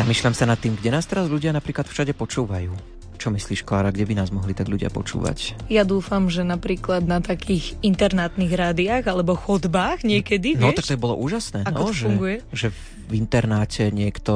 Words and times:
Zamýšľam 0.00 0.34
sa 0.34 0.46
nad 0.48 0.58
tým, 0.58 0.74
kde 0.74 0.90
nás 0.90 1.04
teraz 1.06 1.26
ľudia 1.28 1.52
napríklad 1.52 1.86
všade 1.86 2.14
počúvajú. 2.14 2.72
Čo 3.14 3.28
myslíš, 3.30 3.68
Klára, 3.68 3.92
kde 3.92 4.08
by 4.08 4.14
nás 4.16 4.32
mohli 4.32 4.56
tak 4.56 4.66
ľudia 4.66 4.88
počúvať? 4.88 5.68
Ja 5.68 5.84
dúfam, 5.84 6.32
že 6.32 6.40
napríklad 6.40 7.04
na 7.04 7.20
takých 7.20 7.76
internátnych 7.84 8.48
rádiách 8.48 9.04
alebo 9.04 9.36
chodbách 9.36 10.08
niekedy, 10.08 10.56
No, 10.56 10.72
vieš? 10.72 10.82
tak 10.82 10.86
to 10.88 10.96
bolo 10.96 11.20
úžasné. 11.20 11.68
Ako 11.68 11.84
no, 11.84 11.88
to 11.88 11.92
že, 11.92 12.04
funguje? 12.08 12.36
že 12.50 12.66
v 12.72 12.80
internáte 13.14 13.90
niekto, 13.90 14.32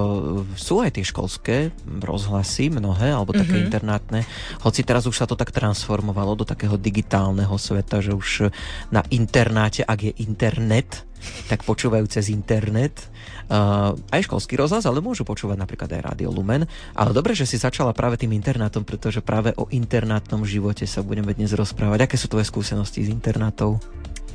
sú 0.59 0.83
aj 0.83 0.99
tie 0.99 1.05
školské 1.05 1.57
rozhlasy, 1.87 2.71
mnohé, 2.71 3.15
alebo 3.15 3.35
také 3.35 3.59
Mhm. 3.59 3.65
internátne, 3.71 4.21
hoci 4.63 4.81
teraz 4.83 5.07
už 5.07 5.15
sa 5.15 5.27
to 5.29 5.39
tak 5.39 5.55
transformovalo 5.55 6.35
do 6.35 6.45
takého 6.47 6.75
digitálneho 6.75 7.55
sveta, 7.55 8.03
že 8.03 8.15
už 8.15 8.51
na 8.91 9.03
internáte, 9.11 9.87
ak 9.87 9.99
je 10.01 10.13
internet, 10.23 11.07
tak 11.49 11.65
počúvajú 11.65 12.05
cez 12.05 12.29
internet. 12.29 13.09
Uh, 13.45 13.93
aj 14.09 14.25
školský 14.25 14.57
rozhlas, 14.57 14.89
ale 14.89 15.05
môžu 15.05 15.25
počúvať 15.25 15.61
napríklad 15.61 15.89
aj 15.93 16.17
Radio 16.17 16.33
Lumen. 16.33 16.65
Ale 16.97 17.13
dobre, 17.13 17.37
že 17.37 17.45
si 17.45 17.61
začala 17.61 17.93
práve 17.93 18.17
tým 18.17 18.33
internátom, 18.33 18.85
pretože 18.89 19.21
práve 19.21 19.53
o 19.61 19.69
internátnom 19.69 20.49
živote 20.49 20.89
sa 20.89 21.05
budeme 21.05 21.33
dnes 21.37 21.53
rozprávať. 21.53 22.09
Aké 22.09 22.17
sú 22.17 22.29
tvoje 22.29 22.49
skúsenosti 22.49 23.05
s 23.05 23.13
internátov? 23.13 23.81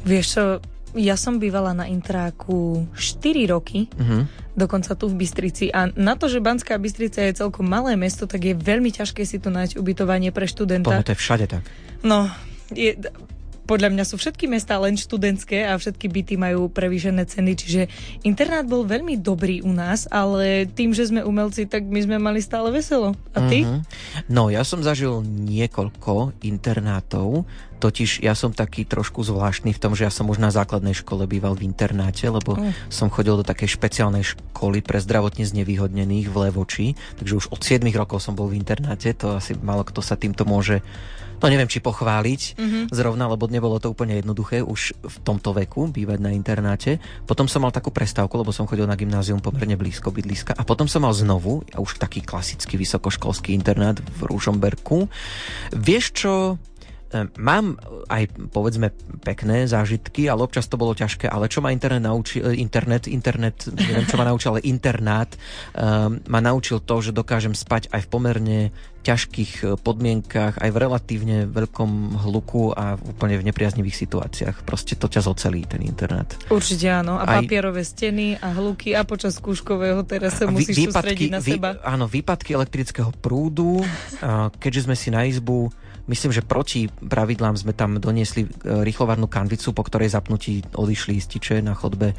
Vieš 0.06 0.26
čo, 0.30 0.44
ja 0.98 1.16
som 1.18 1.38
bývala 1.38 1.74
na 1.74 1.86
intráku 1.86 2.88
4 2.98 3.46
roky, 3.50 3.90
Uh-huh. 3.94 4.26
dokonca 4.58 4.96
tu 4.96 5.06
v 5.10 5.22
Bystrici. 5.22 5.70
A 5.70 5.92
na 5.94 6.18
to, 6.18 6.26
že 6.28 6.42
Banská 6.42 6.78
Bystrica 6.82 7.22
je 7.24 7.38
celkom 7.38 7.68
malé 7.68 7.94
mesto, 7.96 8.26
tak 8.26 8.42
je 8.44 8.56
veľmi 8.58 8.90
ťažké 8.90 9.24
si 9.24 9.38
tu 9.38 9.54
nájsť 9.54 9.78
ubytovanie 9.78 10.34
pre 10.34 10.50
študenta. 10.50 11.00
To, 11.00 11.06
to 11.06 11.14
je 11.14 11.20
všade 11.20 11.46
tak. 11.48 11.64
No, 12.02 12.28
je, 12.74 12.96
podľa 13.70 13.94
mňa 13.94 14.04
sú 14.10 14.18
všetky 14.18 14.50
mestá 14.50 14.82
len 14.82 14.98
študentské 14.98 15.70
a 15.70 15.78
všetky 15.78 16.10
byty 16.10 16.42
majú 16.42 16.74
prevýšené 16.74 17.30
ceny, 17.30 17.52
čiže 17.54 17.82
internát 18.26 18.66
bol 18.66 18.82
veľmi 18.82 19.22
dobrý 19.22 19.62
u 19.62 19.70
nás, 19.70 20.10
ale 20.10 20.66
tým, 20.66 20.98
že 20.98 21.06
sme 21.06 21.22
umelci, 21.22 21.70
tak 21.70 21.86
my 21.86 22.02
sme 22.02 22.18
mali 22.18 22.42
stále 22.42 22.74
veselo. 22.74 23.14
A 23.38 23.46
ty? 23.46 23.62
Mhm. 23.62 23.86
No, 24.26 24.50
ja 24.50 24.66
som 24.66 24.82
zažil 24.82 25.22
niekoľko 25.22 26.42
internátov, 26.42 27.46
totiž 27.80 28.26
ja 28.26 28.36
som 28.36 28.52
taký 28.52 28.84
trošku 28.84 29.24
zvláštny 29.24 29.72
v 29.72 29.80
tom, 29.80 29.94
že 29.96 30.04
ja 30.04 30.12
som 30.12 30.28
už 30.28 30.42
na 30.42 30.52
základnej 30.52 30.98
škole 30.98 31.30
býval 31.30 31.56
v 31.56 31.70
internáte, 31.70 32.28
lebo 32.28 32.60
Mm. 32.60 32.76
som 32.92 33.08
chodil 33.08 33.40
do 33.40 33.46
takej 33.46 33.72
špeciálnej 33.80 34.26
školy 34.26 34.84
pre 34.84 35.00
zdravotne 35.00 35.48
znevýhodnených 35.48 36.28
v 36.28 36.36
Levoči, 36.36 36.88
takže 37.22 37.38
už 37.40 37.46
od 37.56 37.62
7 37.64 37.96
rokov 37.96 38.20
som 38.20 38.36
bol 38.36 38.52
v 38.52 38.60
internáte, 38.60 39.16
to 39.16 39.40
asi 39.40 39.56
málo 39.56 39.88
kto 39.88 40.04
sa 40.04 40.20
týmto 40.20 40.44
môže 40.44 40.84
no 41.40 41.48
neviem, 41.48 41.68
či 41.68 41.80
pochváliť 41.80 42.42
Mhm. 42.60 42.80
zrovna, 42.92 43.26
lebo 43.28 43.48
nebolo 43.48 43.80
to 43.80 43.90
úplne 43.90 44.20
jednoduché 44.20 44.62
už 44.62 44.94
v 45.00 45.16
tomto 45.24 45.56
veku 45.56 45.88
bývať 45.90 46.20
na 46.20 46.32
internáte. 46.32 47.00
Potom 47.26 47.48
som 47.48 47.64
mal 47.64 47.72
takú 47.72 47.90
prestávku, 47.90 48.36
lebo 48.36 48.52
som 48.52 48.68
chodil 48.68 48.86
na 48.86 49.00
gymnázium 49.00 49.40
pomerne 49.40 49.80
blízko 49.80 50.12
bydliska 50.12 50.54
a 50.54 50.64
potom 50.64 50.86
som 50.86 51.04
mal 51.04 51.16
znovu, 51.16 51.64
a 51.74 51.82
už 51.82 51.98
taký 51.98 52.22
klasický 52.22 52.76
vysokoškolský 52.76 53.56
internát 53.56 53.98
v 53.98 54.20
Ružomberku. 54.28 55.08
Vieš 55.74 56.06
čo, 56.14 56.34
Mám 57.42 57.82
aj, 58.06 58.30
povedzme, 58.54 58.94
pekné 59.26 59.66
zážitky, 59.66 60.30
ale 60.30 60.46
občas 60.46 60.70
to 60.70 60.78
bolo 60.78 60.94
ťažké. 60.94 61.26
Ale 61.26 61.50
čo 61.50 61.58
ma 61.58 61.74
internet 61.74 62.06
naučil, 62.06 62.46
e, 62.46 62.62
internet, 62.62 63.10
internet, 63.10 63.66
neviem, 63.66 64.06
čo 64.06 64.14
ma 64.14 64.30
naučil, 64.30 64.54
ale 64.54 64.62
internát 64.70 65.34
um, 65.74 66.22
ma 66.30 66.38
naučil 66.38 66.78
to, 66.86 67.02
že 67.02 67.10
dokážem 67.10 67.58
spať 67.58 67.90
aj 67.90 68.06
v 68.06 68.10
pomerne 68.14 68.60
ťažkých 69.02 69.52
e, 69.64 69.66
podmienkach, 69.82 70.62
aj 70.62 70.70
v 70.70 70.78
relatívne 70.78 71.38
veľkom 71.50 72.22
hluku 72.30 72.78
a 72.78 72.94
úplne 73.00 73.42
v 73.42 73.48
nepriaznivých 73.50 73.98
situáciách. 74.06 74.62
Proste 74.62 74.94
to 74.94 75.10
ťa 75.10 75.26
zocelí, 75.26 75.66
ten 75.66 75.82
internát. 75.82 76.30
Určite 76.54 76.94
áno. 76.94 77.18
A 77.18 77.26
Aj- 77.26 77.42
papierové 77.42 77.82
steny 77.82 78.38
a 78.38 78.54
hluky 78.54 78.94
a 78.94 79.02
počas 79.02 79.42
skúškového 79.42 80.06
teraz 80.06 80.38
sa 80.38 80.46
musíš 80.46 80.94
sústrediť 80.94 81.32
na 81.34 81.42
vy- 81.42 81.58
seba. 81.58 81.82
Áno, 81.82 82.06
výpadky 82.06 82.54
elektrického 82.54 83.10
prúdu, 83.18 83.82
keďže 84.62 84.86
sme 84.86 84.94
si 84.94 85.10
na 85.10 85.26
izbu, 85.26 85.74
myslím, 86.10 86.34
že 86.34 86.42
proti 86.42 86.90
pravidlám 86.90 87.54
sme 87.54 87.78
tam 87.78 88.02
doniesli 88.02 88.44
e, 88.44 88.50
rýchlovarnú 88.82 89.30
kanvicu, 89.30 89.72
po 89.72 89.86
ktorej 89.86 90.10
zapnutí 90.10 90.66
odišli 90.74 91.22
ističe 91.22 91.62
na 91.62 91.78
chodbe. 91.78 92.18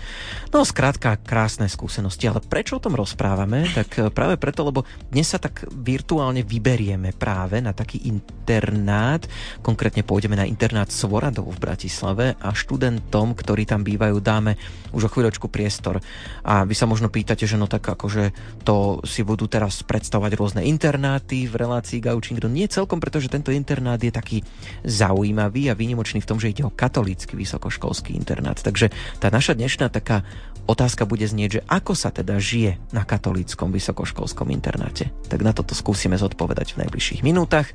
No, 0.54 0.62
skrátka, 0.62 1.18
krásne 1.18 1.66
skúsenosti. 1.66 2.30
Ale 2.30 2.38
prečo 2.40 2.78
o 2.78 2.82
tom 2.82 2.94
rozprávame? 2.94 3.66
Tak 3.74 3.88
e, 3.98 4.00
práve 4.14 4.38
preto, 4.38 4.62
lebo 4.62 4.86
dnes 5.10 5.26
sa 5.26 5.42
tak 5.42 5.66
virtuálne 5.68 6.46
vyberieme 6.46 7.10
práve 7.12 7.58
na 7.58 7.74
taký 7.74 8.06
internát. 8.06 9.26
Konkrétne 9.60 10.06
pôjdeme 10.06 10.38
na 10.38 10.46
internát 10.46 10.88
Svoradov 10.88 11.50
v 11.50 11.62
Bratislave 11.62 12.38
a 12.38 12.54
študentom, 12.54 13.34
ktorí 13.34 13.66
tam 13.66 13.82
bývajú, 13.82 14.22
dáme 14.22 14.54
už 14.94 15.06
o 15.06 15.12
chvíľočku 15.12 15.50
priestor. 15.50 15.98
A 16.46 16.62
vy 16.66 16.74
sa 16.78 16.86
možno 16.86 17.10
pýtate, 17.10 17.46
že 17.46 17.58
no 17.58 17.66
tak 17.66 17.86
akože 17.86 18.34
to 18.62 19.02
si 19.06 19.26
budú 19.26 19.46
teraz 19.46 19.82
predstavovať 19.82 20.32
rôzne 20.38 20.62
internáty 20.66 21.46
v 21.50 21.54
relácii 21.58 21.98
Gaučing. 21.98 22.38
No 22.42 22.50
nie 22.50 22.70
celkom, 22.70 23.02
pretože 23.02 23.32
tento 23.32 23.50
internát 23.50 23.79
je 23.80 24.12
taký 24.12 24.38
zaujímavý 24.84 25.72
a 25.72 25.78
výnimočný 25.78 26.20
v 26.20 26.28
tom, 26.28 26.38
že 26.38 26.52
ide 26.52 26.62
o 26.62 26.72
katolícky 26.72 27.34
vysokoškolský 27.34 28.14
internát. 28.14 28.60
Takže 28.60 28.92
tá 29.18 29.32
naša 29.32 29.56
dnešná 29.56 29.88
taká 29.88 30.22
otázka 30.70 31.02
bude 31.08 31.26
znieť, 31.26 31.50
že 31.50 31.64
ako 31.66 31.92
sa 31.98 32.14
teda 32.14 32.38
žije 32.38 32.78
na 32.94 33.02
katolíckom 33.02 33.74
vysokoškolskom 33.74 34.54
internáte. 34.54 35.10
Tak 35.26 35.42
na 35.42 35.50
toto 35.50 35.74
skúsime 35.74 36.14
zodpovedať 36.14 36.78
v 36.78 36.86
najbližších 36.86 37.26
minútach. 37.26 37.66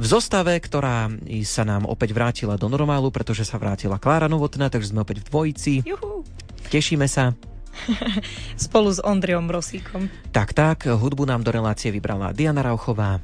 V 0.00 0.06
zostave, 0.06 0.58
ktorá 0.58 1.12
sa 1.46 1.62
nám 1.62 1.86
opäť 1.86 2.10
vrátila 2.10 2.58
do 2.58 2.66
normálu, 2.66 3.14
pretože 3.14 3.46
sa 3.46 3.60
vrátila 3.60 4.02
Klára 4.02 4.26
Novotná, 4.26 4.66
takže 4.66 4.90
sme 4.90 5.06
opäť 5.06 5.22
v 5.22 5.28
dvojici. 5.30 5.72
Juhu. 5.86 6.26
Tešíme 6.74 7.06
sa. 7.06 7.36
Spolu 8.58 8.90
s 8.90 9.02
Ondriom 9.02 9.50
Rosíkom. 9.50 10.06
Tak, 10.30 10.54
tak, 10.54 10.86
hudbu 10.86 11.26
nám 11.26 11.42
do 11.42 11.50
relácie 11.50 11.90
vybrala 11.90 12.30
Diana 12.30 12.62
Rauchová 12.62 13.18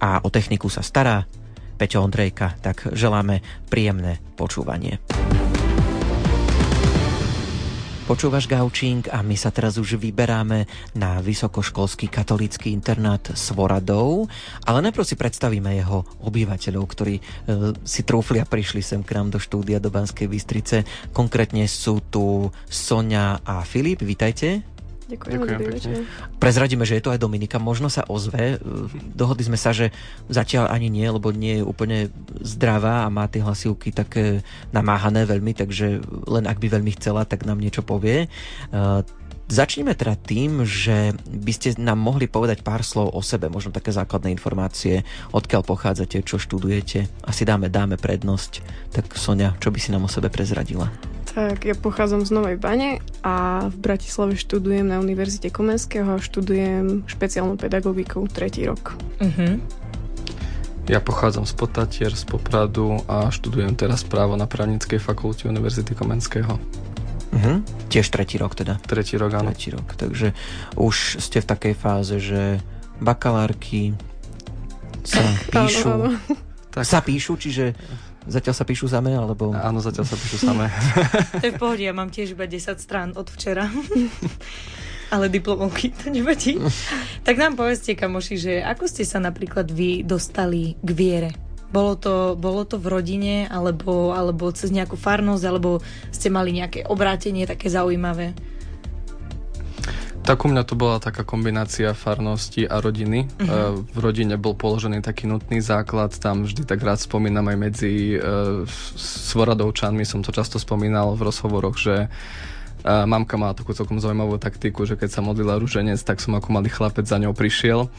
a 0.00 0.22
o 0.22 0.28
techniku 0.30 0.70
sa 0.70 0.80
stará 0.80 1.26
Peťo 1.74 2.06
Ondrejka, 2.06 2.54
tak 2.62 2.94
želáme 2.94 3.42
príjemné 3.66 4.22
počúvanie. 4.38 5.02
Počúvaš 8.04 8.44
Gaučing 8.44 9.08
a 9.08 9.24
my 9.24 9.32
sa 9.32 9.48
teraz 9.48 9.80
už 9.80 9.96
vyberáme 9.96 10.68
na 10.92 11.24
vysokoškolský 11.24 12.12
katolícky 12.12 12.68
internát 12.68 13.24
Svoradov, 13.32 14.28
ale 14.68 14.84
najprv 14.84 15.08
si 15.08 15.16
predstavíme 15.16 15.72
jeho 15.72 16.04
obyvateľov, 16.20 16.84
ktorí 16.84 17.16
e, 17.16 17.22
si 17.80 18.04
trúfli 18.04 18.44
a 18.44 18.48
prišli 18.48 18.84
sem 18.84 19.00
k 19.00 19.16
nám 19.16 19.32
do 19.32 19.40
štúdia 19.40 19.80
do 19.80 19.88
Banskej 19.88 20.28
Bystrice. 20.28 20.84
Konkrétne 21.16 21.64
sú 21.64 22.04
tu 22.12 22.52
Sonia 22.68 23.40
a 23.40 23.64
Filip, 23.64 24.04
vítajte. 24.04 24.73
Ďakujem, 25.04 25.36
Ďakujem 25.36 25.60
pekne. 25.68 25.96
Prezradíme, 26.40 26.84
že 26.88 26.96
je 26.96 27.04
to 27.04 27.12
aj 27.12 27.20
Dominika, 27.20 27.60
možno 27.60 27.92
sa 27.92 28.08
ozve. 28.08 28.56
E, 28.56 28.66
Dohodli 29.12 29.44
sme 29.44 29.60
sa, 29.60 29.76
že 29.76 29.92
zatiaľ 30.32 30.72
ani 30.72 30.88
nie, 30.88 31.04
lebo 31.04 31.28
nie 31.28 31.60
je 31.60 31.64
úplne 31.64 32.08
zdravá 32.40 33.04
a 33.04 33.12
má 33.12 33.28
tie 33.28 33.44
hlasivky 33.44 33.92
také 33.92 34.40
namáhané 34.72 35.28
veľmi, 35.28 35.52
takže 35.52 36.00
len 36.24 36.44
ak 36.48 36.56
by 36.56 36.72
veľmi 36.80 36.96
chcela, 36.96 37.28
tak 37.28 37.44
nám 37.44 37.60
niečo 37.60 37.84
povie. 37.84 38.26
E, 38.26 38.28
Začneme 39.44 39.92
teda 39.92 40.16
tým, 40.16 40.64
že 40.64 41.12
by 41.28 41.52
ste 41.52 41.76
nám 41.76 42.00
mohli 42.00 42.24
povedať 42.24 42.64
pár 42.64 42.80
slov 42.80 43.12
o 43.12 43.20
sebe, 43.20 43.52
možno 43.52 43.76
také 43.76 43.92
základné 43.92 44.32
informácie, 44.32 45.04
odkiaľ 45.36 45.68
pochádzate, 45.68 46.24
čo 46.24 46.40
študujete. 46.40 47.04
Asi 47.28 47.44
dáme, 47.44 47.68
dáme 47.68 48.00
prednosť. 48.00 48.64
Tak 48.88 49.12
Sonia, 49.20 49.52
čo 49.60 49.68
by 49.68 49.76
si 49.76 49.92
nám 49.92 50.08
o 50.08 50.10
sebe 50.10 50.32
prezradila? 50.32 50.88
Tak, 51.34 51.66
ja 51.66 51.74
pochádzam 51.74 52.22
z 52.22 52.30
Novej 52.30 52.62
Bane 52.62 53.02
a 53.26 53.66
v 53.66 53.76
Bratislave 53.82 54.38
študujem 54.38 54.86
na 54.86 55.02
Univerzite 55.02 55.50
Komenského 55.50 56.14
a 56.14 56.22
študujem 56.22 57.02
špeciálnu 57.10 57.58
pedagogiku 57.58 58.22
tretí 58.30 58.62
rok. 58.62 58.94
Uh-huh. 59.18 59.58
Ja 60.86 61.02
pochádzam 61.02 61.42
z 61.42 61.58
Potatier, 61.58 62.14
z 62.14 62.22
Popradu 62.22 63.02
a 63.10 63.34
študujem 63.34 63.74
teraz 63.74 64.06
právo 64.06 64.38
na 64.38 64.46
právnickej 64.46 65.02
fakulte 65.02 65.50
Univerzity 65.50 65.98
Komenského. 65.98 66.54
Mhm. 67.34 67.66
Tiež 67.90 68.14
tretí 68.14 68.38
rok 68.38 68.54
teda. 68.54 68.78
Tretí 68.78 69.18
rok, 69.18 69.34
áno. 69.34 69.50
Tretí 69.50 69.74
rok. 69.74 69.90
Takže 69.98 70.38
už 70.78 71.18
ste 71.18 71.42
v 71.42 71.50
takej 71.50 71.74
fáze, 71.74 72.22
že 72.22 72.62
bakalárky 73.02 73.98
sa 75.02 75.18
píšu. 75.50 75.90
Áno, 75.90 76.14
áno. 76.14 76.38
Tak, 76.74 76.82
Sa 76.86 77.02
píšu, 77.02 77.38
čiže 77.38 77.74
zatiaľ 78.26 78.54
sa 78.56 78.64
píšu 78.64 78.86
samé, 78.88 79.16
alebo... 79.16 79.52
áno, 79.52 79.78
zatiaľ 79.80 80.06
sa 80.08 80.16
píšu 80.16 80.38
samé. 80.40 80.68
To 81.40 81.44
je 81.44 81.54
v 81.54 81.60
pohode, 81.60 81.84
ja 81.84 81.92
mám 81.92 82.08
tiež 82.08 82.32
iba 82.36 82.48
10 82.48 82.80
strán 82.80 83.12
od 83.14 83.28
včera. 83.28 83.68
Ale 85.14 85.30
diplomovky, 85.30 85.94
to 85.94 86.10
nevadí. 86.10 86.58
tak 87.22 87.38
nám 87.38 87.54
povedzte, 87.54 87.94
kamoši, 87.94 88.34
že 88.40 88.52
ako 88.64 88.88
ste 88.88 89.04
sa 89.06 89.22
napríklad 89.22 89.68
vy 89.70 90.02
dostali 90.02 90.74
k 90.80 90.90
viere? 90.90 91.30
Bolo 91.70 91.98
to, 91.98 92.38
bolo 92.38 92.62
to 92.62 92.78
v 92.78 92.86
rodine, 92.86 93.36
alebo, 93.50 94.14
alebo 94.14 94.50
cez 94.54 94.70
nejakú 94.70 94.94
farnosť, 94.94 95.44
alebo 95.44 95.82
ste 96.14 96.30
mali 96.30 96.54
nejaké 96.54 96.86
obrátenie 96.86 97.50
také 97.50 97.66
zaujímavé? 97.66 98.34
Tak 100.24 100.40
u 100.40 100.48
mňa 100.48 100.64
to 100.64 100.72
bola 100.72 100.96
taká 101.04 101.20
kombinácia 101.20 101.92
farnosti 101.92 102.64
a 102.64 102.80
rodiny. 102.80 103.28
Uh-huh. 103.28 103.84
V 103.84 103.98
rodine 104.00 104.40
bol 104.40 104.56
položený 104.56 105.04
taký 105.04 105.28
nutný 105.28 105.60
základ, 105.60 106.16
tam 106.16 106.48
vždy 106.48 106.64
tak 106.64 106.80
rád 106.80 107.04
spomínam 107.04 107.44
aj 107.52 107.56
medzi 107.60 108.16
uh, 108.16 108.64
Svoradovčanmi, 108.96 110.00
som 110.08 110.24
to 110.24 110.32
často 110.32 110.56
spomínal 110.56 111.12
v 111.12 111.28
rozhovoroch, 111.28 111.76
že 111.76 112.08
uh, 112.08 113.04
mamka 113.04 113.36
má 113.36 113.52
takú 113.52 113.76
celkom 113.76 114.00
zaujímavú 114.00 114.40
taktiku, 114.40 114.88
že 114.88 114.96
keď 114.96 115.12
sa 115.12 115.20
modlila 115.20 115.60
rúženec, 115.60 116.00
tak 116.00 116.24
som 116.24 116.32
ako 116.40 116.56
malý 116.56 116.72
chlapec 116.72 117.04
za 117.04 117.20
ňou 117.20 117.36
prišiel 117.36 117.92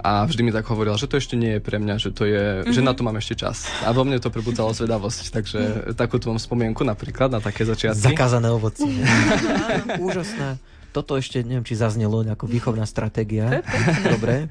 a 0.00 0.24
vždy 0.24 0.48
mi 0.48 0.56
tak 0.56 0.64
hovorila, 0.72 0.96
že 0.96 1.12
to 1.12 1.20
ešte 1.20 1.36
nie 1.36 1.60
je 1.60 1.60
pre 1.60 1.76
mňa, 1.76 1.94
že 2.00 2.08
to 2.08 2.24
je, 2.24 2.64
uh-huh. 2.64 2.72
že 2.72 2.80
na 2.80 2.96
to 2.96 3.04
mám 3.04 3.20
ešte 3.20 3.36
čas. 3.36 3.68
A 3.84 3.92
vo 3.92 4.00
mne 4.00 4.16
to 4.16 4.32
prebudzalo 4.32 4.72
zvedavosť, 4.72 5.28
takže 5.28 5.60
uh-huh. 5.60 5.92
takúto 5.92 6.32
mám 6.32 6.40
spomienku 6.40 6.88
napríklad 6.88 7.36
na 7.36 7.44
také 7.44 7.68
začiatky. 7.68 8.00
Zakázané 8.00 8.48
ovocie. 8.48 9.04
Úžasné 10.00 10.56
toto 10.96 11.20
ešte, 11.20 11.44
neviem, 11.44 11.60
či 11.60 11.76
zaznelo 11.76 12.24
ako 12.24 12.48
výchovná 12.48 12.88
stratégia. 12.88 13.60
Dobre. 14.16 14.48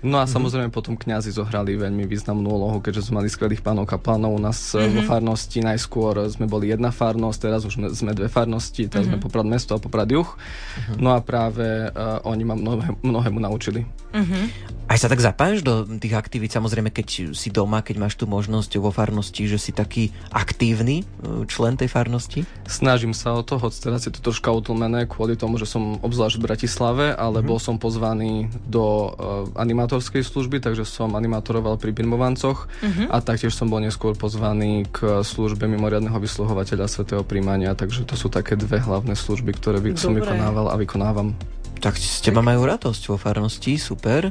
No 0.00 0.16
a 0.16 0.24
samozrejme 0.24 0.72
potom 0.72 0.96
kňazi 0.96 1.36
zohrali 1.36 1.76
veľmi 1.76 2.08
významnú 2.08 2.48
úlohu, 2.48 2.80
keďže 2.80 3.08
sme 3.12 3.20
mali 3.20 3.28
skvelých 3.28 3.60
pánov 3.60 3.84
kaplanov 3.84 4.32
u 4.32 4.40
nás 4.40 4.72
mm-hmm. 4.72 4.96
vo 4.96 5.02
farnosti. 5.04 5.58
Najskôr 5.60 6.24
sme 6.32 6.48
boli 6.48 6.72
jedna 6.72 6.88
farnosť, 6.88 7.38
teraz 7.38 7.68
už 7.68 7.92
sme 7.92 8.16
dve 8.16 8.32
farnosti, 8.32 8.88
teraz 8.88 9.04
mm-hmm. 9.04 9.20
sme 9.20 9.24
Poprad 9.28 9.44
mesto 9.44 9.76
a 9.76 9.82
Poprad 9.82 10.08
juh. 10.08 10.24
Mm-hmm. 10.24 10.96
No 11.04 11.12
a 11.12 11.20
práve 11.20 11.92
uh, 11.92 12.24
oni 12.24 12.42
ma 12.48 12.56
mnohé, 12.56 12.96
mnohému 13.04 13.38
naučili. 13.44 13.84
Mm-hmm. 14.16 14.78
Aj 14.90 14.98
sa 14.98 15.06
tak 15.06 15.22
zapájaš 15.22 15.62
do 15.62 15.86
tých 15.86 16.18
aktivít, 16.18 16.50
samozrejme, 16.50 16.90
keď 16.90 17.30
si 17.30 17.48
doma, 17.54 17.78
keď 17.78 17.96
máš 18.02 18.18
tu 18.18 18.26
možnosť 18.26 18.82
vo 18.82 18.90
farnosti, 18.90 19.46
že 19.46 19.54
si 19.54 19.70
taký 19.70 20.10
aktívny 20.34 21.06
e, 21.06 21.46
člen 21.46 21.78
tej 21.78 21.86
farnosti? 21.86 22.42
Snažím 22.66 23.14
sa 23.14 23.38
o 23.38 23.46
to, 23.46 23.54
hoď 23.62 23.70
teraz 23.78 24.10
je 24.10 24.10
to 24.10 24.18
troška 24.18 24.50
utlmené 24.50 25.06
kvôli 25.06 25.38
tomu, 25.38 25.62
že 25.62 25.70
som 25.70 26.02
obzvlášť 26.02 26.42
v 26.42 26.46
Bratislave, 26.50 27.04
ale 27.14 27.38
mm-hmm. 27.38 27.50
bol 27.54 27.58
som 27.62 27.78
pozvaný 27.78 28.50
do 28.66 28.82
uh, 28.82 29.62
animátorskej 29.90 30.22
služby, 30.22 30.62
takže 30.62 30.86
som 30.86 31.18
animátoroval 31.18 31.74
pri 31.74 31.90
Birmovancoch 31.90 32.70
mm-hmm. 32.78 33.10
a 33.10 33.18
taktiež 33.18 33.58
som 33.58 33.66
bol 33.66 33.82
neskôr 33.82 34.14
pozvaný 34.14 34.86
k 34.86 35.26
službe 35.26 35.66
mimoriadného 35.66 36.14
vysluhovateľa 36.14 36.86
svetého 36.86 37.26
príjmania, 37.26 37.74
takže 37.74 38.06
to 38.06 38.14
sú 38.14 38.30
také 38.30 38.54
dve 38.54 38.78
hlavné 38.78 39.18
služby, 39.18 39.50
ktoré 39.58 39.82
by 39.82 39.98
som 39.98 40.14
vykonával 40.14 40.70
a 40.70 40.78
vykonávam. 40.78 41.34
Tak 41.82 41.98
s 41.98 42.22
teba 42.22 42.38
majú 42.38 42.70
radosť 42.70 43.02
vo 43.10 43.18
farnosti, 43.18 43.82
super. 43.82 44.30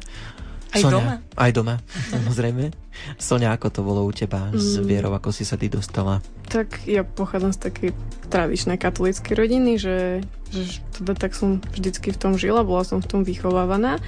Aj 0.72 0.80
Sonia, 0.80 0.96
doma? 0.96 1.14
Aj 1.36 1.52
doma, 1.52 1.76
samozrejme. 2.08 2.72
Sonia, 3.20 3.52
ako 3.52 3.68
to 3.68 3.82
bolo 3.84 4.08
u 4.08 4.16
teba 4.16 4.48
s 4.56 4.80
mm. 4.80 4.86
vierou, 4.88 5.12
ako 5.12 5.36
si 5.36 5.44
sa 5.44 5.60
ty 5.60 5.68
dostala? 5.68 6.24
Tak 6.48 6.88
ja 6.88 7.04
pochádzam 7.04 7.52
z 7.52 7.60
takej 7.68 7.90
tradičnej 8.32 8.80
katolíckej 8.80 9.34
rodiny, 9.36 9.76
že, 9.76 10.24
že 10.56 10.80
teda 10.96 11.20
tak 11.20 11.36
som 11.36 11.60
vždycky 11.76 12.16
v 12.16 12.22
tom 12.22 12.40
žila, 12.40 12.64
bola 12.64 12.88
som 12.88 13.04
v 13.04 13.10
tom 13.12 13.22
vychovávaná, 13.28 14.00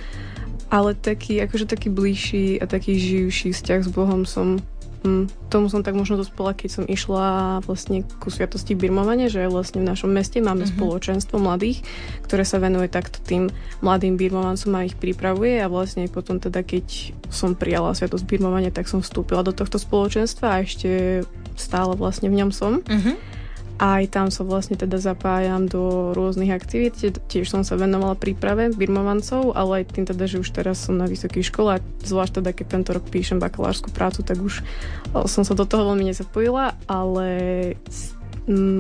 ale 0.72 0.96
taký, 0.96 1.44
akože 1.44 1.68
taký 1.68 1.92
bližší 1.92 2.64
a 2.64 2.66
taký 2.66 2.96
živší 2.96 3.52
vzťah 3.52 3.80
s 3.84 3.90
Bohom 3.92 4.24
som 4.24 4.64
Mm, 5.02 5.34
tomu 5.50 5.66
som 5.66 5.82
tak 5.82 5.98
možno 5.98 6.14
dospela, 6.14 6.54
keď 6.54 6.70
som 6.70 6.86
išla 6.86 7.58
vlastne 7.66 8.06
ku 8.22 8.30
sviatosti 8.30 8.78
birmovania, 8.78 9.34
že 9.34 9.50
vlastne 9.50 9.82
v 9.82 9.90
našom 9.90 10.14
meste 10.14 10.38
máme 10.38 10.70
mm-hmm. 10.70 10.78
spoločenstvo 10.78 11.42
mladých, 11.42 11.82
ktoré 12.22 12.46
sa 12.46 12.62
venuje 12.62 12.86
takto 12.86 13.18
tým 13.18 13.50
mladým 13.82 14.14
birmovancom 14.14 14.78
a 14.78 14.86
ich 14.86 14.94
pripravuje 14.94 15.58
a 15.58 15.66
vlastne 15.74 16.06
potom 16.06 16.38
teda, 16.38 16.62
keď 16.62 17.18
som 17.34 17.58
prijala 17.58 17.98
sviatosť 17.98 18.30
birmovania, 18.30 18.70
tak 18.70 18.86
som 18.86 19.02
vstúpila 19.02 19.42
do 19.42 19.58
tohto 19.58 19.82
spoločenstva 19.82 20.46
a 20.54 20.62
ešte 20.62 21.26
stále 21.58 21.98
vlastne 21.98 22.30
v 22.30 22.38
ňom 22.46 22.54
som. 22.54 22.86
Mm-hmm. 22.86 23.41
Aj 23.82 24.06
tam 24.06 24.30
sa 24.30 24.46
vlastne 24.46 24.78
teda 24.78 25.02
zapájam 25.02 25.66
do 25.66 26.14
rôznych 26.14 26.54
aktivít. 26.54 27.02
Tiež 27.02 27.50
som 27.50 27.66
sa 27.66 27.74
venovala 27.74 28.14
príprave 28.14 28.70
birmovancov, 28.70 29.58
ale 29.58 29.82
aj 29.82 29.98
tým 29.98 30.06
teda, 30.06 30.30
že 30.30 30.38
už 30.38 30.54
teraz 30.54 30.86
som 30.86 31.02
na 31.02 31.10
vysokej 31.10 31.42
škole 31.42 31.82
zvlášť 32.06 32.46
teda, 32.46 32.54
keď 32.54 32.66
tento 32.70 32.94
rok 32.94 33.10
píšem 33.10 33.42
bakalárskú 33.42 33.90
prácu, 33.90 34.22
tak 34.22 34.38
už 34.38 34.62
som 35.26 35.42
sa 35.42 35.58
do 35.58 35.66
toho 35.66 35.90
veľmi 35.90 36.14
nezapojila, 36.14 36.78
ale 36.86 37.28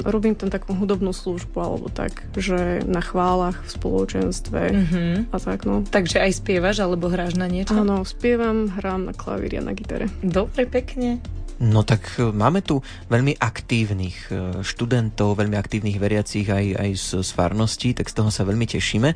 robím 0.06 0.33
tam 0.33 0.50
takú 0.50 0.74
hudobnú 0.74 1.13
službu 1.13 1.57
alebo 1.62 1.88
tak, 1.89 2.25
že 2.33 2.81
na 2.86 3.01
chválach 3.01 3.62
v 3.62 3.69
spoločenstve 3.69 4.62
mm-hmm. 4.74 5.13
a 5.30 5.38
tak 5.38 5.69
no. 5.69 5.86
Takže 5.86 6.18
aj 6.18 6.42
spievaš 6.42 6.81
alebo 6.81 7.09
hráš 7.13 7.38
na 7.38 7.45
niečo? 7.45 7.77
Áno, 7.77 8.01
spievam, 8.01 8.74
hrám 8.74 9.09
na 9.09 9.13
klavíri 9.13 9.62
a 9.62 9.63
na 9.65 9.77
gitare. 9.77 10.09
Dobre, 10.25 10.65
pekne. 10.65 11.21
No 11.62 11.86
tak 11.86 12.18
e, 12.18 12.34
máme 12.34 12.66
tu 12.66 12.81
veľmi 13.06 13.38
aktívnych 13.38 14.34
e, 14.34 14.66
študentov, 14.66 15.38
veľmi 15.38 15.54
aktívnych 15.54 16.02
veriacich 16.02 16.50
aj, 16.50 16.66
aj 16.74 16.92
z, 16.98 17.08
z 17.22 17.30
farností, 17.38 17.94
tak 17.94 18.10
z 18.10 18.18
toho 18.18 18.34
sa 18.34 18.42
veľmi 18.42 18.66
tešíme. 18.66 19.13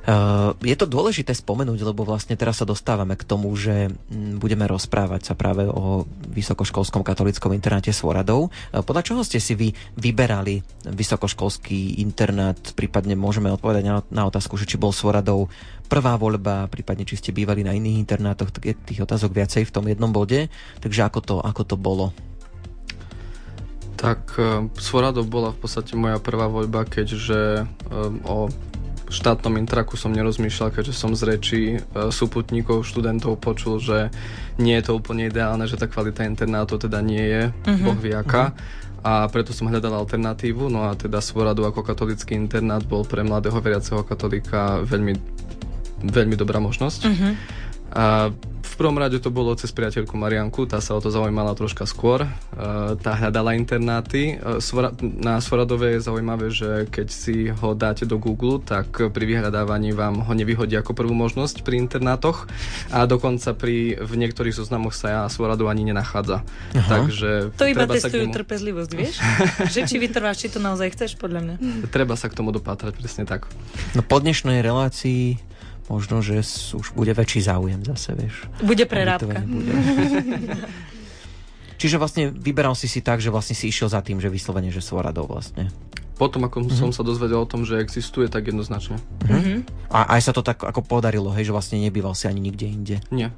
Uh, 0.00 0.56
je 0.64 0.72
to 0.80 0.88
dôležité 0.88 1.36
spomenúť, 1.36 1.84
lebo 1.84 2.08
vlastne 2.08 2.32
teraz 2.32 2.64
sa 2.64 2.64
dostávame 2.64 3.20
k 3.20 3.26
tomu, 3.28 3.52
že 3.52 3.92
budeme 4.40 4.64
rozprávať 4.64 5.28
sa 5.28 5.34
práve 5.36 5.68
o 5.68 6.08
vysokoškolskom 6.32 7.04
katolickom 7.04 7.52
internáte 7.52 7.92
s 7.92 8.00
Voradou. 8.00 8.48
Uh, 8.48 8.80
podľa 8.80 9.04
čoho 9.04 9.20
ste 9.20 9.36
si 9.36 9.52
vy 9.52 9.68
vyberali 10.00 10.64
vysokoškolský 10.88 12.00
internát? 12.00 12.56
Prípadne 12.72 13.12
môžeme 13.12 13.52
odpovedať 13.52 14.08
na, 14.08 14.24
otázku, 14.24 14.56
že 14.56 14.64
či 14.64 14.80
bol 14.80 14.88
s 14.88 15.04
Voradou 15.04 15.52
prvá 15.92 16.16
voľba, 16.16 16.72
prípadne 16.72 17.04
či 17.04 17.20
ste 17.20 17.36
bývali 17.36 17.60
na 17.60 17.76
iných 17.76 18.00
internátoch, 18.00 18.56
je 18.64 18.72
tých 18.72 19.04
otázok 19.04 19.36
viacej 19.36 19.68
v 19.68 19.74
tom 19.74 19.84
jednom 19.84 20.08
bode. 20.08 20.48
Takže 20.80 21.04
ako 21.04 21.20
to, 21.20 21.34
ako 21.44 21.62
to 21.68 21.76
bolo? 21.76 22.16
Tak 24.00 24.32
e, 24.40 24.64
Svoradov 24.80 25.28
bola 25.28 25.52
v 25.52 25.60
podstate 25.60 25.92
moja 25.92 26.16
prvá 26.16 26.48
voľba, 26.48 26.88
keďže 26.88 27.68
o 28.24 28.48
štátnom 29.10 29.58
intraku 29.58 29.98
som 29.98 30.14
nerozmýšľal, 30.14 30.70
keďže 30.70 30.94
som 30.94 31.12
z 31.18 31.22
rečí 31.26 31.62
uh, 31.76 32.08
súputníkov, 32.08 32.86
študentov 32.86 33.42
počul, 33.42 33.82
že 33.82 34.08
nie 34.56 34.78
je 34.78 34.86
to 34.86 34.96
úplne 34.96 35.26
ideálne, 35.26 35.66
že 35.66 35.76
tá 35.76 35.90
kvalita 35.90 36.22
internátu 36.24 36.78
teda 36.78 37.02
nie 37.02 37.20
je 37.20 37.42
uh-huh. 37.50 37.84
boh 37.84 37.98
viaká. 37.98 38.54
Uh-huh 38.54 38.78
a 39.00 39.24
preto 39.32 39.56
som 39.56 39.68
hľadal 39.68 39.96
alternatívu, 39.96 40.68
no 40.68 40.84
a 40.84 40.92
teda 40.92 41.24
Svoradu 41.24 41.64
ako 41.64 41.80
katolický 41.80 42.36
internát 42.36 42.84
bol 42.84 43.00
pre 43.08 43.24
mladého 43.24 43.56
veriaceho 43.56 44.04
katolíka 44.04 44.84
veľmi 44.84 45.16
veľmi 46.00 46.36
dobrá 46.36 46.60
možnosť. 46.60 47.00
Uh-huh. 47.08 47.32
A 47.96 48.04
prvom 48.80 48.96
rade 48.96 49.20
to 49.20 49.28
bolo 49.28 49.52
cez 49.60 49.76
priateľku 49.76 50.16
Marianku, 50.16 50.64
tá 50.64 50.80
sa 50.80 50.96
o 50.96 51.00
to 51.04 51.12
zaujímala 51.12 51.52
troška 51.52 51.84
skôr, 51.84 52.24
tá 53.04 53.12
hľadala 53.12 53.52
internáty. 53.52 54.40
Na 55.20 55.36
Svoradove 55.44 56.00
je 56.00 56.00
zaujímavé, 56.00 56.48
že 56.48 56.88
keď 56.88 57.08
si 57.12 57.52
ho 57.52 57.76
dáte 57.76 58.08
do 58.08 58.16
Google, 58.16 58.56
tak 58.56 58.88
pri 59.12 59.24
vyhľadávaní 59.28 59.92
vám 59.92 60.24
ho 60.24 60.32
nevyhodí 60.32 60.80
ako 60.80 60.96
prvú 60.96 61.12
možnosť 61.12 61.60
pri 61.60 61.76
internátoch 61.76 62.48
a 62.88 63.04
dokonca 63.04 63.52
pri, 63.52 64.00
v 64.00 64.12
niektorých 64.16 64.56
zoznamoch 64.56 64.96
sa 64.96 65.06
ja 65.12 65.20
Svoradov 65.28 65.68
ani 65.68 65.84
nenachádza. 65.84 66.40
Aha. 66.72 66.88
Takže 66.88 67.52
to 67.60 67.68
iba 67.68 67.84
testujú 67.84 68.32
tomu... 68.32 68.36
trpezlivosť, 68.40 68.90
vieš? 68.96 69.20
že 69.76 69.84
či 69.84 70.00
vytrváš, 70.00 70.40
či 70.40 70.48
to 70.48 70.56
naozaj 70.56 70.88
chceš, 70.96 71.20
podľa 71.20 71.44
mňa. 71.44 71.54
Treba 71.92 72.16
sa 72.16 72.32
k 72.32 72.40
tomu 72.40 72.48
dopátrať, 72.48 72.96
presne 72.96 73.28
tak. 73.28 73.44
No 73.92 74.00
po 74.00 74.24
dnešnej 74.24 74.64
relácii 74.64 75.50
možno, 75.90 76.22
že 76.22 76.46
už 76.78 76.94
bude 76.94 77.10
väčší 77.10 77.50
záujem 77.50 77.82
zase, 77.82 78.14
vieš. 78.14 78.46
Bude 78.62 78.86
prerábka. 78.86 79.42
Bude. 79.42 79.74
Čiže 81.80 81.96
vlastne 81.98 82.30
vyberal 82.30 82.78
si 82.78 82.86
si 82.86 83.02
tak, 83.02 83.18
že 83.18 83.32
vlastne 83.32 83.56
si 83.56 83.66
išiel 83.66 83.90
za 83.90 84.04
tým, 84.04 84.22
že 84.22 84.30
vyslovene, 84.30 84.70
že 84.70 84.84
Svoradov 84.84 85.32
vlastne. 85.32 85.72
Potom, 86.20 86.44
ako 86.44 86.68
mm-hmm. 86.68 86.76
som 86.76 86.92
sa 86.92 87.00
dozvedel 87.00 87.40
o 87.40 87.48
tom, 87.48 87.64
že 87.64 87.80
existuje, 87.80 88.28
tak 88.28 88.52
jednoznačne. 88.52 89.00
Mm-hmm. 89.24 89.88
A 89.88 90.20
aj 90.20 90.28
sa 90.28 90.32
to 90.36 90.44
tak 90.44 90.60
ako 90.60 90.84
podarilo, 90.84 91.32
hej, 91.32 91.48
že 91.48 91.56
vlastne 91.56 91.80
nebýval 91.80 92.12
si 92.12 92.28
ani 92.28 92.44
nikde 92.44 92.66
inde. 92.68 92.96
Nie. 93.08 93.32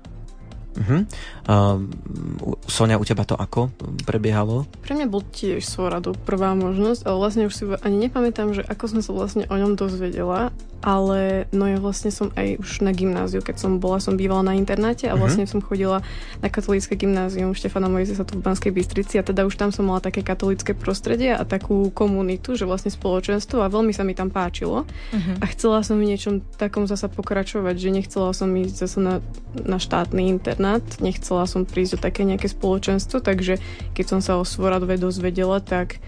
Uh-huh. 0.72 1.04
Uh, 1.44 2.56
Sonia, 2.64 2.96
u 2.96 3.04
teba 3.04 3.28
to 3.28 3.36
ako 3.36 3.68
prebiehalo? 4.08 4.64
Pre 4.80 4.96
mňa 4.96 5.06
bol 5.10 5.20
tiež 5.20 5.64
Sorado 5.68 6.16
prvá 6.16 6.56
možnosť, 6.56 7.04
ale 7.04 7.16
vlastne 7.20 7.44
už 7.48 7.54
si 7.54 7.64
ani 7.84 8.08
nepamätám, 8.08 8.56
že 8.56 8.62
ako 8.64 8.84
som 8.88 9.00
sa 9.04 9.12
vlastne 9.12 9.44
o 9.52 9.56
ňom 9.56 9.76
dozvedela, 9.76 10.54
ale 10.82 11.46
no 11.54 11.70
ja 11.70 11.78
vlastne 11.78 12.10
som 12.10 12.34
aj 12.34 12.58
už 12.58 12.82
na 12.82 12.90
gymnáziu, 12.90 13.38
keď 13.38 13.56
som 13.60 13.78
bola, 13.78 14.02
som 14.02 14.18
bývala 14.18 14.42
na 14.42 14.58
internáte 14.58 15.06
a 15.06 15.14
mhm. 15.14 15.20
vlastne 15.20 15.44
uh-huh. 15.46 15.60
som 15.60 15.66
chodila 15.66 16.02
na 16.42 16.48
katolícke 16.50 16.98
gymnázium 16.98 17.54
Štefana 17.54 17.86
Mojzesa 17.86 18.26
tu 18.26 18.40
v 18.40 18.44
Banskej 18.44 18.72
Bystrici 18.74 19.20
a 19.20 19.26
teda 19.26 19.46
už 19.46 19.54
tam 19.54 19.70
som 19.70 19.86
mala 19.86 20.02
také 20.02 20.26
katolické 20.26 20.74
prostredie 20.74 21.36
a 21.36 21.46
takú 21.46 21.92
komunitu, 21.94 22.58
že 22.58 22.66
vlastne 22.66 22.90
spoločenstvo 22.90 23.62
a 23.62 23.70
veľmi 23.70 23.94
sa 23.94 24.02
mi 24.02 24.16
tam 24.16 24.32
páčilo 24.32 24.88
uh-huh. 24.88 25.36
a 25.38 25.44
chcela 25.54 25.84
som 25.86 26.00
v 26.00 26.10
niečom 26.10 26.42
takom 26.58 26.88
zasa 26.90 27.06
pokračovať, 27.12 27.74
že 27.78 27.94
nechcela 27.94 28.34
som 28.34 28.50
ísť 28.50 28.74
zase 28.74 28.98
na, 28.98 29.14
na 29.54 29.78
štátny 29.78 30.32
internát, 30.32 30.61
nechcela 31.02 31.44
som 31.50 31.66
prísť 31.66 31.98
do 31.98 32.04
také 32.06 32.22
nejaké 32.22 32.46
spoločenstvo, 32.46 33.18
takže 33.18 33.58
keď 33.92 34.04
som 34.06 34.20
sa 34.22 34.38
o 34.38 34.46
Svoradove 34.46 34.94
dozvedela, 34.94 35.58
tak 35.58 35.98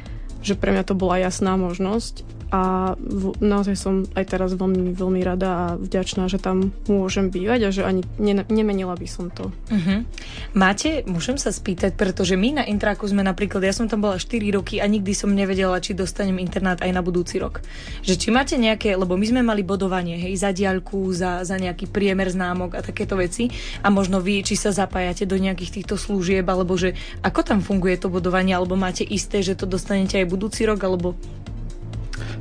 že 0.44 0.54
pre 0.54 0.76
mňa 0.76 0.84
to 0.84 0.94
bola 0.94 1.18
jasná 1.24 1.56
možnosť 1.56 2.33
a 2.50 2.94
v, 2.98 3.36
naozaj 3.40 3.76
som 3.76 3.94
aj 4.12 4.24
teraz 4.28 4.50
veľmi, 4.56 4.92
veľmi 4.92 5.20
rada 5.24 5.48
a 5.48 5.64
vďačná, 5.76 6.28
že 6.28 6.40
tam 6.40 6.72
môžem 6.88 7.28
bývať 7.28 7.60
a 7.66 7.70
že 7.70 7.82
ani 7.84 8.02
ne, 8.20 8.44
nemenila 8.48 8.96
by 8.96 9.08
som 9.08 9.30
to. 9.32 9.48
Uh-huh. 9.70 10.04
Máte, 10.52 11.04
môžem 11.08 11.40
sa 11.40 11.54
spýtať, 11.54 11.96
pretože 11.96 12.36
my 12.36 12.60
na 12.60 12.64
Intraku 12.64 13.08
sme 13.08 13.24
napríklad, 13.24 13.64
ja 13.64 13.72
som 13.72 13.88
tam 13.88 14.04
bola 14.04 14.20
4 14.20 14.40
roky 14.56 14.80
a 14.80 14.86
nikdy 14.88 15.12
som 15.16 15.32
nevedela, 15.32 15.80
či 15.80 15.96
dostanem 15.96 16.40
internát 16.40 16.80
aj 16.80 16.90
na 16.92 17.00
budúci 17.00 17.40
rok. 17.40 17.64
Že 18.02 18.14
či 18.18 18.28
máte 18.32 18.54
nejaké, 18.56 18.96
lebo 18.96 19.14
my 19.14 19.26
sme 19.28 19.42
mali 19.44 19.62
bodovanie, 19.64 20.16
hej, 20.20 20.40
za 20.40 20.50
diaľku, 20.50 21.12
za, 21.12 21.44
za 21.44 21.56
nejaký 21.56 21.88
priemer 21.88 22.28
známok 22.30 22.76
a 22.76 22.80
takéto 22.84 23.16
veci 23.16 23.48
a 23.80 23.88
možno 23.92 24.20
vy, 24.20 24.44
či 24.44 24.56
sa 24.56 24.74
zapájate 24.74 25.28
do 25.28 25.36
nejakých 25.36 25.82
týchto 25.82 25.96
služieb, 26.00 26.44
alebo 26.48 26.74
že 26.74 26.96
ako 27.20 27.40
tam 27.44 27.60
funguje 27.60 28.00
to 28.00 28.08
bodovanie, 28.08 28.54
alebo 28.56 28.74
máte 28.74 29.02
isté, 29.06 29.40
že 29.40 29.58
to 29.58 29.68
dostanete 29.68 30.18
aj 30.20 30.30
budúci 30.30 30.66
rok, 30.66 30.80
alebo 30.82 31.14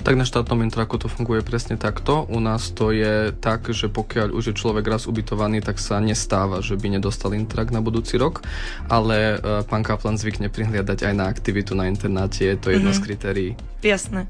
tak 0.03 0.13
na 0.19 0.25
štátnom 0.27 0.61
intraku 0.63 0.99
to 0.99 1.07
funguje 1.07 1.41
presne 1.41 1.79
takto. 1.79 2.27
U 2.29 2.39
nás 2.39 2.71
to 2.71 2.93
je 2.93 3.33
tak, 3.37 3.69
že 3.71 3.89
pokiaľ 3.89 4.35
už 4.35 4.53
je 4.53 4.55
človek 4.57 4.85
raz 4.85 5.09
ubytovaný, 5.09 5.63
tak 5.63 5.81
sa 5.81 5.97
nestáva, 6.03 6.61
že 6.61 6.77
by 6.77 6.99
nedostal 6.99 7.33
intrak 7.33 7.73
na 7.73 7.81
budúci 7.81 8.19
rok, 8.19 8.45
ale 8.87 9.37
uh, 9.37 9.65
pán 9.65 9.81
Kaplan 9.81 10.19
zvykne 10.19 10.51
prihliadať 10.53 11.09
aj 11.09 11.13
na 11.13 11.25
aktivitu 11.27 11.73
na 11.73 11.89
internáte, 11.89 12.45
je 12.45 12.57
to 12.59 12.69
jedno 12.69 12.91
mm-hmm. 12.91 13.03
z 13.03 13.05
kritérií. 13.05 13.51
Jasné. 13.81 14.29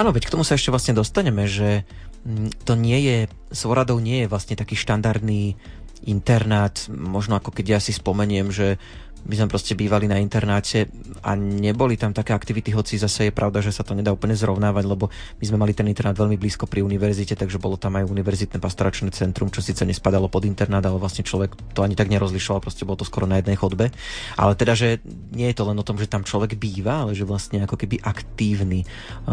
Áno, 0.00 0.12
veď 0.12 0.28
k 0.28 0.32
tomu 0.32 0.44
sa 0.44 0.56
ešte 0.56 0.72
vlastne 0.72 0.96
dostaneme, 0.96 1.44
že 1.44 1.84
mm, 2.24 2.64
to 2.64 2.72
nie 2.76 2.98
je, 3.04 3.16
Svoradov 3.52 4.00
nie 4.00 4.24
je 4.24 4.30
vlastne 4.30 4.56
taký 4.56 4.76
štandardný 4.76 5.56
internát, 6.04 6.76
možno 6.92 7.36
ako 7.36 7.50
keď 7.52 7.66
ja 7.76 7.80
si 7.80 7.92
spomeniem, 7.96 8.52
že 8.52 8.76
my 9.26 9.34
sme 9.34 9.50
proste 9.50 9.74
bývali 9.74 10.06
na 10.06 10.22
internáte 10.22 10.86
a 11.26 11.34
neboli 11.34 11.98
tam 11.98 12.14
také 12.14 12.30
aktivity, 12.30 12.70
hoci 12.70 12.94
zase 12.96 13.28
je 13.28 13.32
pravda, 13.34 13.58
že 13.58 13.74
sa 13.74 13.82
to 13.82 13.98
nedá 13.98 14.14
úplne 14.14 14.38
zrovnávať, 14.38 14.84
lebo 14.86 15.10
my 15.10 15.44
sme 15.44 15.58
mali 15.58 15.74
ten 15.74 15.90
internát 15.90 16.14
veľmi 16.14 16.38
blízko 16.38 16.70
pri 16.70 16.86
univerzite, 16.86 17.34
takže 17.34 17.58
bolo 17.58 17.74
tam 17.74 17.98
aj 17.98 18.06
univerzitné 18.06 18.62
pastoračné 18.62 19.10
centrum, 19.10 19.50
čo 19.50 19.58
síce 19.58 19.82
nespadalo 19.82 20.30
pod 20.30 20.46
internát, 20.46 20.86
ale 20.86 21.02
vlastne 21.02 21.26
človek 21.26 21.58
to 21.74 21.82
ani 21.82 21.98
tak 21.98 22.06
nerozlišoval, 22.06 22.62
proste 22.62 22.86
bolo 22.86 23.02
to 23.02 23.06
skoro 23.08 23.26
na 23.26 23.42
jednej 23.42 23.58
chodbe. 23.58 23.90
Ale 24.38 24.52
teda, 24.54 24.78
že 24.78 25.02
nie 25.34 25.50
je 25.50 25.56
to 25.58 25.66
len 25.66 25.76
o 25.76 25.86
tom, 25.86 25.98
že 25.98 26.06
tam 26.06 26.22
človek 26.22 26.54
býva, 26.54 27.02
ale 27.02 27.18
že 27.18 27.26
vlastne 27.26 27.66
ako 27.66 27.74
keby 27.74 27.98
aktívny 28.06 28.86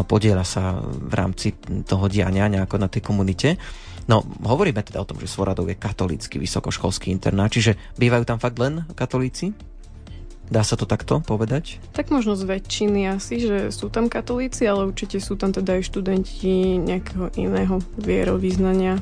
podiela 0.09 0.41
sa 0.41 0.81
v 0.81 1.13
rámci 1.13 1.53
toho 1.85 2.09
diania 2.09 2.49
nejako 2.49 2.81
na 2.81 2.89
tej 2.89 3.05
komunite. 3.05 3.61
No, 4.03 4.19
hovoríme 4.43 4.83
teda 4.83 4.99
o 4.99 5.07
tom, 5.07 5.15
že 5.15 5.31
Svoradov 5.31 5.71
je 5.71 5.79
katolícky 5.79 6.35
vysokoškolský 6.35 7.07
internát, 7.07 7.47
čiže 7.47 7.79
bývajú 7.95 8.27
tam 8.27 8.35
fakt 8.35 8.59
len 8.59 8.83
katolíci? 8.99 9.55
Dá 10.53 10.61
sa 10.61 10.77
to 10.77 10.85
takto 10.85 11.17
povedať? 11.25 11.81
Tak 11.97 12.13
možno 12.13 12.37
z 12.37 12.45
väčšiny 12.45 13.09
asi, 13.09 13.41
že 13.41 13.73
sú 13.73 13.89
tam 13.89 14.05
katolíci, 14.05 14.69
ale 14.69 14.85
určite 14.85 15.17
sú 15.17 15.33
tam 15.33 15.49
teda 15.49 15.81
aj 15.81 15.89
študenti 15.89 16.77
nejakého 16.77 17.33
iného 17.41 17.81
vierovýznania. 17.97 19.01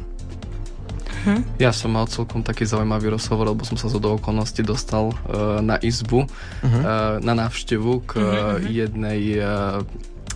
Hm? 1.28 1.44
Ja 1.60 1.76
som 1.76 1.92
mal 1.92 2.08
celkom 2.08 2.40
taký 2.40 2.64
zaujímavý 2.64 3.12
rozhovor, 3.12 3.52
lebo 3.52 3.68
som 3.68 3.76
sa 3.76 3.92
zo 3.92 4.00
do 4.00 4.16
okolností 4.16 4.64
dostal 4.64 5.12
uh, 5.12 5.60
na 5.60 5.76
izbu, 5.76 6.24
uh-huh. 6.24 6.66
uh, 6.66 7.20
na 7.20 7.34
návštevu 7.36 8.00
k 8.08 8.12
uh-huh. 8.16 8.64
jednej 8.72 9.44
uh, 9.44 9.84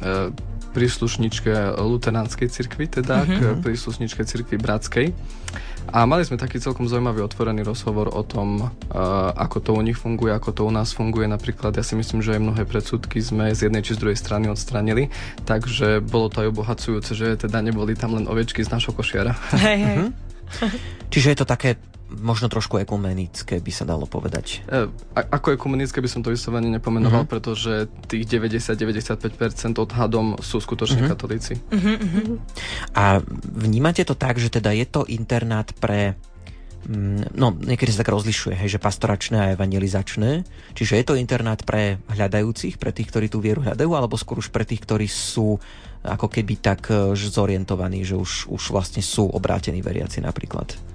uh, 0.03 0.35
príslušničke 0.75 1.79
luteránskej 1.79 2.51
cirkvi, 2.51 2.91
teda 2.91 3.23
uh-huh. 3.23 3.31
k 3.31 3.41
mhm. 3.55 3.61
príslušničke 3.63 4.27
cirkvi 4.27 4.59
bratskej. 4.59 5.07
A 5.85 6.03
mali 6.09 6.25
sme 6.25 6.35
taký 6.35 6.57
celkom 6.57 6.89
zaujímavý 6.89 7.21
otvorený 7.21 7.61
rozhovor 7.61 8.09
o 8.09 8.25
tom, 8.25 8.57
uh, 8.57 9.31
ako 9.37 9.57
to 9.61 9.71
u 9.77 9.81
nich 9.85 9.95
funguje, 9.95 10.33
ako 10.33 10.49
to 10.51 10.61
u 10.65 10.73
nás 10.73 10.91
funguje. 10.97 11.29
Napríklad 11.29 11.77
ja 11.77 11.85
si 11.85 11.93
myslím, 11.93 12.25
že 12.25 12.35
aj 12.35 12.41
mnohé 12.41 12.63
predsudky 12.65 13.21
sme 13.21 13.53
z 13.53 13.69
jednej 13.69 13.85
či 13.85 13.93
z 13.93 14.01
druhej 14.01 14.17
strany 14.17 14.49
odstranili, 14.49 15.13
takže 15.45 16.01
bolo 16.01 16.33
to 16.33 16.41
aj 16.41 16.51
obohacujúce, 16.51 17.13
že 17.13 17.37
teda 17.37 17.61
neboli 17.61 17.93
tam 17.93 18.17
len 18.17 18.25
ovečky 18.25 18.65
z 18.65 18.73
našho 18.73 18.97
košiara. 18.97 19.37
Hej, 19.61 19.77
hej. 19.77 19.97
Uh-huh. 20.01 20.11
Čiže 21.13 21.27
je 21.31 21.37
to 21.37 21.47
také 21.47 21.77
možno 22.09 22.47
trošku 22.47 22.77
ekumenické 22.77 23.57
by 23.57 23.71
sa 23.73 23.83
dalo 23.83 24.05
povedať. 24.05 24.61
E, 24.69 24.87
ako 25.17 25.57
ekumenické 25.57 25.97
by 25.99 26.09
som 26.09 26.21
to 26.21 26.29
vyslovene 26.29 26.69
nepomenoval, 26.69 27.25
uh-huh. 27.25 27.33
pretože 27.33 27.89
tých 28.05 28.29
90-95% 28.29 29.81
odhadom 29.81 30.37
sú 30.37 30.61
skutočne 30.61 31.05
uh-huh. 31.05 31.11
katolíci. 31.11 31.57
Uh-huh, 31.73 31.97
uh-huh. 31.97 32.37
A 32.93 33.25
vnímate 33.41 34.05
to 34.05 34.13
tak, 34.13 34.37
že 34.37 34.53
teda 34.53 34.69
je 34.77 34.85
to 34.85 35.01
internát 35.09 35.65
pre 35.81 36.13
mm, 36.85 37.33
no 37.33 37.57
niekedy 37.57 37.89
sa 37.89 38.05
tak 38.05 38.13
rozlišuje, 38.13 38.53
hej, 38.53 38.77
že 38.77 38.83
pastoračné 38.83 39.37
a 39.41 39.51
evangelizačné. 39.57 40.45
Čiže 40.77 41.01
je 41.01 41.05
to 41.09 41.17
internát 41.17 41.57
pre 41.65 41.97
hľadajúcich, 42.13 42.77
pre 42.77 42.93
tých, 42.93 43.09
ktorí 43.09 43.33
tú 43.33 43.41
vieru 43.41 43.65
hľadajú, 43.65 43.89
alebo 43.97 44.13
skôr 44.13 44.37
už 44.37 44.53
pre 44.53 44.61
tých, 44.61 44.85
ktorí 44.85 45.09
sú 45.09 45.57
ako 46.05 46.29
keby 46.29 46.61
tak 46.61 46.85
e, 46.93 47.17
zorientovaní, 47.17 48.05
že 48.05 48.13
už, 48.13 48.45
už 48.53 48.63
vlastne 48.69 49.01
sú 49.01 49.25
obrátení 49.25 49.81
veriaci 49.81 50.21
napríklad. 50.21 50.94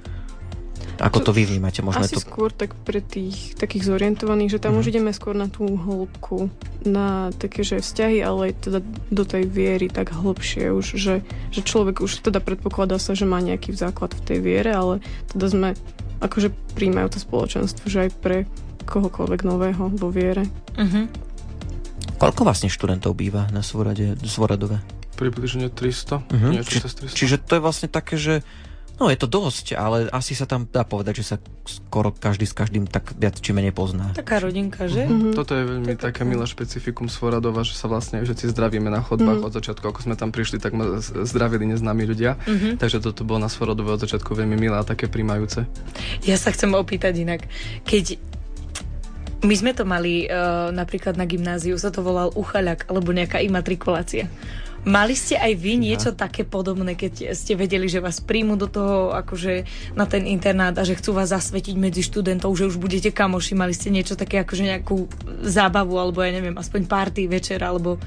Ako 1.00 1.25
to 1.25 1.32
vy 1.32 1.49
vnímate? 1.49 1.80
Možno 1.80 2.04
Asi 2.04 2.20
to... 2.20 2.25
skôr 2.25 2.52
tak 2.52 2.76
pre 2.76 3.00
tých 3.00 3.56
takých 3.56 3.88
zorientovaných, 3.88 4.56
že 4.56 4.60
tam 4.60 4.76
uh-huh. 4.76 4.84
už 4.84 4.92
ideme 4.92 5.16
skôr 5.16 5.32
na 5.32 5.49
tú 5.49 5.64
hĺbku, 5.64 6.52
na 6.84 7.32
také, 7.40 7.64
že 7.64 7.80
vzťahy, 7.80 8.20
ale 8.20 8.52
aj 8.52 8.68
teda 8.68 8.78
do 9.08 9.25
tej 9.25 9.49
viery 9.49 9.88
tak 9.88 10.12
hĺbšie 10.12 10.68
už, 10.76 11.00
že, 11.00 11.25
že 11.49 11.60
človek 11.64 12.04
už 12.04 12.20
teda 12.20 12.44
predpokladá 12.44 13.00
sa, 13.00 13.16
že 13.16 13.25
má 13.25 13.40
nejaký 13.40 13.72
základ 13.72 14.12
v 14.12 14.25
tej 14.28 14.38
viere, 14.44 14.76
ale 14.76 15.00
teda 15.32 15.46
sme 15.49 15.68
akože 16.20 16.52
príjmajú 16.76 17.16
to 17.16 17.18
spoločenstvo, 17.18 17.88
že 17.88 18.08
aj 18.08 18.10
pre 18.20 18.38
kohokoľvek 18.84 19.40
nového 19.49 19.88
vo 19.96 20.08
viere. 20.12 20.44
Uh-huh. 20.76 21.08
Koľko 22.20 22.44
vlastne 22.44 22.68
študentov 22.68 23.16
býva 23.16 23.49
na 23.49 23.64
Svoradove? 23.64 24.84
Približne 25.16 25.72
300. 25.72 26.28
Uh-huh. 26.28 26.60
Či, 26.60 26.84
300. 26.84 27.16
Čiže 27.16 27.37
to 27.40 27.56
je 27.56 27.64
vlastne 27.64 27.88
také, 27.88 28.20
že 28.20 28.44
No 29.00 29.09
je 29.09 29.16
to 29.16 29.25
dosť, 29.25 29.80
ale 29.80 30.12
asi 30.12 30.37
sa 30.37 30.45
tam 30.45 30.69
dá 30.69 30.85
povedať, 30.85 31.25
že 31.25 31.33
sa 31.33 31.37
skoro 31.64 32.12
každý 32.12 32.45
s 32.45 32.52
každým 32.52 32.85
tak 32.85 33.16
viac 33.16 33.40
či 33.40 33.57
menej 33.57 33.73
pozná. 33.73 34.12
Taká 34.12 34.45
rodinka, 34.45 34.85
že? 34.92 35.09
Mm-hmm. 35.09 35.33
Toto 35.33 35.57
je 35.57 35.64
veľmi 35.64 35.97
tak, 35.97 36.12
také 36.12 36.28
milé 36.28 36.45
špecifikum 36.45 37.09
Svoradova, 37.09 37.64
že 37.64 37.80
sa 37.80 37.88
vlastne 37.88 38.21
všetci 38.21 38.52
zdravíme 38.52 38.92
na 38.92 39.00
chodbách 39.00 39.40
mm-hmm. 39.40 39.49
od 39.49 39.57
začiatku. 39.57 39.85
Ako 39.88 40.04
sme 40.04 40.21
tam 40.21 40.37
prišli, 40.37 40.61
tak 40.61 40.76
ma 40.76 41.00
zdravili 41.00 41.64
neznámi 41.73 42.04
ľudia. 42.04 42.37
Mm-hmm. 42.45 42.76
Takže 42.76 43.00
toto 43.00 43.25
bolo 43.25 43.40
na 43.40 43.49
Svoradove 43.49 43.88
od 43.88 44.04
začiatku 44.04 44.37
veľmi 44.37 44.61
milé 44.61 44.76
a 44.76 44.85
také 44.85 45.09
príjmajúce. 45.09 45.64
Ja 46.28 46.37
sa 46.37 46.52
chcem 46.52 46.76
opýtať 46.76 47.25
inak. 47.25 47.49
Keď 47.88 48.21
my 49.40 49.54
sme 49.57 49.73
to 49.73 49.88
mali 49.88 50.28
uh, 50.28 50.69
napríklad 50.69 51.16
na 51.16 51.25
gymnáziu, 51.25 51.73
sa 51.80 51.88
to 51.88 52.04
volal 52.04 52.28
uchaľak 52.37 52.85
alebo 52.92 53.16
nejaká 53.16 53.40
imatrikulácia. 53.40 54.28
Mali 54.80 55.12
ste 55.12 55.37
aj 55.37 55.52
vy 55.60 55.76
niečo 55.76 56.16
také 56.16 56.40
podobné, 56.49 56.96
keď 56.96 57.37
ste 57.37 57.52
vedeli, 57.52 57.84
že 57.84 58.00
vás 58.00 58.25
príjmu 58.25 58.56
do 58.56 58.64
toho 58.64 59.12
akože 59.12 59.68
na 59.92 60.08
ten 60.08 60.25
internát 60.25 60.72
a 60.80 60.88
že 60.88 60.96
chcú 60.96 61.12
vás 61.12 61.37
zasvetiť 61.37 61.76
medzi 61.76 62.00
študentov, 62.00 62.56
že 62.56 62.64
už 62.64 62.80
budete 62.80 63.12
kamoši, 63.12 63.52
mali 63.52 63.76
ste 63.76 63.92
niečo 63.92 64.16
také 64.16 64.40
akože 64.40 64.64
nejakú 64.64 65.04
zábavu 65.44 66.00
alebo 66.00 66.25
ja 66.25 66.32
neviem, 66.32 66.56
aspoň 66.56 66.88
party 66.88 67.28
večer 67.28 67.60
alebo 67.60 68.00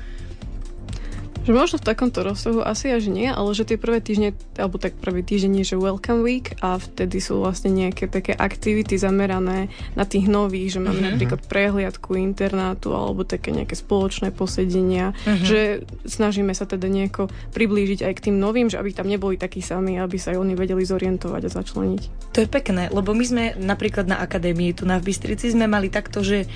že 1.43 1.51
možno 1.51 1.75
v 1.79 1.87
takomto 1.91 2.23
rozsahu 2.23 2.63
asi 2.63 2.89
až 2.89 3.11
nie, 3.11 3.27
ale 3.27 3.51
že 3.51 3.67
tie 3.67 3.75
prvé 3.75 3.99
týždne, 3.99 4.31
alebo 4.55 4.79
tak 4.79 4.95
prvý 4.95 5.21
týždeň 5.21 5.63
je, 5.63 5.75
že 5.75 5.77
Welcome 5.79 6.23
Week 6.23 6.55
a 6.63 6.79
vtedy 6.79 7.19
sú 7.19 7.43
vlastne 7.43 7.75
nejaké 7.75 8.07
také 8.07 8.31
aktivity 8.31 8.95
zamerané 8.95 9.67
na 9.99 10.07
tých 10.07 10.31
nových, 10.31 10.75
že 10.75 10.79
máme 10.79 11.03
uh-huh. 11.03 11.11
napríklad 11.15 11.41
prehliadku 11.45 12.15
internátu 12.15 12.95
alebo 12.95 13.27
také 13.27 13.51
nejaké 13.51 13.75
spoločné 13.75 14.31
posedenia, 14.31 15.11
uh-huh. 15.11 15.43
že 15.43 15.59
snažíme 16.07 16.55
sa 16.55 16.63
teda 16.63 16.87
nejako 16.87 17.27
priblížiť 17.51 18.07
aj 18.07 18.13
k 18.15 18.23
tým 18.31 18.39
novým, 18.39 18.71
že 18.71 18.79
aby 18.79 18.95
tam 18.95 19.11
neboli 19.11 19.35
takí 19.35 19.59
sami, 19.59 19.99
aby 19.99 20.15
sa 20.15 20.31
aj 20.31 20.39
oni 20.39 20.53
vedeli 20.55 20.87
zorientovať 20.87 21.41
a 21.43 21.51
začleniť. 21.51 22.01
To 22.33 22.39
je 22.39 22.47
pekné, 22.47 22.87
lebo 22.87 23.11
my 23.11 23.25
sme 23.27 23.43
napríklad 23.59 24.07
na 24.07 24.23
akadémii 24.23 24.73
tu 24.73 24.87
na 24.87 24.97
Bystrici 25.03 25.51
sme 25.51 25.67
mali 25.67 25.91
takto, 25.91 26.23
že 26.23 26.47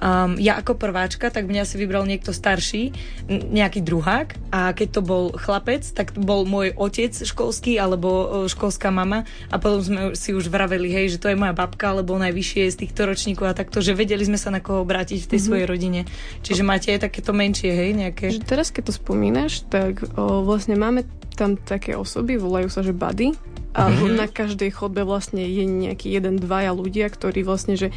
um, 0.00 0.38
ja 0.38 0.58
ako 0.60 0.78
prváčka, 0.78 1.28
tak 1.28 1.48
mňa 1.48 1.64
si 1.66 1.76
vybral 1.76 2.06
niekto 2.06 2.30
starší, 2.30 2.94
nejaký 3.28 3.84
druhák 3.84 4.52
a 4.54 4.72
keď 4.72 4.88
to 4.98 5.00
bol 5.02 5.24
chlapec, 5.34 5.82
tak 5.92 6.14
bol 6.16 6.44
môj 6.44 6.72
otec 6.76 7.12
školský 7.12 7.76
alebo 7.76 8.44
školská 8.48 8.92
mama 8.92 9.24
a 9.48 9.56
potom 9.56 9.82
sme 9.82 10.00
si 10.14 10.32
už 10.32 10.48
vraveli, 10.48 10.88
hej, 10.92 11.16
že 11.16 11.20
to 11.20 11.30
je 11.32 11.36
moja 11.38 11.56
babka, 11.56 11.92
alebo 11.92 12.16
najvyššie 12.20 12.72
z 12.72 12.76
týchto 12.86 13.08
ročníkov 13.08 13.50
a 13.50 13.58
takto, 13.58 13.80
že 13.80 13.96
vedeli 13.96 14.24
sme 14.24 14.38
sa 14.38 14.52
na 14.52 14.60
koho 14.60 14.84
obrátiť 14.84 15.18
v 15.18 15.28
tej 15.28 15.28
mm-hmm. 15.28 15.46
svojej 15.46 15.66
rodine. 15.66 16.00
Čiže 16.44 16.62
máte 16.62 16.92
aj 16.92 17.08
takéto 17.08 17.32
menšie, 17.32 17.70
hej, 17.72 17.90
nejaké? 17.96 18.32
Že 18.32 18.44
teraz, 18.44 18.68
keď 18.70 18.92
to 18.92 18.94
spomínaš, 18.96 19.64
tak 19.68 20.04
o, 20.14 20.44
vlastne 20.44 20.76
máme 20.76 21.04
tam 21.32 21.56
také 21.56 21.96
osoby, 21.96 22.36
volajú 22.36 22.68
sa, 22.68 22.84
že 22.84 22.92
buddy, 22.92 23.32
a 23.72 23.88
mm-hmm. 23.88 24.20
na 24.20 24.28
každej 24.28 24.68
chodbe 24.68 25.00
vlastne 25.00 25.40
je 25.48 25.64
nejaký 25.64 26.12
jeden, 26.12 26.36
dvaja 26.36 26.76
ľudia, 26.76 27.08
ktorí 27.08 27.40
vlastne, 27.40 27.72
že 27.80 27.88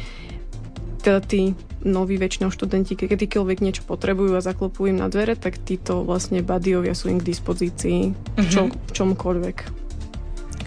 teda 1.00 1.20
tí 1.20 1.54
noví 1.86 2.18
väčšinou 2.18 2.50
študenti, 2.50 2.98
kedykoľvek 2.98 3.58
niečo 3.62 3.82
potrebujú 3.86 4.34
a 4.34 4.42
zaklopujú 4.42 4.90
im 4.90 4.98
na 4.98 5.06
dvere, 5.06 5.38
tak 5.38 5.62
títo 5.62 6.02
vlastne 6.02 6.42
badiovia 6.42 6.96
sú 6.96 7.12
im 7.12 7.22
k 7.22 7.28
dispozícii 7.30 8.00
v, 8.12 8.46
čo, 8.50 8.68
čomkoľvek. 8.90 9.56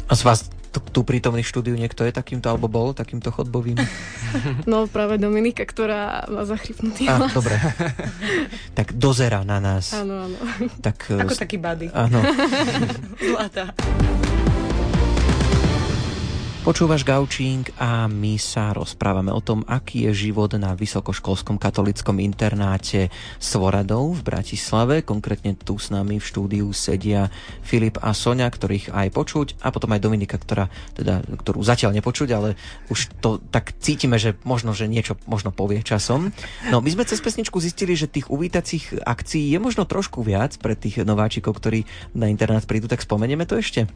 A 0.09 0.13
z 0.15 0.21
vás 0.25 0.49
to 0.69 0.77
tu 0.79 1.01
prítomný 1.01 1.41
štúdiu 1.41 1.73
niekto 1.73 2.05
je 2.05 2.13
takýmto, 2.13 2.45
alebo 2.45 2.69
bol 2.69 2.93
takýmto 2.93 3.33
chodbovým? 3.33 3.77
No 4.69 4.85
práve 4.85 5.17
Dominika, 5.17 5.65
ktorá 5.65 6.29
má 6.29 6.45
zachrypnutý 6.45 7.09
hlas. 7.09 7.33
dobre. 7.33 7.57
tak 8.77 8.93
dozera 8.93 9.41
na 9.41 9.57
nás. 9.57 9.89
Áno, 9.97 10.29
áno. 10.29 10.37
Tak, 10.85 11.17
Ako 11.25 11.33
taký 11.33 11.57
bady. 11.57 11.89
Áno. 11.89 12.21
Zlatá. 13.33 13.73
Počúvaš 16.59 17.07
Gaučing 17.07 17.71
a 17.79 18.11
my 18.11 18.35
sa 18.35 18.75
rozprávame 18.75 19.31
o 19.31 19.39
tom, 19.39 19.63
aký 19.63 20.11
je 20.11 20.27
život 20.27 20.51
na 20.59 20.75
vysokoškolskom 20.75 21.55
katolickom 21.55 22.19
internáte 22.19 23.07
Svoradov 23.39 24.19
v 24.19 24.27
Bratislave. 24.27 24.99
Konkrétne 25.07 25.55
tu 25.55 25.79
s 25.79 25.87
nami 25.87 26.19
v 26.19 26.27
štúdiu 26.27 26.67
sedia 26.75 27.31
Filip 27.63 27.95
a 28.03 28.11
Sonia, 28.11 28.51
ktorých 28.51 28.91
aj 28.91 29.07
počuť 29.07 29.47
a 29.63 29.71
potom 29.71 29.95
aj 29.95 30.03
Dominika, 30.03 30.35
ktorá, 30.35 30.67
teda, 30.99 31.23
ktorú 31.23 31.63
zatiaľ 31.63 31.95
nepočuť, 31.95 32.29
ale 32.35 32.59
už 32.91 33.07
to 33.23 33.39
tak 33.39 33.79
cítime, 33.79 34.19
že 34.19 34.35
možno, 34.43 34.75
že 34.75 34.91
niečo 34.91 35.15
možno 35.31 35.55
povie 35.55 35.79
časom. 35.79 36.35
No 36.67 36.83
my 36.83 36.91
sme 36.91 37.07
cez 37.07 37.23
pesničku 37.23 37.55
zistili, 37.63 37.95
že 37.95 38.11
tých 38.11 38.27
uvítacích 38.27 38.99
akcií 39.07 39.47
je 39.47 39.63
možno 39.63 39.87
trošku 39.87 40.27
viac 40.27 40.59
pre 40.59 40.75
tých 40.75 41.07
nováčikov, 41.07 41.55
ktorí 41.55 41.87
na 42.19 42.27
internát 42.27 42.67
prídu, 42.67 42.91
tak 42.91 42.99
spomenieme 42.99 43.47
to 43.47 43.63
ešte? 43.63 43.87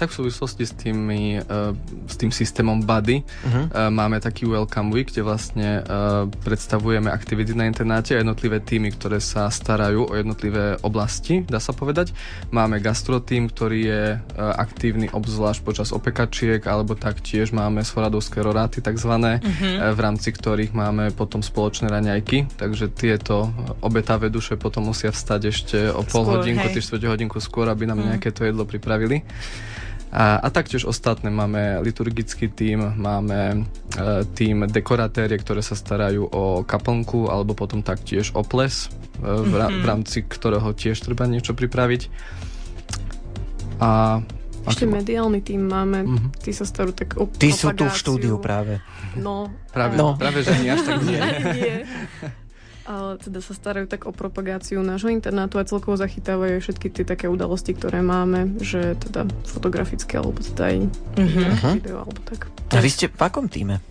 Tak 0.00 0.16
v 0.16 0.24
súvislosti 0.24 0.64
s, 0.64 0.72
tými, 0.72 1.44
uh, 1.44 1.76
s 2.08 2.16
tým 2.16 2.32
systémom 2.32 2.80
Buddy 2.80 3.20
uh-huh. 3.20 3.68
uh, 3.68 3.92
máme 3.92 4.16
taký 4.16 4.48
Welcome 4.48 4.96
Week, 4.96 5.12
kde 5.12 5.20
vlastne 5.20 5.84
uh, 5.84 6.24
predstavujeme 6.40 7.12
aktivity 7.12 7.52
na 7.52 7.68
internáte 7.68 8.16
a 8.16 8.24
jednotlivé 8.24 8.64
týmy, 8.64 8.96
ktoré 8.96 9.20
sa 9.20 9.52
starajú 9.52 10.08
o 10.08 10.16
jednotlivé 10.16 10.80
oblasti, 10.80 11.44
dá 11.44 11.60
sa 11.60 11.76
povedať. 11.76 12.16
Máme 12.48 12.80
gastro 12.80 13.20
tým, 13.20 13.52
ktorý 13.52 13.80
je 13.84 14.04
uh, 14.16 14.20
aktívny 14.56 15.12
obzvlášť 15.12 15.60
počas 15.68 15.92
opekačiek, 15.92 16.64
alebo 16.64 16.96
taktiež 16.96 17.52
máme 17.52 17.84
svoradovské 17.84 18.40
roráty 18.40 18.80
takzvané, 18.80 19.44
uh-huh. 19.44 19.84
uh, 19.84 19.92
v 19.92 20.00
rámci 20.00 20.32
ktorých 20.32 20.72
máme 20.72 21.12
potom 21.12 21.44
spoločné 21.44 21.92
raňajky, 21.92 22.56
takže 22.56 22.88
tieto 22.88 23.52
obetavé 23.84 24.32
duše 24.32 24.56
potom 24.56 24.88
musia 24.88 25.12
vstať 25.12 25.40
ešte 25.44 25.78
o 25.92 26.00
pol 26.08 26.24
skôr, 26.24 26.40
hodinku, 26.40 26.66
tiež 26.72 26.88
hodinku 27.04 27.36
skôr, 27.36 27.68
aby 27.68 27.84
nám 27.84 28.00
uh-huh. 28.00 28.16
nejaké 28.16 28.32
to 28.32 28.48
jedlo 28.48 28.64
pripravili. 28.64 29.28
A, 30.10 30.42
a 30.42 30.48
taktiež 30.50 30.90
ostatné 30.90 31.30
máme 31.30 31.78
liturgický 31.86 32.50
tím, 32.50 32.98
máme 32.98 33.40
e, 33.54 33.58
tím 34.34 34.66
dekoratérie, 34.66 35.38
ktoré 35.38 35.62
sa 35.62 35.78
starajú 35.78 36.26
o 36.26 36.66
kaplnku 36.66 37.30
alebo 37.30 37.54
potom 37.54 37.78
taktiež 37.78 38.34
o 38.34 38.42
ples, 38.42 38.90
e, 39.22 39.22
v, 39.22 39.54
ra- 39.54 39.70
v 39.70 39.84
rámci 39.86 40.26
ktorého 40.26 40.74
tiež 40.74 40.98
treba 41.06 41.30
niečo 41.30 41.54
pripraviť. 41.54 42.10
A 43.78 44.18
ešte 44.60 44.84
mediálny 44.84 45.40
tým 45.40 45.62
máme, 45.64 46.04
mm-hmm. 46.04 46.30
tí 46.42 46.52
sa 46.52 46.68
starú 46.68 46.92
tak 46.92 47.16
o 47.16 47.24
Tí 47.24 47.48
sú 47.48 47.72
tu 47.72 47.88
v 47.88 47.96
štúdiu 47.96 48.36
práve. 48.36 48.82
No. 49.16 49.48
Práve, 49.72 49.96
no. 49.96 50.20
práve 50.20 50.44
že 50.44 50.52
nie 50.60 50.74
až 50.74 50.84
tak 50.84 51.00
nie. 51.00 51.16
nie 51.16 51.76
ale 52.88 53.20
teda 53.20 53.44
sa 53.44 53.52
starajú 53.52 53.86
tak 53.90 54.08
o 54.08 54.12
propagáciu 54.12 54.80
nášho 54.80 55.12
internátu 55.12 55.60
a 55.60 55.68
celkovo 55.68 55.96
zachytávajú 56.00 56.60
všetky 56.60 56.88
tie 56.92 57.04
také 57.04 57.26
udalosti, 57.28 57.76
ktoré 57.76 58.00
máme, 58.00 58.60
že 58.60 58.96
teda 58.96 59.28
fotografické 59.44 60.16
alebo 60.20 60.40
teda 60.40 60.62
aj 60.72 60.76
uh-huh. 61.16 61.74
video 61.76 61.96
alebo 62.04 62.20
tak. 62.24 62.48
A 62.72 62.80
vy 62.80 62.90
ste 62.90 63.06
v 63.10 63.20
akom 63.20 63.46
týme? 63.50 63.82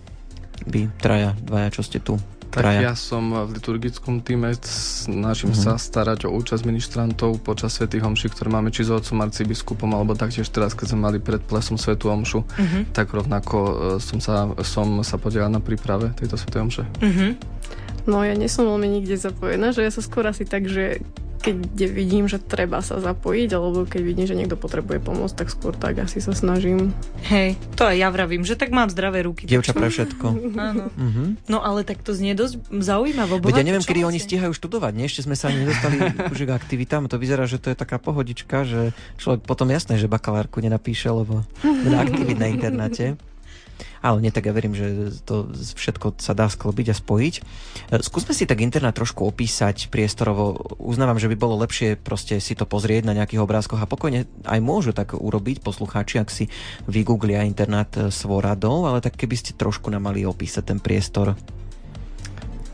Vy 0.66 0.92
traja, 1.00 1.38
dvaja, 1.40 1.70
čo 1.72 1.82
ste 1.86 2.02
tu? 2.02 2.20
Tak 2.50 2.66
traja. 2.66 2.82
ja 2.82 2.94
som 2.98 3.30
v 3.46 3.62
liturgickom 3.62 4.26
týme, 4.26 4.58
snažím 4.66 5.54
uh-huh. 5.54 5.78
sa 5.78 5.78
starať 5.78 6.26
o 6.26 6.34
účasť 6.34 6.66
ministrantov 6.66 7.46
počas 7.46 7.78
svätých 7.78 8.02
homší, 8.02 8.34
ktoré 8.34 8.50
máme 8.50 8.74
či 8.74 8.82
s 8.82 8.90
otcom 8.90 9.22
arcibiskupom, 9.22 9.94
alebo 9.94 10.18
taktiež 10.18 10.50
teraz, 10.50 10.74
keď 10.74 10.98
sme 10.98 11.06
mali 11.06 11.18
pred 11.22 11.46
plesom 11.46 11.78
svetú 11.78 12.10
omšu, 12.10 12.42
uh-huh. 12.42 12.90
tak 12.90 13.14
rovnako 13.14 13.58
e, 13.62 13.74
som 14.02 14.18
sa, 14.18 14.50
som 14.66 15.06
sa 15.06 15.22
podielal 15.22 15.54
na 15.54 15.62
príprave 15.62 16.10
tejto 16.18 16.42
svetej 16.42 16.60
omše. 16.66 16.84
Uh-huh. 16.90 17.38
No 18.10 18.26
ja 18.26 18.34
nie 18.34 18.50
som 18.50 18.66
veľmi 18.66 18.90
nikde 18.90 19.22
zapojená, 19.22 19.70
že 19.70 19.86
ja 19.86 19.92
sa 19.94 20.02
skôr 20.02 20.26
asi 20.26 20.42
tak, 20.42 20.66
že 20.66 20.98
keď 21.40 21.56
vidím, 21.96 22.28
že 22.28 22.36
treba 22.36 22.84
sa 22.84 23.00
zapojiť, 23.00 23.50
alebo 23.56 23.88
keď 23.88 24.02
vidím, 24.04 24.28
že 24.28 24.36
niekto 24.36 24.60
potrebuje 24.60 25.00
pomôcť, 25.00 25.36
tak 25.40 25.48
skôr 25.48 25.72
tak 25.72 26.04
asi 26.04 26.20
sa 26.20 26.36
snažím. 26.36 26.92
Hej, 27.32 27.56
to 27.80 27.88
aj 27.88 27.96
ja 27.96 28.12
vravím, 28.12 28.44
že 28.44 28.60
tak 28.60 28.76
mám 28.76 28.92
zdravé 28.92 29.24
ruky. 29.24 29.48
Dievča 29.48 29.72
pre 29.72 29.88
všetko. 29.88 30.26
Áno. 30.70 30.92
Uh-huh. 30.92 31.40
No 31.48 31.64
ale 31.64 31.88
tak 31.88 32.04
to 32.04 32.12
znie 32.12 32.36
dosť 32.36 32.60
zaujímavé. 32.84 33.40
Veď 33.40 33.64
ja 33.64 33.68
neviem, 33.72 33.86
kedy 33.86 34.04
vlastne? 34.04 34.20
oni 34.20 34.20
stíhajú 34.20 34.52
študovať, 34.52 34.92
nie? 35.00 35.08
Ešte 35.08 35.24
sme 35.24 35.40
sa 35.40 35.48
ani 35.48 35.64
nedostali 35.64 35.96
už 36.36 36.40
k 36.44 36.52
aktivitám. 36.52 37.08
To 37.08 37.16
vyzerá, 37.16 37.48
že 37.48 37.56
to 37.56 37.72
je 37.72 37.78
taká 37.80 38.04
pohodička, 38.04 38.68
že 38.68 38.92
človek 39.16 39.48
potom 39.48 39.72
jasné, 39.72 39.96
že 39.96 40.12
bakalárku 40.12 40.60
nenapíše, 40.60 41.08
lebo 41.08 41.48
aktivít 41.96 42.36
na 42.36 42.52
internáte 42.52 43.16
ale 44.00 44.24
nie 44.24 44.34
tak 44.34 44.48
ja 44.48 44.54
verím, 44.56 44.74
že 44.76 45.14
to 45.26 45.50
všetko 45.54 46.20
sa 46.20 46.34
dá 46.36 46.48
sklobiť 46.48 46.88
a 46.92 46.96
spojiť. 46.96 47.36
E, 47.38 47.42
skúsme 48.04 48.34
si 48.36 48.50
tak 48.50 48.64
internát 48.64 48.96
trošku 48.96 49.26
opísať 49.26 49.92
priestorovo. 49.92 50.76
Uznávam, 50.80 51.20
že 51.20 51.30
by 51.32 51.36
bolo 51.36 51.60
lepšie 51.62 52.00
proste 52.00 52.38
si 52.40 52.54
to 52.56 52.64
pozrieť 52.68 53.08
na 53.08 53.16
nejakých 53.16 53.44
obrázkoch 53.44 53.82
a 53.82 53.90
pokojne 53.90 54.30
aj 54.48 54.60
môžu 54.60 54.92
tak 54.92 55.16
urobiť 55.16 55.62
poslucháči, 55.64 56.20
ak 56.20 56.30
si 56.32 56.48
vygooglia 56.88 57.48
internát 57.48 57.92
Svoradov, 58.10 58.88
ale 58.88 59.04
tak 59.04 59.20
keby 59.20 59.36
ste 59.36 59.58
trošku 59.58 59.92
nám 59.92 60.10
mali 60.12 60.24
opísať 60.24 60.64
ten 60.76 60.80
priestor 60.80 61.36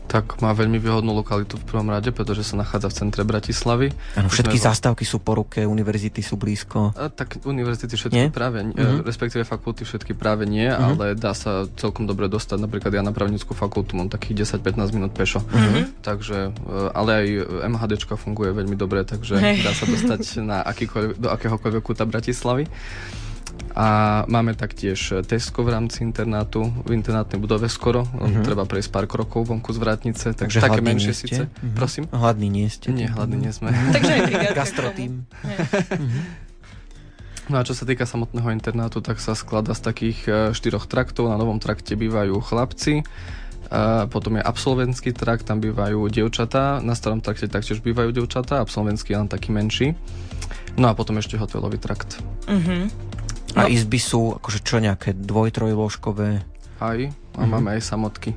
tak 0.06 0.38
má 0.38 0.54
veľmi 0.54 0.78
výhodnú 0.78 1.10
lokalitu 1.12 1.58
v 1.58 1.64
prvom 1.66 1.90
rade, 1.90 2.14
pretože 2.14 2.46
sa 2.46 2.54
nachádza 2.54 2.88
v 2.90 2.94
centre 2.94 3.22
Bratislavy. 3.26 3.90
Ano, 4.14 4.30
všetky 4.30 4.56
sme... 4.56 4.66
zastávky 4.70 5.02
sú 5.02 5.18
po 5.18 5.34
ruke, 5.34 5.66
univerzity 5.66 6.22
sú 6.22 6.38
blízko. 6.38 6.94
A, 6.94 7.10
tak 7.10 7.42
univerzity 7.42 7.98
všetky 7.98 8.30
nie? 8.30 8.30
práve, 8.30 8.62
uh-huh. 8.62 9.02
respektíve 9.02 9.42
fakulty 9.42 9.82
všetky 9.82 10.14
práve 10.14 10.46
nie, 10.46 10.70
uh-huh. 10.70 10.94
ale 10.94 11.04
dá 11.18 11.34
sa 11.34 11.66
celkom 11.74 12.06
dobre 12.06 12.30
dostať. 12.30 12.62
Napríklad 12.62 12.94
ja 12.94 13.02
na 13.02 13.10
právnickú 13.10 13.52
fakultu 13.52 13.98
mám 13.98 14.06
takých 14.06 14.46
10-15 14.62 14.94
minút 14.94 15.12
pešo. 15.12 15.42
Uh-huh. 15.42 15.90
Takže, 16.00 16.54
e, 16.54 16.78
ale 16.94 17.10
aj 17.10 17.26
MHDčka 17.66 18.14
funguje 18.14 18.54
veľmi 18.54 18.78
dobre, 18.78 19.02
takže 19.02 19.42
hey. 19.42 19.58
dá 19.60 19.74
sa 19.74 19.84
dostať 19.90 20.22
na 20.46 20.62
do 21.18 21.28
akéhokoľvek 21.34 21.82
kúta 21.82 22.06
Bratislavy. 22.06 22.70
A 23.76 24.24
máme 24.24 24.56
taktiež 24.56 25.20
Tesco 25.28 25.60
v 25.60 25.76
rámci 25.76 26.00
internátu, 26.00 26.64
v 26.88 26.96
internátnej 26.96 27.36
budove 27.36 27.68
skoro. 27.68 28.08
Uh-huh. 28.08 28.40
Treba 28.40 28.64
prejsť 28.64 28.88
pár 28.88 29.04
krokov 29.04 29.52
vonku 29.52 29.68
z 29.68 29.78
vrátnice, 29.78 30.26
takže, 30.32 30.58
takže 30.60 30.64
také 30.64 30.80
menšie 30.80 31.12
síce. 31.12 31.42
Uh-huh. 31.44 31.76
Prosím? 31.76 32.08
Hladní 32.08 32.48
nie 32.48 32.72
ste. 32.72 32.88
Nie, 32.88 33.12
hladní 33.12 33.36
nie 33.36 33.52
sme. 33.52 33.76
takže 33.92 34.12
aj 34.32 34.56
Gastrotým. 34.56 35.28
No 37.46 37.60
a 37.60 37.62
čo 37.62 37.78
sa 37.78 37.86
týka 37.86 38.08
samotného 38.10 38.50
internátu, 38.50 38.98
tak 38.98 39.22
sa 39.22 39.38
sklada 39.38 39.70
z 39.70 39.80
takých 39.86 40.18
e, 40.26 40.30
štyroch 40.50 40.90
traktov. 40.90 41.30
Na 41.30 41.38
novom 41.38 41.62
trakte 41.62 41.94
bývajú 41.94 42.42
chlapci, 42.42 43.06
a 43.66 44.06
potom 44.06 44.38
je 44.38 44.42
absolventský 44.46 45.10
trakt, 45.10 45.46
tam 45.46 45.58
bývajú 45.58 46.06
dievčatá, 46.06 46.78
na 46.82 46.94
starom 46.94 47.18
trakte 47.18 47.50
taktiež 47.50 47.82
bývajú 47.82 48.14
dievčatá, 48.14 48.62
absolventský 48.62 49.14
je 49.14 49.18
len 49.18 49.30
taký 49.30 49.50
menší. 49.50 49.98
No 50.78 50.90
a 50.90 50.94
potom 50.94 51.18
ešte 51.18 51.34
hotelový 51.34 51.78
trakt. 51.78 52.18
Uh-huh. 52.46 52.86
A 53.56 53.64
no. 53.64 53.72
izby 53.72 53.96
sú 53.96 54.36
akože 54.36 54.60
čo 54.60 54.76
nejaké 54.78 55.16
dvoj, 55.16 55.48
trojložkové? 55.48 56.44
Aj, 56.76 56.98
a 57.40 57.42
máme 57.48 57.80
aj 57.80 57.82
samotky. 57.88 58.36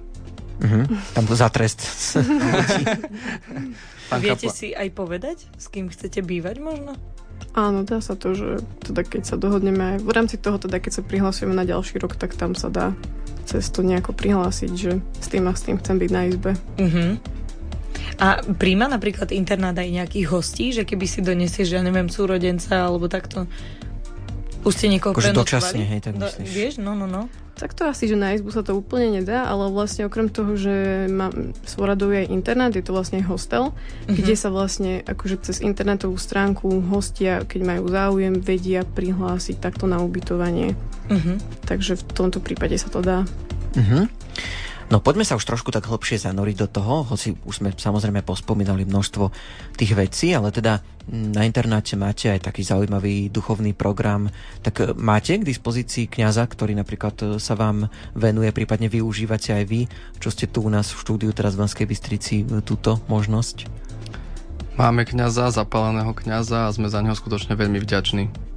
Uh-huh. 0.60 0.88
Tam 1.15 1.23
za 1.27 1.51
trest. 1.51 1.84
Viete 4.23 4.47
si 4.51 4.71
aj 4.75 4.89
povedať, 4.95 5.47
s 5.55 5.67
kým 5.67 5.91
chcete 5.91 6.23
bývať 6.23 6.63
možno? 6.63 6.95
Áno, 7.55 7.88
dá 7.88 8.03
sa 8.03 8.19
to, 8.19 8.36
že 8.36 8.63
teda 8.84 9.08
keď 9.08 9.23
sa 9.23 9.36
dohodneme 9.39 9.99
v 9.99 10.12
rámci 10.12 10.36
toho, 10.36 10.60
teda 10.60 10.84
keď 10.84 10.99
sa 10.99 11.03
prihlasujeme 11.03 11.55
na 11.55 11.63
ďalší 11.63 11.99
rok, 12.03 12.19
tak 12.19 12.36
tam 12.36 12.55
sa 12.55 12.67
dá 12.67 12.91
cez 13.47 13.71
to 13.71 13.82
nejako 13.82 14.12
prihlásiť, 14.13 14.71
že 14.75 14.99
s 14.99 15.27
tým 15.32 15.47
a 15.49 15.55
s 15.55 15.63
tým 15.65 15.79
chcem 15.79 15.97
byť 15.97 16.10
na 16.12 16.21
izbe. 16.27 16.51
Uh-huh. 16.77 17.15
A 18.19 18.43
príjma 18.43 18.91
napríklad 18.91 19.32
internát 19.32 19.73
aj 19.79 19.89
nejakých 19.89 20.27
hostí, 20.27 20.75
že 20.75 20.84
keby 20.84 21.05
si 21.08 21.23
donesieš, 21.23 21.71
že 21.71 21.77
ja 21.79 21.84
neviem, 21.84 22.12
súrodenca 22.12 22.75
alebo 22.75 23.08
takto, 23.08 23.47
už 24.65 24.73
ste 24.75 24.91
niekoho 24.91 25.15
akože 25.15 25.31
dočasne, 25.31 25.83
hej, 25.83 25.99
tak 26.03 26.19
myslíš. 26.19 26.47
Do, 26.47 26.53
vieš, 26.53 26.73
no, 26.83 26.91
no, 26.95 27.07
no. 27.07 27.31
Tak 27.59 27.75
to 27.75 27.91
asi, 27.91 28.07
že 28.07 28.15
na 28.15 28.31
izbu 28.31 28.55
sa 28.55 28.63
to 28.63 28.71
úplne 28.71 29.19
nedá, 29.19 29.43
ale 29.43 29.67
vlastne 29.67 30.07
okrem 30.07 30.31
toho, 30.31 30.55
že 30.55 31.07
mám 31.11 31.51
Svoradov 31.67 32.15
je 32.15 32.23
internát, 32.31 32.71
je 32.71 32.79
to 32.79 32.95
vlastne 32.95 33.19
hostel, 33.19 33.75
uh-huh. 33.75 34.15
kde 34.15 34.31
sa 34.39 34.47
vlastne 34.47 35.03
akože 35.03 35.43
cez 35.43 35.59
internetovú 35.59 36.15
stránku 36.15 36.71
hostia, 36.87 37.43
keď 37.43 37.61
majú 37.75 37.91
záujem, 37.91 38.39
vedia 38.39 38.87
prihlásiť 38.87 39.59
takto 39.59 39.91
na 39.91 39.99
ubytovanie. 39.99 40.79
Uh-huh. 41.11 41.35
Takže 41.67 41.99
v 41.99 42.03
tomto 42.15 42.39
prípade 42.39 42.79
sa 42.79 42.87
to 42.87 43.03
dá. 43.03 43.27
Uh-huh. 43.75 44.07
No 44.89 44.97
poďme 44.97 45.21
sa 45.21 45.38
už 45.38 45.45
trošku 45.45 45.69
tak 45.69 45.86
hlbšie 45.86 46.17
zanoriť 46.17 46.65
do 46.65 46.67
toho, 46.82 47.06
hoci 47.06 47.38
už 47.45 47.62
sme 47.62 47.69
samozrejme 47.69 48.25
pospomínali 48.25 48.89
množstvo 48.89 49.30
tých 49.78 49.93
vecí, 49.93 50.34
ale 50.34 50.49
teda 50.49 50.82
na 51.13 51.45
internáte 51.45 51.93
máte 51.93 52.34
aj 52.34 52.49
taký 52.49 52.65
zaujímavý 52.65 53.30
duchovný 53.30 53.78
program. 53.78 54.34
Tak 54.65 54.75
e, 54.82 54.84
máte 54.97 55.38
k 55.38 55.45
dispozícii 55.45 56.10
kňaza, 56.10 56.41
ktorý 56.41 56.73
napríklad 56.73 57.15
e, 57.21 57.25
sa 57.38 57.54
vám 57.54 57.86
venuje, 58.17 58.49
prípadne 58.49 58.89
využívate 58.89 59.54
aj 59.62 59.63
vy, 59.69 59.86
čo 60.17 60.34
ste 60.34 60.49
tu 60.49 60.65
u 60.65 60.69
nás 60.73 60.89
v 60.89 61.02
štúdiu 61.06 61.38
teraz 61.38 61.54
v 61.54 61.69
Banskej 61.69 61.86
Bystrici, 61.86 62.36
e, 62.41 62.65
túto 62.65 62.97
možnosť? 63.13 63.69
Máme 64.73 65.06
kňaza, 65.06 65.54
zapáleného 65.54 66.17
kňaza 66.17 66.65
a 66.65 66.73
sme 66.73 66.89
za 66.89 67.06
neho 67.06 67.13
skutočne 67.13 67.54
veľmi 67.54 67.78
vďační. 67.78 68.48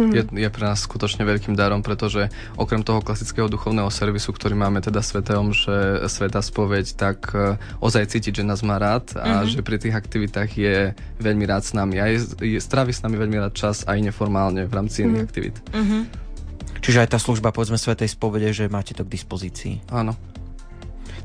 Mm. 0.00 0.12
Je, 0.16 0.22
je 0.48 0.48
pre 0.48 0.64
nás 0.64 0.80
skutočne 0.80 1.28
veľkým 1.28 1.52
darom, 1.52 1.84
pretože 1.84 2.32
okrem 2.56 2.80
toho 2.80 3.04
klasického 3.04 3.52
duchovného 3.52 3.92
servisu, 3.92 4.32
ktorý 4.32 4.56
máme 4.56 4.80
teda 4.80 5.04
Svetom, 5.04 5.52
že 5.52 6.08
Sveta 6.08 6.40
spoveď, 6.40 6.86
tak 6.96 7.18
uh, 7.36 7.60
ozaj 7.84 8.16
cítiť, 8.16 8.40
že 8.40 8.48
nás 8.48 8.64
má 8.64 8.80
rád 8.80 9.12
a 9.20 9.44
mm-hmm. 9.44 9.50
že 9.52 9.60
pri 9.60 9.76
tých 9.76 9.94
aktivitách 9.94 10.50
je 10.56 10.96
veľmi 11.20 11.44
rád 11.44 11.68
s 11.68 11.76
nami. 11.76 12.00
A 12.00 12.08
je, 12.08 12.24
je, 12.40 12.58
strávi 12.58 12.96
s 12.96 13.04
nami 13.04 13.20
veľmi 13.20 13.36
rád 13.36 13.52
čas 13.52 13.84
aj 13.84 14.00
neformálne 14.00 14.64
v 14.64 14.72
rámci 14.72 15.04
mm-hmm. 15.04 15.12
iných 15.12 15.26
aktivít. 15.28 15.56
Mm-hmm. 15.76 16.02
Čiže 16.80 17.04
aj 17.04 17.08
tá 17.12 17.18
služba, 17.20 17.52
povedzme, 17.52 17.76
Svetej 17.76 18.08
spovede, 18.08 18.48
že 18.56 18.72
máte 18.72 18.96
to 18.96 19.04
k 19.04 19.12
dispozícii. 19.12 19.84
Áno. 19.92 20.16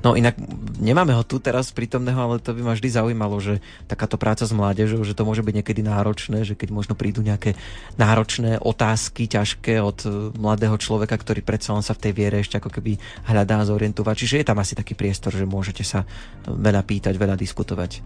No 0.06 0.14
inak 0.14 0.38
nemáme 0.78 1.18
ho 1.18 1.26
tu 1.26 1.42
teraz 1.42 1.74
prítomného, 1.74 2.22
ale 2.22 2.38
to 2.38 2.54
by 2.54 2.62
ma 2.62 2.78
vždy 2.78 2.94
zaujímalo, 2.94 3.42
že 3.42 3.58
takáto 3.90 4.22
práca 4.22 4.46
s 4.46 4.54
mládežou, 4.54 5.02
že 5.02 5.18
to 5.18 5.26
môže 5.26 5.42
byť 5.42 5.66
niekedy 5.66 5.82
náročné, 5.82 6.46
že 6.46 6.54
keď 6.54 6.70
možno 6.70 6.94
prídu 6.94 7.26
nejaké 7.26 7.58
náročné 7.98 8.62
otázky, 8.62 9.26
ťažké 9.26 9.82
od 9.82 10.06
e, 10.06 10.10
mladého 10.38 10.78
človeka, 10.78 11.18
ktorý 11.18 11.42
predsa 11.42 11.74
len 11.74 11.82
sa 11.82 11.98
v 11.98 12.06
tej 12.06 12.14
viere 12.14 12.38
ešte 12.38 12.62
ako 12.62 12.70
keby 12.70 13.02
hľadá 13.26 13.66
zorientovať. 13.66 14.14
Čiže 14.14 14.36
je 14.38 14.46
tam 14.46 14.62
asi 14.62 14.78
taký 14.78 14.94
priestor, 14.94 15.34
že 15.34 15.50
môžete 15.50 15.82
sa 15.82 16.06
veľa 16.46 16.86
pýtať, 16.86 17.18
veľa 17.18 17.34
diskutovať. 17.34 18.06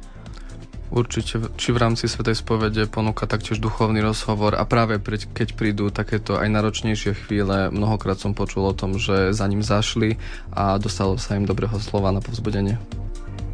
Určite, 0.89 1.53
či 1.53 1.69
v 1.69 1.77
rámci 1.77 2.09
Svetej 2.09 2.41
spovede 2.41 2.89
ponúka 2.89 3.29
taktiež 3.29 3.61
duchovný 3.61 4.01
rozhovor 4.01 4.57
a 4.57 4.65
práve 4.65 4.97
keď 5.29 5.53
prídu 5.53 5.93
takéto 5.93 6.33
aj 6.41 6.49
náročnejšie 6.49 7.13
chvíle, 7.13 7.69
mnohokrát 7.69 8.17
som 8.17 8.33
počul 8.33 8.65
o 8.65 8.73
tom, 8.73 8.97
že 8.97 9.29
za 9.29 9.45
ním 9.45 9.61
zašli 9.61 10.17
a 10.49 10.81
dostalo 10.81 11.21
sa 11.21 11.37
im 11.37 11.45
dobrého 11.45 11.77
slova 11.77 12.09
na 12.09 12.25
povzbudenie. 12.25 12.81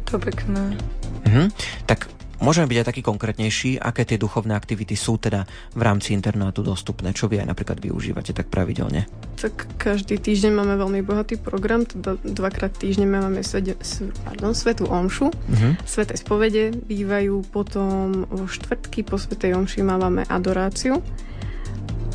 To 0.08 0.16
pekné. 0.16 0.80
Mhm. 1.28 1.52
Tak 1.84 2.15
Môžeme 2.36 2.68
byť 2.68 2.78
aj 2.84 2.88
taký 2.92 3.02
konkrétnejší, 3.02 3.80
aké 3.80 4.04
tie 4.04 4.20
duchovné 4.20 4.52
aktivity 4.52 4.92
sú 4.92 5.16
teda 5.16 5.48
v 5.72 5.80
rámci 5.80 6.12
internátu 6.12 6.60
dostupné, 6.60 7.16
čo 7.16 7.32
vy 7.32 7.40
aj 7.40 7.48
napríklad 7.48 7.80
využívate 7.80 8.36
tak 8.36 8.52
pravidelne? 8.52 9.08
Tak 9.40 9.80
každý 9.80 10.20
týždeň 10.20 10.52
máme 10.52 10.74
veľmi 10.76 11.00
bohatý 11.00 11.40
program, 11.40 11.88
teda 11.88 12.20
dvakrát 12.20 12.76
týždeň 12.76 13.08
máme 13.08 13.40
svede, 13.40 13.76
pardon, 14.24 14.52
Svetú 14.52 14.84
Omšu, 14.84 15.32
uh-huh. 15.32 15.72
Sveté 15.88 16.16
spovede 16.20 16.76
bývajú, 16.76 17.40
potom 17.48 18.28
vo 18.28 18.44
štvrtky 18.44 19.04
po 19.04 19.16
Svetej 19.16 19.56
Omši 19.56 19.80
máme 19.80 20.28
adoráciu 20.28 21.00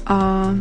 a 0.05 0.51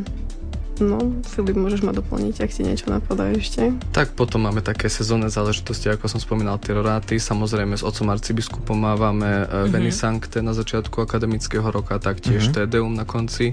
No, 0.80 1.20
Filip, 1.28 1.60
môžeš 1.60 1.84
ma 1.84 1.92
doplniť, 1.92 2.40
ak 2.40 2.50
ti 2.50 2.64
niečo 2.64 2.88
napadá 2.88 3.28
ešte. 3.28 3.76
Tak 3.92 4.16
potom 4.16 4.48
máme 4.48 4.64
také 4.64 4.88
sezónne 4.88 5.28
záležitosti, 5.28 5.92
ako 5.92 6.08
som 6.08 6.20
spomínal, 6.20 6.56
teroráty. 6.56 7.20
Samozrejme 7.20 7.76
s 7.76 7.84
otcom 7.84 8.08
arcibiskupom 8.08 8.80
mávame 8.80 9.44
mm-hmm. 9.44 9.68
Veni 9.68 9.92
Sancte 9.92 10.40
na 10.40 10.56
začiatku 10.56 11.04
akademického 11.04 11.68
roka, 11.68 12.00
taktiež 12.00 12.48
mm-hmm. 12.48 12.56
Tedeum 12.56 12.92
na 12.96 13.04
konci 13.04 13.52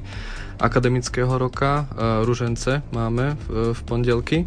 akademického 0.58 1.36
roka. 1.36 1.86
E, 1.92 2.24
Ružence 2.24 2.82
máme 2.96 3.36
v, 3.46 3.76
v 3.76 3.80
pondelky 3.84 4.38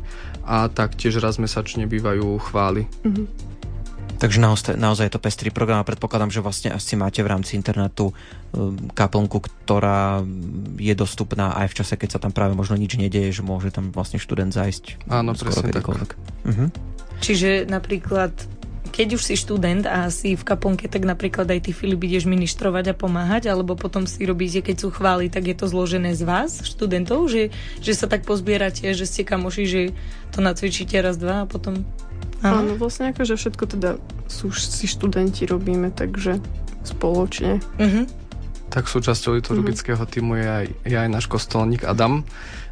a 0.49 0.67
taktiež 0.73 1.21
raz 1.21 1.37
mesačne 1.37 1.85
bývajú 1.85 2.41
chvály. 2.49 2.89
Mm-hmm. 3.05 3.50
Takže 4.21 4.37
naozaj, 4.37 4.77
naozaj 4.77 5.09
je 5.09 5.15
to 5.17 5.25
pestrý 5.25 5.49
program 5.49 5.81
a 5.81 5.89
predpokladám, 5.89 6.29
že 6.29 6.45
vlastne 6.45 6.77
asi 6.77 6.93
máte 6.93 7.25
v 7.25 7.33
rámci 7.33 7.57
internetu 7.57 8.13
um, 8.53 8.77
kaplnku, 8.93 9.41
ktorá 9.41 10.21
je 10.77 10.93
dostupná 10.93 11.57
aj 11.57 11.73
v 11.73 11.77
čase, 11.81 11.97
keď 11.97 12.09
sa 12.15 12.21
tam 12.21 12.29
práve 12.29 12.53
možno 12.53 12.77
nič 12.77 13.01
nedieje, 13.01 13.41
že 13.41 13.43
môže 13.43 13.73
tam 13.73 13.89
vlastne 13.97 14.21
študent 14.21 14.53
zajsť. 14.53 15.09
Áno, 15.09 15.33
presne 15.33 15.73
tak. 15.73 15.89
Uh-huh. 15.89 16.69
Čiže 17.25 17.65
napríklad 17.65 18.37
keď 18.91 19.17
už 19.17 19.23
si 19.23 19.35
študent 19.39 19.87
a 19.87 20.11
si 20.11 20.35
v 20.35 20.43
kaponke, 20.43 20.91
tak 20.91 21.07
napríklad 21.07 21.47
aj 21.47 21.63
ty, 21.63 21.71
Filip, 21.71 22.03
ideš 22.05 22.27
ministrovať 22.27 22.91
a 22.91 22.99
pomáhať, 22.99 23.47
alebo 23.47 23.79
potom 23.79 24.05
si 24.05 24.27
robíte, 24.27 24.61
keď 24.61 24.77
sú 24.83 24.89
chvály, 24.91 25.31
tak 25.31 25.47
je 25.47 25.57
to 25.57 25.71
zložené 25.71 26.13
z 26.13 26.27
vás, 26.27 26.61
študentov, 26.67 27.31
že, 27.31 27.55
že 27.79 27.93
sa 27.95 28.11
tak 28.11 28.27
pozbierate, 28.27 28.91
že 28.91 29.07
ste 29.07 29.23
kamoši, 29.23 29.65
že 29.65 29.83
to 30.35 30.43
nacvičíte 30.43 30.99
raz, 30.99 31.17
dva 31.17 31.47
a 31.47 31.49
potom 31.49 31.87
Áno, 32.41 32.73
vlastne 32.81 33.13
akože 33.13 33.37
všetko 33.37 33.65
teda 33.77 33.91
sú, 34.25 34.49
si 34.53 34.89
študenti 34.89 35.45
robíme, 35.45 35.93
takže 35.93 36.41
spoločne. 36.89 37.61
Uh-huh. 37.77 38.09
Tak 38.73 38.89
súčasťou 38.89 39.37
liturgického 39.37 40.01
uh-huh. 40.01 40.13
týmu 40.13 40.41
je 40.41 40.47
aj, 40.49 40.67
je 40.89 40.97
aj 40.97 41.09
náš 41.13 41.27
kostolník 41.29 41.85
Adam, 41.85 42.25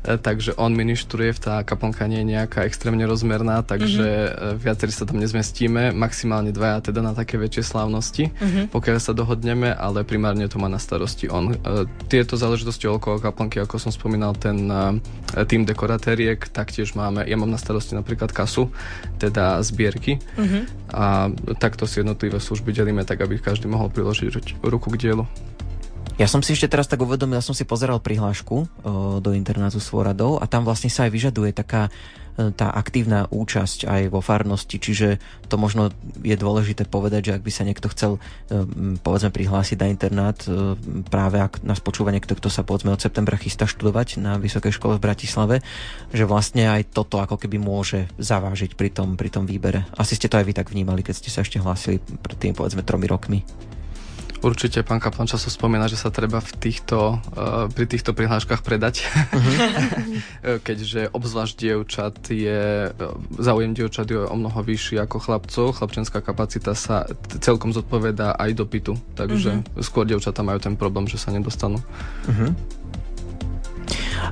takže 0.03 0.55
on 0.57 0.75
ministruje, 0.75 1.35
tá 1.39 1.63
kaplnka 1.67 2.07
nie 2.07 2.23
je 2.23 2.31
nejaká 2.39 2.65
extrémne 2.65 3.05
rozmerná, 3.05 3.63
takže 3.67 4.07
mm-hmm. 4.07 4.57
viacerí 4.61 4.93
sa 4.95 5.05
tam 5.05 5.19
nezmestíme, 5.19 5.91
maximálne 5.95 6.55
dvaja 6.55 6.91
teda 6.91 7.01
na 7.03 7.13
také 7.13 7.37
väčšie 7.37 7.63
slávnosti, 7.67 8.25
mm-hmm. 8.31 8.65
pokiaľ 8.71 8.99
sa 9.03 9.13
dohodneme, 9.13 9.75
ale 9.75 10.07
primárne 10.07 10.47
to 10.47 10.61
má 10.63 10.71
na 10.71 10.79
starosti 10.79 11.27
on. 11.29 11.55
E, 11.55 11.57
tieto 12.07 12.39
záležitosti 12.39 12.87
okolo 12.87 13.19
kaplnky, 13.19 13.59
ako 13.59 13.77
som 13.81 13.93
spomínal, 13.93 14.35
ten 14.39 14.71
tým 15.49 15.63
dekoratériek, 15.69 16.51
taktiež 16.51 16.95
máme, 16.97 17.25
ja 17.27 17.37
mám 17.37 17.51
na 17.51 17.61
starosti 17.61 17.95
napríklad 17.95 18.33
kasu, 18.33 18.71
teda 19.19 19.61
zbierky 19.61 20.19
mm-hmm. 20.19 20.63
a 20.95 21.31
takto 21.59 21.85
si 21.85 22.01
jednotlivé 22.01 22.41
služby 22.41 22.73
delíme 22.73 23.03
tak, 23.05 23.21
aby 23.21 23.39
každý 23.39 23.69
mohol 23.69 23.91
priložiť 23.93 24.63
ruku 24.65 24.89
k 24.95 25.11
dielu. 25.11 25.25
Ja 26.19 26.27
som 26.27 26.43
si 26.43 26.51
ešte 26.51 26.67
teraz 26.67 26.91
tak 26.91 26.99
uvedomil, 26.99 27.39
ja 27.39 27.47
som 27.47 27.55
si 27.55 27.63
pozeral 27.63 28.03
prihlášku 28.03 28.57
o, 28.59 28.67
do 29.23 29.31
internátu 29.39 29.79
s 29.79 29.87
Voradou 29.95 30.43
a 30.43 30.51
tam 30.51 30.67
vlastne 30.67 30.91
sa 30.91 31.07
aj 31.07 31.15
vyžaduje 31.15 31.55
taká 31.55 31.95
e, 32.35 32.51
tá 32.51 32.75
aktívna 32.75 33.31
účasť 33.31 33.87
aj 33.87 34.03
vo 34.11 34.19
farnosti, 34.19 34.83
čiže 34.83 35.23
to 35.47 35.55
možno 35.63 35.95
je 36.27 36.35
dôležité 36.35 36.91
povedať, 36.91 37.31
že 37.31 37.35
ak 37.39 37.47
by 37.47 37.53
sa 37.55 37.63
niekto 37.63 37.87
chcel 37.95 38.19
e, 38.19 38.67
povedzme 38.99 39.31
prihlásiť 39.31 39.79
na 39.79 39.95
internát, 39.95 40.35
e, 40.43 40.75
práve 41.07 41.39
ak 41.39 41.63
nás 41.63 41.79
počúva 41.79 42.11
niekto, 42.11 42.35
kto 42.35 42.51
sa 42.51 42.67
povedzme 42.67 42.91
od 42.91 42.99
septembra 42.99 43.39
chystá 43.39 43.71
študovať 43.71 44.19
na 44.19 44.43
Vysokej 44.43 44.75
škole 44.75 44.99
v 44.99 45.05
Bratislave, 45.07 45.63
že 46.11 46.27
vlastne 46.27 46.67
aj 46.67 46.99
toto 46.99 47.23
ako 47.23 47.39
keby 47.39 47.63
môže 47.63 48.11
zavážiť 48.19 48.75
pri 48.75 48.91
tom, 48.91 49.15
pri 49.15 49.31
tom 49.31 49.47
výbere. 49.47 49.87
Asi 49.95 50.19
ste 50.19 50.27
to 50.27 50.35
aj 50.35 50.51
vy 50.51 50.55
tak 50.59 50.75
vnímali, 50.75 51.07
keď 51.07 51.15
ste 51.15 51.31
sa 51.31 51.47
ešte 51.47 51.63
hlásili 51.63 52.03
pred 52.03 52.35
tým 52.35 52.59
povedzme 52.59 52.83
tromi 52.83 53.07
rokmi. 53.07 53.47
Určite 54.39 54.87
pán 54.87 55.03
Kaplan 55.03 55.27
často 55.27 55.51
spomína, 55.51 55.91
že 55.91 55.99
sa 55.99 56.15
treba 56.15 56.39
v 56.39 56.53
týchto, 56.63 57.19
uh, 57.19 57.67
pri 57.75 57.91
týchto 57.91 58.15
prihláškach 58.15 58.63
predať, 58.63 59.03
uh-huh. 59.03 60.59
keďže 60.67 61.11
obzvlášť 61.11 61.55
dievčat 61.59 62.17
je, 62.31 62.95
záujem 63.35 63.75
dievčat 63.75 64.07
je 64.07 64.23
o 64.23 64.37
mnoho 64.39 64.63
vyšší 64.63 65.03
ako 65.03 65.17
chlapcov, 65.19 65.67
chlapčenská 65.83 66.23
kapacita 66.23 66.79
sa 66.79 67.11
celkom 67.43 67.75
zodpovedá 67.75 68.39
aj 68.39 68.55
dopytu, 68.55 68.95
takže 69.19 69.59
uh-huh. 69.59 69.83
skôr 69.83 70.07
dievčatá 70.07 70.47
majú 70.47 70.63
ten 70.63 70.79
problém, 70.79 71.11
že 71.11 71.19
sa 71.19 71.35
nedostanú. 71.35 71.83
Uh-huh. 72.31 72.55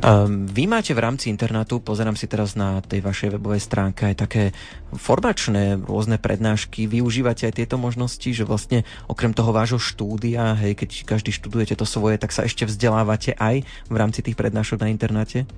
Um, 0.04 0.46
vy 0.46 0.68
máte 0.68 0.92
v 0.92 1.02
rámci 1.02 1.32
internátu, 1.32 1.80
pozerám 1.80 2.14
si 2.14 2.28
teraz 2.28 2.54
na 2.54 2.84
tej 2.84 3.00
vašej 3.00 3.38
webovej 3.38 3.62
stránke, 3.64 4.06
aj 4.12 4.16
také 4.28 4.44
formačné 4.92 5.80
rôzne 5.82 6.20
prednášky. 6.20 6.86
Využívate 6.86 7.48
aj 7.48 7.58
tieto 7.58 7.76
možnosti, 7.80 8.28
že 8.28 8.44
vlastne 8.44 8.84
okrem 9.08 9.32
toho 9.32 9.50
vášho 9.50 9.80
štúdia, 9.80 10.54
hej, 10.58 10.76
keď 10.76 11.16
každý 11.16 11.30
študujete 11.32 11.74
to 11.78 11.88
svoje, 11.88 12.20
tak 12.20 12.30
sa 12.30 12.44
ešte 12.44 12.68
vzdelávate 12.68 13.34
aj 13.38 13.64
v 13.64 13.96
rámci 13.96 14.20
tých 14.20 14.36
prednášok 14.36 14.84
na 14.84 14.92
internáte? 14.92 15.48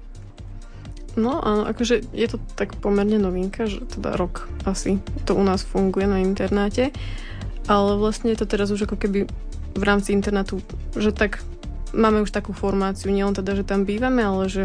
No 1.18 1.42
áno, 1.42 1.66
akože 1.66 2.14
je 2.14 2.26
to 2.30 2.38
tak 2.54 2.78
pomerne 2.78 3.18
novinka, 3.18 3.66
že 3.66 3.82
teda 3.90 4.14
rok 4.14 4.46
asi 4.62 5.02
to 5.26 5.34
u 5.34 5.42
nás 5.42 5.66
funguje 5.66 6.06
na 6.06 6.22
internáte, 6.22 6.94
ale 7.66 7.98
vlastne 7.98 8.30
je 8.30 8.38
to 8.38 8.46
teraz 8.46 8.70
už 8.70 8.86
ako 8.86 8.96
keby 9.02 9.26
v 9.74 9.82
rámci 9.82 10.14
internátu, 10.14 10.62
že 10.94 11.10
tak 11.10 11.42
máme 11.96 12.24
už 12.24 12.30
takú 12.32 12.52
formáciu, 12.56 13.12
nielen 13.12 13.36
teda, 13.36 13.56
že 13.56 13.64
tam 13.64 13.84
bývame, 13.84 14.24
ale 14.24 14.48
že 14.48 14.62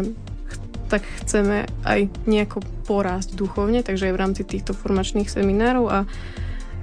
tak 0.88 1.02
chceme 1.24 1.64
aj 1.82 2.06
nejako 2.28 2.60
porásť 2.84 3.34
duchovne, 3.34 3.80
takže 3.80 4.12
aj 4.12 4.14
v 4.14 4.20
rámci 4.20 4.42
týchto 4.44 4.76
formačných 4.76 5.26
seminárov 5.26 5.86
a 5.88 5.98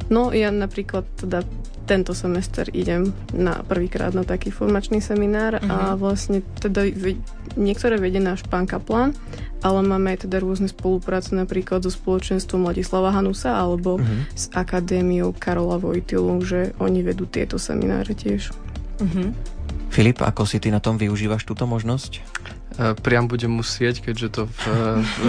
no 0.10 0.34
ja 0.34 0.50
napríklad 0.50 1.06
teda 1.16 1.46
tento 1.86 2.16
semester 2.16 2.70
idem 2.72 3.12
na 3.36 3.66
prvýkrát 3.68 4.16
na 4.16 4.24
taký 4.24 4.54
formačný 4.54 5.04
seminár 5.04 5.60
uh-huh. 5.60 5.68
a 5.68 5.78
mhm. 5.92 5.98
vlastne 6.00 6.40
teda 6.62 6.88
niektoré 7.60 8.00
vedie 8.00 8.24
náš 8.24 8.48
pán 8.48 8.64
Kaplan, 8.64 9.12
ale 9.60 9.80
máme 9.84 10.16
aj 10.16 10.30
teda 10.30 10.40
rôzne 10.40 10.72
spolupráce 10.72 11.36
napríklad 11.36 11.84
so 11.84 11.92
spoločenstvom 11.92 12.64
Ladislava 12.64 13.12
Hanusa 13.12 13.60
alebo 13.60 14.00
uh-huh. 14.00 14.24
s 14.32 14.48
akadémiou 14.56 15.36
Karola 15.36 15.82
Vojtilu, 15.82 16.40
že 16.46 16.72
oni 16.80 17.04
vedú 17.04 17.28
tieto 17.28 17.60
semináre 17.60 18.16
tiež. 18.16 18.56
Uh-huh. 19.02 19.36
Filip, 19.92 20.24
ako 20.24 20.48
si 20.48 20.64
ty 20.64 20.72
na 20.72 20.80
tom 20.80 20.96
využívaš 20.96 21.44
túto 21.44 21.68
možnosť? 21.68 22.24
E, 22.82 22.98
priam 22.98 23.30
budem 23.30 23.54
musieť, 23.54 24.02
keďže 24.02 24.28
to 24.34 24.42
v, 24.50 24.62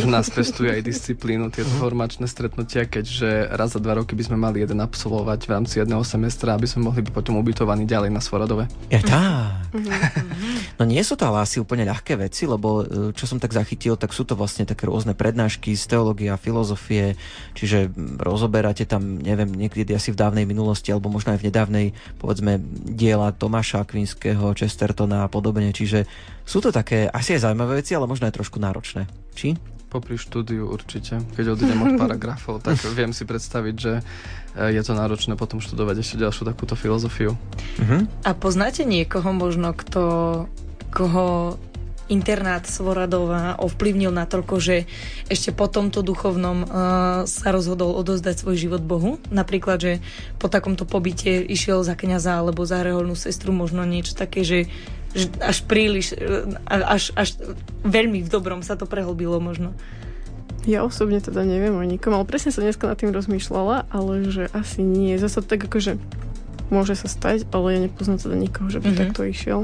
v 0.00 0.06
nás 0.08 0.32
pestuje 0.32 0.72
aj 0.72 0.88
disciplínu, 0.88 1.52
tieto 1.52 1.68
formačné 1.76 2.24
stretnutia, 2.24 2.88
keďže 2.88 3.52
raz 3.52 3.76
za 3.76 3.80
dva 3.82 4.00
roky 4.00 4.16
by 4.16 4.24
sme 4.24 4.40
mali 4.40 4.64
jeden 4.64 4.80
absolvovať 4.80 5.44
v 5.44 5.50
rámci 5.52 5.74
jedného 5.76 6.00
semestra, 6.00 6.56
aby 6.56 6.64
sme 6.64 6.88
mohli 6.88 7.04
byť 7.04 7.12
potom 7.12 7.36
ubytovaní 7.36 7.84
ďalej 7.84 8.08
na 8.08 8.24
Svoradove. 8.24 8.72
Je 8.88 9.04
tak. 9.04 9.68
Mhm. 9.76 9.92
No 10.80 10.88
nie 10.88 11.04
sú 11.04 11.14
to 11.20 11.28
ale 11.28 11.44
asi 11.44 11.60
úplne 11.60 11.84
ľahké 11.84 12.16
veci, 12.16 12.48
lebo 12.48 12.68
e, 12.80 12.84
čo 13.12 13.28
som 13.28 13.36
tak 13.36 13.52
zachytil, 13.52 14.00
tak 14.00 14.16
sú 14.16 14.24
to 14.24 14.32
vlastne 14.32 14.64
také 14.64 14.88
rôzne 14.88 15.12
prednášky 15.12 15.76
z 15.76 15.84
teológie 15.92 16.32
a 16.32 16.40
filozofie, 16.40 17.20
čiže 17.52 17.92
rozoberáte 18.16 18.88
tam, 18.88 19.20
neviem, 19.20 19.52
niekedy 19.52 19.92
asi 19.92 20.08
v 20.08 20.20
dávnej 20.20 20.48
minulosti, 20.48 20.88
alebo 20.88 21.12
možno 21.12 21.36
aj 21.36 21.44
v 21.44 21.46
nedávnej, 21.52 21.86
povedzme, 22.16 22.56
diela 22.88 23.28
Tomáša 23.36 23.84
Akvinského, 23.84 24.56
Chestertona 24.56 25.28
a 25.28 25.28
podobne, 25.28 25.68
čiže 25.76 26.08
sú 26.42 26.58
to 26.58 26.74
také 26.74 27.06
asi 27.06 27.38
aj 27.38 27.48
zaujímavé 27.48 27.82
veci, 27.82 27.94
ale 27.94 28.10
možno 28.10 28.26
aj 28.28 28.36
trošku 28.36 28.58
náročné. 28.58 29.06
Či? 29.32 29.54
Popri 29.92 30.16
štúdiu 30.16 30.72
určite. 30.72 31.20
Keď 31.36 31.52
odídem 31.52 31.80
od 31.84 31.94
paragrafov, 32.00 32.64
tak 32.64 32.80
viem 32.98 33.12
si 33.12 33.28
predstaviť, 33.28 33.74
že 33.76 34.00
e, 34.00 34.02
je 34.72 34.82
to 34.82 34.96
náročné 34.96 35.36
potom 35.36 35.60
študovať 35.60 36.00
ešte 36.00 36.16
ďalšiu 36.20 36.48
takúto 36.48 36.74
filozofiu. 36.74 37.36
Uh-huh. 37.36 38.08
A 38.24 38.30
poznáte 38.32 38.88
niekoho 38.88 39.30
možno, 39.36 39.76
kto, 39.76 40.04
koho 40.90 41.60
internát 42.12 42.68
Svoradova 42.68 43.56
ovplyvnil 43.56 44.12
natoľko, 44.12 44.60
že 44.60 44.76
ešte 45.32 45.56
po 45.56 45.70
tomto 45.70 46.04
duchovnom 46.04 46.58
uh, 46.64 46.68
sa 47.24 47.48
rozhodol 47.48 47.96
odozdať 47.96 48.44
svoj 48.44 48.56
život 48.60 48.82
Bohu. 48.84 49.16
Napríklad, 49.32 49.78
že 49.80 49.92
po 50.36 50.52
takomto 50.52 50.84
pobyte 50.84 51.40
išiel 51.40 51.80
za 51.80 51.96
kniaza 51.96 52.36
alebo 52.36 52.68
za 52.68 52.84
reholnú 52.84 53.16
sestru, 53.16 53.56
možno 53.56 53.88
niečo 53.88 54.12
také, 54.12 54.44
že 54.44 54.68
až 55.40 55.58
príliš, 55.68 56.16
e, 56.16 56.56
až, 56.68 57.12
až 57.12 57.36
veľmi 57.84 58.24
v 58.24 58.32
dobrom 58.32 58.64
sa 58.64 58.80
to 58.80 58.88
prehlbilo 58.88 59.38
možno. 59.38 59.76
Ja 60.62 60.86
osobne 60.86 61.18
teda 61.18 61.42
neviem 61.42 61.74
o 61.74 61.82
nikom, 61.82 62.14
ale 62.14 62.24
presne 62.24 62.54
sa 62.54 62.62
dneska 62.62 62.86
nad 62.86 62.94
tým 62.94 63.10
rozmýšľala, 63.10 63.90
ale 63.90 64.30
že 64.30 64.46
asi 64.54 64.86
nie. 64.86 65.18
Zase 65.18 65.42
tak 65.42 65.66
akože 65.66 65.98
môže 66.72 66.96
sa 66.96 67.06
stať, 67.06 67.44
ale 67.52 67.76
ja 67.76 67.80
nepoznám 67.84 68.18
teda 68.18 68.36
nikoho, 68.40 68.66
že 68.72 68.80
by 68.80 68.88
mm-hmm. 68.88 69.02
takto 69.04 69.20
išiel. 69.28 69.60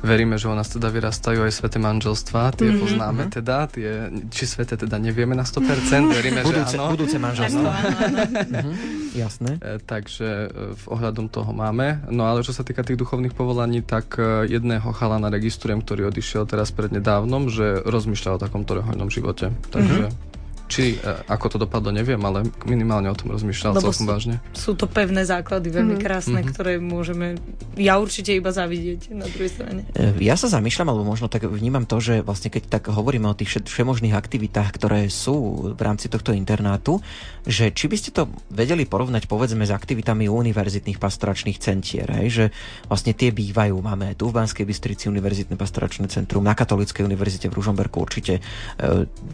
Veríme, 0.00 0.40
že 0.40 0.48
u 0.48 0.56
nás 0.56 0.72
teda 0.72 0.88
vyrastajú 0.88 1.44
aj 1.44 1.52
sveté 1.52 1.76
manželstva, 1.76 2.56
tie 2.56 2.72
mm-hmm. 2.72 2.82
poznáme 2.82 3.22
mhm. 3.28 3.30
teda, 3.32 3.56
tie, 3.68 3.90
či 4.32 4.44
sveté 4.48 4.80
teda 4.80 4.96
nevieme 4.96 5.36
na 5.36 5.44
100%, 5.44 6.08
veríme, 6.18 6.40
budúce, 6.40 6.74
že 6.74 6.80
áno. 6.80 6.92
Budúce 6.96 7.16
manželstvo. 7.20 7.68
mm-hmm. 7.68 8.74
Jasné. 9.16 9.52
E, 9.60 9.80
takže 9.80 10.28
e, 10.48 10.76
v 10.76 10.84
ohľadom 10.92 11.32
toho 11.32 11.52
máme. 11.52 12.04
No 12.12 12.28
ale 12.28 12.44
čo 12.44 12.52
sa 12.52 12.64
týka 12.64 12.84
tých 12.84 13.00
duchovných 13.00 13.32
povolaní, 13.32 13.80
tak 13.80 14.16
e, 14.20 14.48
jedného 14.48 14.92
chalana 14.92 15.32
registrujem, 15.32 15.80
ktorý 15.80 16.12
odišiel 16.12 16.44
teraz 16.44 16.72
nedávnom, 16.76 17.48
že 17.48 17.80
rozmýšľa 17.84 18.36
o 18.36 18.42
takomto 18.42 18.76
rehoľnom 18.76 19.08
živote. 19.08 19.52
Takže 19.72 20.12
mm-hmm. 20.12 20.25
Či 20.66 20.98
e, 20.98 21.22
ako 21.30 21.46
to 21.54 21.56
dopadlo, 21.62 21.94
neviem, 21.94 22.18
ale 22.22 22.46
minimálne 22.66 23.10
o 23.10 23.16
tom 23.16 23.32
rozmýšľal 23.32 23.78
Lebo 23.78 23.90
celkom 23.90 24.06
sú, 24.06 24.10
vážne. 24.10 24.34
Sú 24.52 24.72
to 24.74 24.90
pevné 24.90 25.22
základy, 25.22 25.70
veľmi 25.70 25.96
mm-hmm. 25.96 26.04
krásne, 26.04 26.40
mm-hmm. 26.42 26.52
ktoré 26.54 26.72
môžeme 26.82 27.38
ja 27.76 28.00
určite 28.00 28.32
iba 28.32 28.48
zavidieť 28.48 29.12
na 29.12 29.28
druhej 29.28 29.52
strane. 29.52 29.80
E, 29.92 30.16
ja 30.24 30.34
sa 30.34 30.48
zamýšľam, 30.48 30.88
alebo 30.90 31.04
možno 31.04 31.28
tak 31.28 31.44
vnímam 31.44 31.84
to, 31.84 32.00
že 32.00 32.24
vlastne 32.24 32.48
keď 32.48 32.80
tak 32.80 32.88
hovoríme 32.88 33.28
o 33.28 33.36
tých 33.36 33.60
všemožných 33.62 34.16
aktivitách, 34.16 34.72
ktoré 34.80 35.12
sú 35.12 35.70
v 35.76 35.80
rámci 35.80 36.08
tohto 36.08 36.32
internátu, 36.32 37.04
že 37.44 37.70
či 37.70 37.86
by 37.86 37.96
ste 38.00 38.10
to 38.16 38.32
vedeli 38.48 38.88
porovnať 38.88 39.28
povedzme 39.28 39.62
s 39.62 39.70
aktivitami 39.70 40.26
univerzitných 40.26 40.96
pastoračných 40.96 41.60
centier, 41.60 42.08
hej? 42.16 42.28
že 42.32 42.44
vlastne 42.88 43.12
tie 43.12 43.28
bývajú. 43.30 43.76
Máme 43.76 44.16
tu 44.16 44.32
v 44.32 44.36
Banskej 44.40 44.64
Bystrici 44.64 45.12
univerzitné 45.12 45.54
pastoračné 45.54 46.08
centrum, 46.08 46.40
na 46.40 46.56
Katolíckej 46.56 47.04
univerzite 47.04 47.52
v 47.52 47.56
Ružomberku 47.60 48.00
určite. 48.00 48.40
E, 48.40 48.42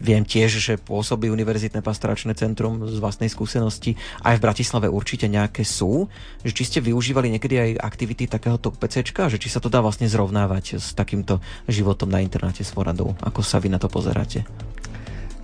viem 0.03 0.27
tiež, 0.27 0.51
že 0.59 0.73
pôsobí 0.75 1.22
pôsobí 1.23 1.31
Univerzitné 1.31 1.79
pastoračné 1.79 2.35
centrum 2.35 2.83
z 2.83 2.99
vlastnej 2.99 3.31
skúsenosti. 3.31 3.95
Aj 4.27 4.35
v 4.35 4.43
Bratislave 4.43 4.91
určite 4.91 5.31
nejaké 5.31 5.63
sú. 5.63 6.11
Že 6.43 6.51
či 6.51 6.63
ste 6.67 6.79
využívali 6.83 7.31
niekedy 7.31 7.55
aj 7.55 7.79
aktivity 7.79 8.27
takéhoto 8.27 8.75
PCčka, 8.75 9.31
že 9.31 9.39
či 9.39 9.47
sa 9.47 9.63
to 9.63 9.71
dá 9.71 9.79
vlastne 9.79 10.11
zrovnávať 10.11 10.83
s 10.83 10.91
takýmto 10.91 11.39
životom 11.71 12.11
na 12.11 12.19
internáte 12.19 12.67
s 12.67 12.75
Voradou. 12.75 13.15
Ako 13.23 13.39
sa 13.39 13.63
vy 13.63 13.71
na 13.71 13.79
to 13.79 13.87
pozeráte? 13.87 14.43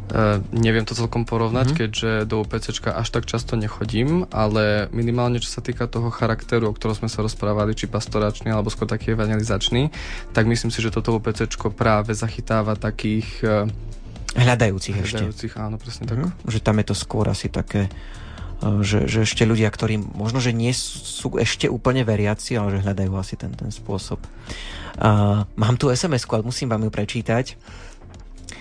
Uh, 0.10 0.42
neviem 0.50 0.82
to 0.90 0.98
celkom 0.98 1.22
porovnať, 1.22 1.70
mm-hmm. 1.70 1.82
keďže 1.86 2.12
do 2.26 2.42
UPCčka 2.42 2.98
až 2.98 3.14
tak 3.14 3.30
často 3.30 3.54
nechodím, 3.54 4.26
ale 4.34 4.90
minimálne 4.90 5.38
čo 5.38 5.54
sa 5.54 5.62
týka 5.62 5.86
toho 5.86 6.10
charakteru, 6.10 6.66
o 6.66 6.74
ktorom 6.74 7.06
sme 7.06 7.14
sa 7.14 7.22
rozprávali, 7.22 7.78
či 7.78 7.86
pastoračný 7.86 8.50
alebo 8.50 8.74
skôr 8.74 8.90
taký 8.90 9.14
evangelizačný, 9.14 9.94
tak 10.34 10.50
myslím 10.50 10.74
si, 10.74 10.82
že 10.82 10.90
toto 10.90 11.14
UPCčko 11.14 11.70
práve 11.70 12.18
zachytáva 12.18 12.74
takých 12.74 13.30
uh, 13.46 13.70
Hľadajúcich, 14.38 14.94
Hľadajúcich 14.94 15.54
ešte. 15.54 15.64
áno, 15.64 15.82
presne 15.82 16.06
tak. 16.06 16.18
Uh-huh. 16.22 16.32
Že 16.46 16.60
tam 16.62 16.76
je 16.78 16.86
to 16.86 16.96
skôr 16.96 17.26
asi 17.26 17.50
také, 17.50 17.90
e, 18.62 18.86
že, 18.86 19.10
že 19.10 19.26
ešte 19.26 19.48
ľudia, 19.48 19.70
ktorí 19.74 19.98
možno, 19.98 20.38
že 20.38 20.54
nie 20.54 20.70
sú 20.76 21.34
ešte 21.42 21.66
úplne 21.66 22.06
veriaci, 22.06 22.54
ale 22.54 22.78
že 22.78 22.86
hľadajú 22.86 23.14
asi 23.18 23.36
ten, 23.40 23.50
ten 23.58 23.74
spôsob. 23.74 24.22
Uh, 25.00 25.48
mám 25.56 25.80
tu 25.80 25.88
sms 25.88 26.28
ale 26.28 26.44
musím 26.44 26.68
vám 26.68 26.84
ju 26.84 26.92
prečítať. 26.92 27.56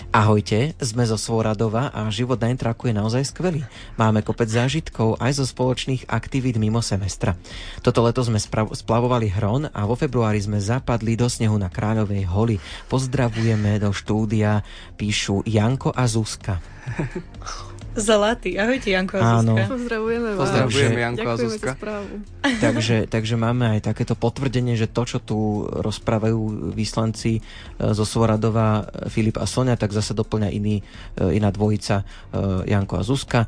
Ahojte, 0.08 0.72
sme 0.80 1.04
zo 1.04 1.20
Svoradova 1.20 1.92
a 1.92 2.08
život 2.08 2.40
na 2.40 2.48
Intraku 2.48 2.88
je 2.88 2.96
naozaj 2.96 3.28
skvelý. 3.28 3.68
Máme 4.00 4.24
kopec 4.24 4.48
zážitkov 4.48 5.20
aj 5.20 5.36
zo 5.36 5.44
spoločných 5.44 6.08
aktivít 6.08 6.56
mimo 6.56 6.80
semestra. 6.80 7.36
Toto 7.84 8.00
leto 8.00 8.24
sme 8.24 8.40
splavovali 8.72 9.28
Hron 9.28 9.68
a 9.68 9.84
vo 9.84 10.00
februári 10.00 10.40
sme 10.40 10.64
zapadli 10.64 11.12
do 11.12 11.28
snehu 11.28 11.60
na 11.60 11.68
Kráľovej 11.68 12.24
holi. 12.24 12.56
Pozdravujeme 12.88 13.76
do 13.76 13.92
štúdia, 13.92 14.64
píšu 14.96 15.44
Janko 15.44 15.92
a 15.92 16.08
Zuzka. 16.08 16.56
Zlatý. 17.98 18.54
Ahojte, 18.56 18.88
Janko 18.94 19.18
a 19.18 19.42
Áno. 19.42 19.58
Zuzka. 19.58 19.74
Pozdravujeme 19.74 20.28
vás. 20.34 20.40
Pozdravujeme, 20.46 20.98
Janko 21.02 21.28
a 21.28 21.36
Zuzka. 21.36 21.70
takže, 22.64 22.96
takže 23.10 23.34
máme 23.34 23.78
aj 23.78 23.90
takéto 23.90 24.14
potvrdenie, 24.14 24.78
že 24.78 24.86
to, 24.86 25.02
čo 25.04 25.18
tu 25.18 25.66
rozprávajú 25.66 26.72
vyslanci 26.72 27.38
e, 27.38 27.40
zo 27.92 28.04
Svoradova 28.06 28.86
Filip 29.10 29.36
a 29.42 29.46
Sonia, 29.50 29.74
tak 29.74 29.90
zase 29.90 30.14
doplňa 30.14 30.48
iný, 30.54 30.80
e, 30.80 30.82
iná 31.34 31.50
dvojica 31.50 32.02
e, 32.02 32.04
Janko 32.70 32.94
a 32.98 33.02
Zuzka. 33.02 33.40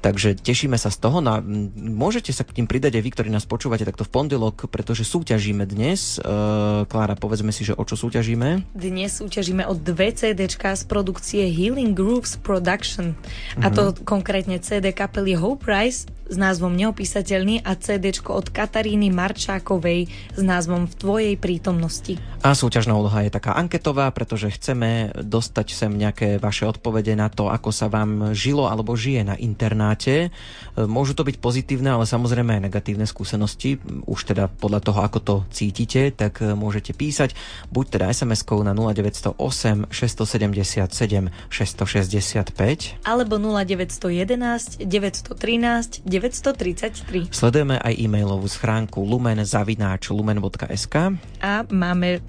Takže 0.00 0.32
tešíme 0.40 0.80
sa 0.80 0.88
z 0.88 0.96
toho. 0.96 1.20
No, 1.20 1.44
môžete 1.76 2.32
sa 2.32 2.40
k 2.44 2.56
tým 2.56 2.66
pridať 2.66 2.96
aj 2.96 3.02
vy, 3.04 3.10
ktorí 3.12 3.28
nás 3.28 3.44
počúvate 3.44 3.84
takto 3.84 4.08
v 4.08 4.12
pondelok, 4.12 4.72
pretože 4.72 5.04
súťažíme 5.04 5.68
dnes. 5.68 6.16
Uh, 6.20 6.88
Klára, 6.88 7.20
povedzme 7.20 7.52
si, 7.52 7.68
že 7.68 7.76
o 7.76 7.84
čo 7.84 8.00
súťažíme? 8.00 8.72
Dnes 8.72 9.20
súťažíme 9.20 9.68
o 9.68 9.76
dve 9.76 10.16
CDčka 10.16 10.72
z 10.72 10.88
produkcie 10.88 11.52
Healing 11.52 11.92
Grooves 11.92 12.40
Production. 12.40 13.12
A 13.60 13.68
to 13.68 13.92
mhm. 13.92 14.08
konkrétne 14.08 14.56
CD 14.64 14.96
kapely 14.96 15.36
Hope 15.36 15.68
Rise 15.68 16.08
s 16.30 16.36
názvom 16.38 16.78
Neopísateľný 16.78 17.66
a 17.66 17.74
CD 17.74 18.14
od 18.22 18.46
Kataríny 18.54 19.10
Marčákovej 19.10 20.06
s 20.38 20.42
názvom 20.42 20.86
V 20.86 20.94
tvojej 20.94 21.34
prítomnosti. 21.34 22.16
A 22.40 22.54
súťažná 22.56 22.96
úloha 22.96 23.26
je 23.26 23.34
taká 23.34 23.58
anketová, 23.58 24.08
pretože 24.14 24.48
chceme 24.54 25.12
dostať 25.12 25.66
sem 25.74 25.92
nejaké 25.92 26.40
vaše 26.40 26.64
odpovede 26.64 27.12
na 27.18 27.28
to, 27.28 27.50
ako 27.52 27.68
sa 27.74 27.90
vám 27.90 28.32
žilo 28.32 28.70
alebo 28.70 28.96
žije 28.96 29.26
na 29.26 29.36
internáte. 29.36 30.32
Môžu 30.78 31.12
to 31.12 31.26
byť 31.26 31.36
pozitívne, 31.36 31.92
ale 31.92 32.08
samozrejme 32.08 32.56
aj 32.56 32.64
negatívne 32.70 33.04
skúsenosti. 33.04 33.76
Už 34.08 34.24
teda 34.24 34.48
podľa 34.48 34.80
toho, 34.80 35.04
ako 35.04 35.18
to 35.20 35.34
cítite, 35.52 36.14
tak 36.16 36.40
môžete 36.40 36.96
písať 36.96 37.34
buď 37.68 37.98
teda 37.98 38.06
SMS-kou 38.14 38.62
na 38.62 38.72
0908 38.72 39.90
677 39.90 41.28
665 41.50 43.04
alebo 43.04 43.34
0911 43.36 44.80
913 44.86 46.04
933. 46.20 47.32
Sledujeme 47.32 47.80
aj 47.80 47.96
e-mailovú 47.96 48.46
schránku 48.46 49.00
lumen.lumen.sk 49.00 50.94
a 51.40 51.52
máme 51.72 52.20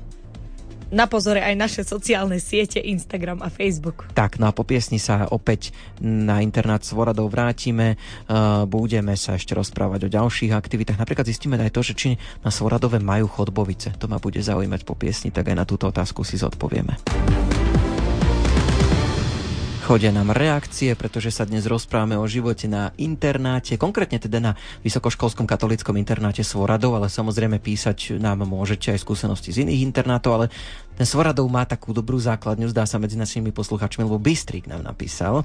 na 0.92 1.08
pozore 1.08 1.40
aj 1.40 1.56
naše 1.56 1.82
sociálne 1.88 2.38
siete 2.38 2.84
Instagram 2.84 3.40
a 3.40 3.48
Facebook. 3.48 4.12
Tak, 4.12 4.44
no 4.44 4.52
a 4.52 4.56
po 4.56 4.68
piesni 4.68 5.00
sa 5.00 5.24
opäť 5.32 5.72
na 6.04 6.44
internát 6.44 6.84
Svoradov 6.84 7.32
vrátime. 7.32 7.96
Uh, 8.28 8.68
budeme 8.68 9.16
sa 9.16 9.40
ešte 9.40 9.56
rozprávať 9.56 10.12
o 10.12 10.14
ďalších 10.14 10.52
aktivitách. 10.52 11.00
Napríklad 11.00 11.26
zistíme 11.26 11.56
aj 11.56 11.72
to, 11.72 11.82
že 11.82 11.94
či 11.96 12.10
na 12.44 12.52
Svoradove 12.52 13.00
majú 13.00 13.32
chodbovice. 13.32 13.96
To 14.04 14.12
ma 14.12 14.20
bude 14.20 14.44
zaujímať 14.44 14.84
po 14.84 15.00
piesni, 15.00 15.32
tak 15.32 15.48
aj 15.48 15.56
na 15.56 15.66
túto 15.66 15.88
otázku 15.88 16.28
si 16.28 16.36
zodpovieme. 16.36 17.00
Chodia 19.82 20.14
nám 20.14 20.30
reakcie, 20.38 20.94
pretože 20.94 21.34
sa 21.34 21.42
dnes 21.42 21.66
rozprávame 21.66 22.14
o 22.14 22.30
živote 22.30 22.70
na 22.70 22.94
internáte, 23.02 23.82
konkrétne 23.82 24.22
teda 24.22 24.38
na 24.38 24.52
Vysokoškolskom 24.86 25.50
katolickom 25.50 25.98
internáte 25.98 26.46
Svoradov, 26.46 27.02
ale 27.02 27.10
samozrejme 27.10 27.58
písať 27.58 28.22
nám 28.22 28.46
môžete 28.46 28.94
aj 28.94 29.02
skúsenosti 29.02 29.50
z 29.50 29.66
iných 29.66 29.90
internátov, 29.90 30.32
ale 30.38 30.46
ten 31.02 31.10
Svoradov 31.10 31.50
má 31.50 31.66
takú 31.66 31.98
dobrú 31.98 32.22
základňu, 32.22 32.70
zdá 32.70 32.86
sa 32.86 33.02
medzi 33.02 33.18
našimi 33.18 33.50
posluchačmi, 33.50 34.06
lebo 34.06 34.22
Bystrik 34.22 34.70
nám 34.70 34.86
napísal. 34.86 35.42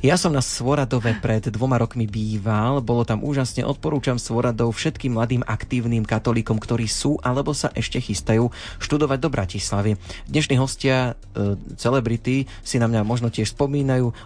Ja 0.00 0.16
som 0.16 0.32
na 0.32 0.40
Svoradove 0.40 1.20
pred 1.20 1.44
dvoma 1.52 1.76
rokmi 1.76 2.08
býval, 2.08 2.80
bolo 2.80 3.04
tam 3.04 3.20
úžasne, 3.20 3.68
odporúčam 3.68 4.16
Svoradov 4.16 4.72
všetkým 4.72 5.12
mladým 5.12 5.44
aktívnym 5.44 6.08
katolíkom, 6.08 6.56
ktorí 6.56 6.88
sú 6.88 7.20
alebo 7.20 7.52
sa 7.52 7.68
ešte 7.76 8.00
chystajú 8.00 8.48
študovať 8.80 9.18
do 9.20 9.28
Bratislavy. 9.28 10.00
Dnešní 10.24 10.56
hostia, 10.56 11.20
e, 11.36 11.60
celebrity, 11.76 12.48
si 12.64 12.80
na 12.80 12.88
mňa 12.88 13.04
možno 13.04 13.28
tiež 13.28 13.52
spomínajú. 13.52 13.73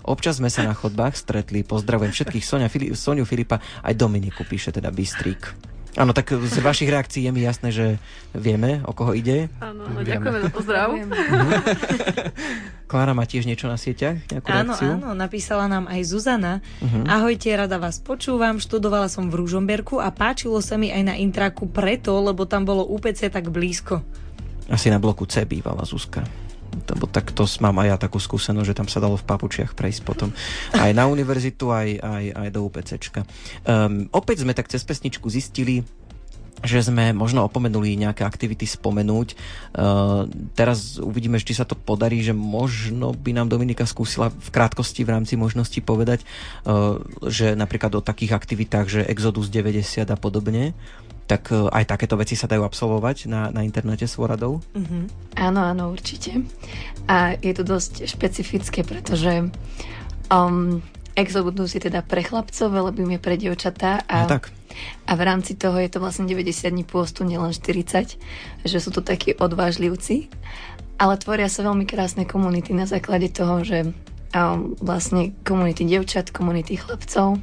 Občas 0.05 0.37
sme 0.37 0.53
sa 0.53 0.67
na 0.67 0.77
chodbách 0.77 1.17
stretli. 1.17 1.65
Pozdravujem 1.65 2.13
všetkých 2.13 2.45
Sonia, 2.45 2.69
Fili- 2.69 2.93
Soniu 2.93 3.25
Filipa, 3.25 3.63
aj 3.81 3.95
Dominiku, 3.97 4.45
píše 4.45 4.75
teda 4.75 4.93
Bystrik. 4.93 5.57
Áno, 5.99 6.15
tak 6.15 6.31
z 6.31 6.63
vašich 6.63 6.87
reakcií 6.93 7.27
je 7.27 7.33
mi 7.35 7.43
jasné, 7.43 7.75
že 7.75 7.99
vieme, 8.31 8.85
o 8.87 8.95
koho 8.95 9.19
ide. 9.19 9.51
Áno, 9.59 9.83
no, 9.83 9.99
ďakujeme 10.05 10.47
za 10.47 10.51
pozdrav. 10.55 10.95
Klára 12.91 13.13
má 13.19 13.27
tiež 13.27 13.51
niečo 13.51 13.67
na 13.67 13.75
sieťach? 13.75 14.23
Nejakú 14.31 14.47
áno, 14.47 14.73
reakciu? 14.79 14.91
áno, 14.95 15.09
napísala 15.19 15.67
nám 15.67 15.91
aj 15.91 16.01
Zuzana. 16.07 16.63
Mhm. 16.85 17.03
Ahojte, 17.09 17.51
rada 17.51 17.83
vás 17.83 17.99
počúvam, 17.99 18.63
študovala 18.63 19.11
som 19.11 19.27
v 19.27 19.43
Ružomberku 19.43 19.99
a 19.99 20.15
páčilo 20.15 20.63
sa 20.63 20.79
mi 20.79 20.95
aj 20.95 21.03
na 21.03 21.15
intraku 21.19 21.67
preto, 21.67 22.15
lebo 22.23 22.47
tam 22.47 22.63
bolo 22.63 22.87
UPC 22.87 23.29
tak 23.33 23.51
blízko. 23.51 23.99
Asi 24.71 24.93
na 24.93 25.01
bloku 25.03 25.27
C 25.27 25.43
bývala 25.49 25.83
Zuzka. 25.83 26.48
Lebo 26.89 27.09
tak 27.09 27.33
to 27.33 27.45
mám 27.61 27.81
aj 27.81 27.89
ja 27.89 27.97
takú 27.97 28.21
skúsenosť, 28.21 28.69
že 28.69 28.77
tam 28.77 28.89
sa 28.89 29.01
dalo 29.03 29.17
v 29.17 29.27
papučiach 29.27 29.73
prejsť 29.73 30.01
potom 30.05 30.31
aj 30.73 30.91
na 30.93 31.09
univerzitu, 31.09 31.73
aj, 31.73 31.89
aj, 32.01 32.25
aj 32.35 32.49
do 32.53 32.61
UPCčka. 32.65 33.21
Um, 33.65 34.07
opäť 34.13 34.45
sme 34.45 34.57
tak 34.57 34.69
cez 34.69 34.85
pesničku 34.85 35.29
zistili, 35.29 35.85
že 36.59 36.83
sme 36.83 37.15
možno 37.15 37.47
opomenuli 37.47 37.95
nejaké 37.95 38.27
aktivity 38.27 38.67
spomenúť. 38.67 39.29
Uh, 39.75 40.27
teraz 40.59 40.99
uvidíme, 40.99 41.39
či 41.39 41.55
sa 41.55 41.63
to 41.63 41.79
podarí, 41.79 42.19
že 42.19 42.35
možno 42.35 43.15
by 43.15 43.31
nám 43.31 43.47
Dominika 43.47 43.87
skúsila 43.87 44.31
v 44.35 44.49
krátkosti 44.51 45.07
v 45.07 45.15
rámci 45.15 45.39
možností 45.39 45.79
povedať, 45.79 46.27
uh, 46.67 46.99
že 47.31 47.55
napríklad 47.55 47.95
o 47.95 48.03
takých 48.03 48.35
aktivitách, 48.35 48.87
že 48.91 49.07
Exodus 49.07 49.47
90 49.55 50.03
a 50.11 50.17
podobne, 50.19 50.75
tak 51.29 51.53
uh, 51.53 51.69
aj 51.69 51.85
takéto 51.85 52.17
veci 52.17 52.33
sa 52.33 52.49
dajú 52.49 52.65
absolvovať 52.65 53.29
na, 53.29 53.53
na 53.53 53.61
internete 53.61 54.09
s 54.09 54.17
Voradou. 54.17 54.65
Mhm. 54.73 55.37
Áno, 55.37 55.61
áno, 55.61 55.93
určite. 55.93 56.41
A 57.05 57.37
je 57.37 57.53
to 57.53 57.63
dosť 57.63 58.09
špecifické, 58.09 58.81
pretože 58.83 59.53
um, 60.33 60.81
Exodus 61.19 61.77
je 61.77 61.83
teda 61.85 62.01
pre 62.01 62.25
chlapcov, 62.25 62.73
Velebím 62.73 63.19
je 63.19 63.21
pre 63.21 63.35
dievčatá 63.37 64.07
a, 64.09 64.25
No 64.25 64.39
tak. 64.39 64.55
a 65.05 65.13
v 65.19 65.23
rámci 65.23 65.59
toho 65.59 65.77
je 65.83 65.91
to 65.91 65.99
vlastne 65.99 66.31
90 66.31 66.71
dní 66.71 66.85
pôstu, 66.87 67.27
nielen 67.27 67.51
40, 67.51 68.17
že 68.65 68.79
sú 68.79 68.91
to 68.95 69.05
takí 69.05 69.35
odvážlivci. 69.37 70.31
Ale 70.99 71.15
tvoria 71.19 71.47
sa 71.47 71.63
veľmi 71.63 71.87
krásne 71.87 72.27
komunity 72.27 72.75
na 72.75 72.87
základe 72.87 73.31
toho, 73.31 73.63
že 73.63 73.91
um, 74.35 74.75
vlastne 74.79 75.35
komunity 75.43 75.87
dievčat, 75.87 76.31
komunity 76.31 76.79
chlapcov 76.79 77.39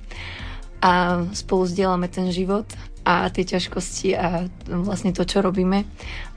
a 0.83 1.23
spolu 1.31 1.63
zdieľame 1.67 2.07
ten 2.11 2.31
život 2.31 2.67
a 3.05 3.29
tie 3.29 3.45
ťažkosti 3.45 4.17
a 4.17 4.49
vlastne 4.67 5.13
to, 5.13 5.23
čo 5.23 5.39
robíme. 5.39 5.85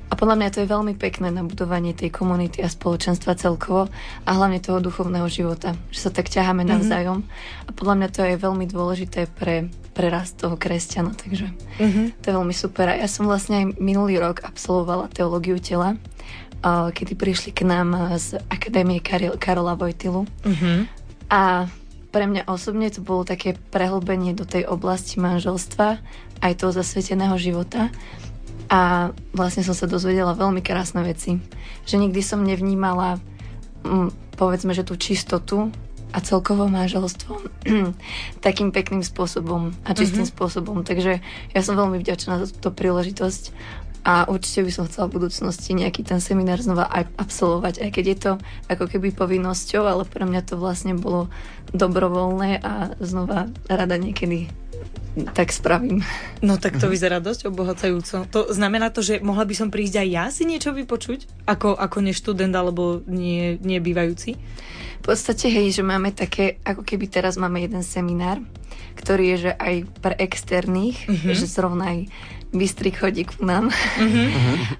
A 0.08 0.16
podľa 0.16 0.40
mňa 0.40 0.48
to 0.52 0.64
je 0.64 0.72
veľmi 0.72 0.96
pekné 0.96 1.28
na 1.28 1.44
budovanie 1.44 1.92
tej 1.92 2.08
komunity 2.08 2.64
a 2.64 2.72
spoločenstva 2.72 3.36
celkovo 3.36 3.92
a 4.24 4.30
hlavne 4.32 4.56
toho 4.56 4.80
duchovného 4.80 5.28
života, 5.28 5.76
že 5.92 6.08
sa 6.08 6.10
tak 6.12 6.32
ťaháme 6.32 6.64
navzájom. 6.64 7.28
A 7.68 7.70
podľa 7.76 7.94
mňa 8.00 8.08
to 8.08 8.20
je 8.24 8.40
veľmi 8.40 8.64
dôležité 8.64 9.28
pre, 9.28 9.68
pre 9.92 10.08
rast 10.08 10.40
toho 10.40 10.56
kresťana, 10.56 11.12
takže 11.12 11.52
Mhm. 11.76 12.24
to 12.24 12.24
je 12.24 12.36
veľmi 12.40 12.56
super. 12.56 12.88
A 12.88 12.96
ja 12.96 13.04
som 13.04 13.28
vlastne 13.28 13.60
aj 13.60 13.66
minulý 13.76 14.16
rok 14.16 14.40
absolvovala 14.48 15.12
teológiu 15.12 15.60
tela, 15.60 16.00
kedy 16.64 17.12
prišli 17.12 17.52
k 17.52 17.68
nám 17.68 17.92
z 18.16 18.40
Akadémie 18.48 19.04
Karol, 19.04 19.36
Karola 19.36 19.76
Vojtilu. 19.76 20.24
Mhm. 20.42 20.88
A 21.28 21.68
pre 22.08 22.24
mňa 22.24 22.48
osobne 22.48 22.88
to 22.88 23.04
bolo 23.04 23.20
také 23.28 23.52
prehlbenie 23.68 24.32
do 24.32 24.48
tej 24.48 24.64
oblasti 24.64 25.20
manželstva, 25.20 26.00
aj 26.40 26.64
toho 26.64 26.72
zasveteného 26.72 27.34
života. 27.38 27.90
A 28.68 29.12
vlastne 29.32 29.64
som 29.64 29.72
sa 29.72 29.88
dozvedela 29.88 30.36
veľmi 30.36 30.60
krásne 30.60 31.00
veci. 31.00 31.40
Že 31.88 32.08
nikdy 32.08 32.20
som 32.20 32.44
nevnímala, 32.44 33.16
mm, 33.84 34.36
povedzme, 34.36 34.76
že 34.76 34.84
tú 34.84 34.94
čistotu 35.00 35.72
a 36.12 36.18
celkovo 36.24 36.68
manželstvo 36.68 37.32
takým 38.46 38.72
pekným 38.72 39.04
spôsobom 39.04 39.76
a 39.84 39.92
čistým 39.92 40.24
spôsobom. 40.24 40.84
Takže 40.84 41.20
ja 41.52 41.60
som 41.60 41.76
veľmi 41.76 42.00
vďačná 42.00 42.40
za 42.40 42.46
túto 42.48 42.72
príležitosť 42.72 43.52
a 44.08 44.24
určite 44.24 44.64
by 44.64 44.72
som 44.72 44.88
chcela 44.88 45.10
v 45.10 45.20
budúcnosti 45.20 45.76
nejaký 45.76 46.06
ten 46.06 46.22
seminár 46.22 46.62
znova 46.64 46.88
aj 46.88 47.12
absolvovať, 47.20 47.74
aj 47.84 47.90
keď 47.92 48.04
je 48.08 48.18
to 48.18 48.32
ako 48.72 48.84
keby 48.88 49.12
povinnosťou, 49.12 49.84
ale 49.84 50.08
pre 50.08 50.24
mňa 50.24 50.48
to 50.48 50.54
vlastne 50.56 50.96
bolo 50.96 51.28
dobrovoľné 51.76 52.64
a 52.64 52.96
znova 53.04 53.52
rada 53.68 54.00
niekedy 54.00 54.48
tak 55.26 55.50
spravím. 55.50 56.04
No 56.38 56.60
tak 56.60 56.78
to 56.78 56.86
vyzerá 56.86 57.18
dosť 57.18 57.48
obohacajúco. 57.48 58.28
To 58.30 58.40
znamená 58.50 58.92
to, 58.92 59.02
že 59.02 59.18
mohla 59.18 59.42
by 59.42 59.54
som 59.56 59.68
prísť 59.68 60.04
aj 60.04 60.08
ja 60.08 60.24
si 60.28 60.44
niečo 60.44 60.70
vypočuť? 60.70 61.26
Ako, 61.46 61.74
ako 61.74 61.98
nie 61.98 62.14
študent 62.14 62.54
alebo 62.54 63.02
nie, 63.06 63.58
nie 63.58 63.82
bývajúci? 63.82 64.38
V 64.98 65.02
podstate, 65.02 65.48
hej, 65.48 65.70
že 65.72 65.82
máme 65.82 66.10
také, 66.10 66.58
ako 66.62 66.82
keby 66.82 67.06
teraz 67.06 67.38
máme 67.38 67.62
jeden 67.62 67.80
seminár, 67.82 68.42
ktorý 68.94 69.24
je, 69.34 69.38
že 69.48 69.52
aj 69.54 69.74
pre 70.02 70.14
externých, 70.18 71.06
Mhm. 71.06 71.32
že 71.32 71.46
zrovna 71.46 71.94
aj 71.94 71.98
Bystrik 72.48 72.96
chodí 72.96 73.28
ku 73.28 73.44
nám. 73.44 73.68
Mhm. 74.00 74.24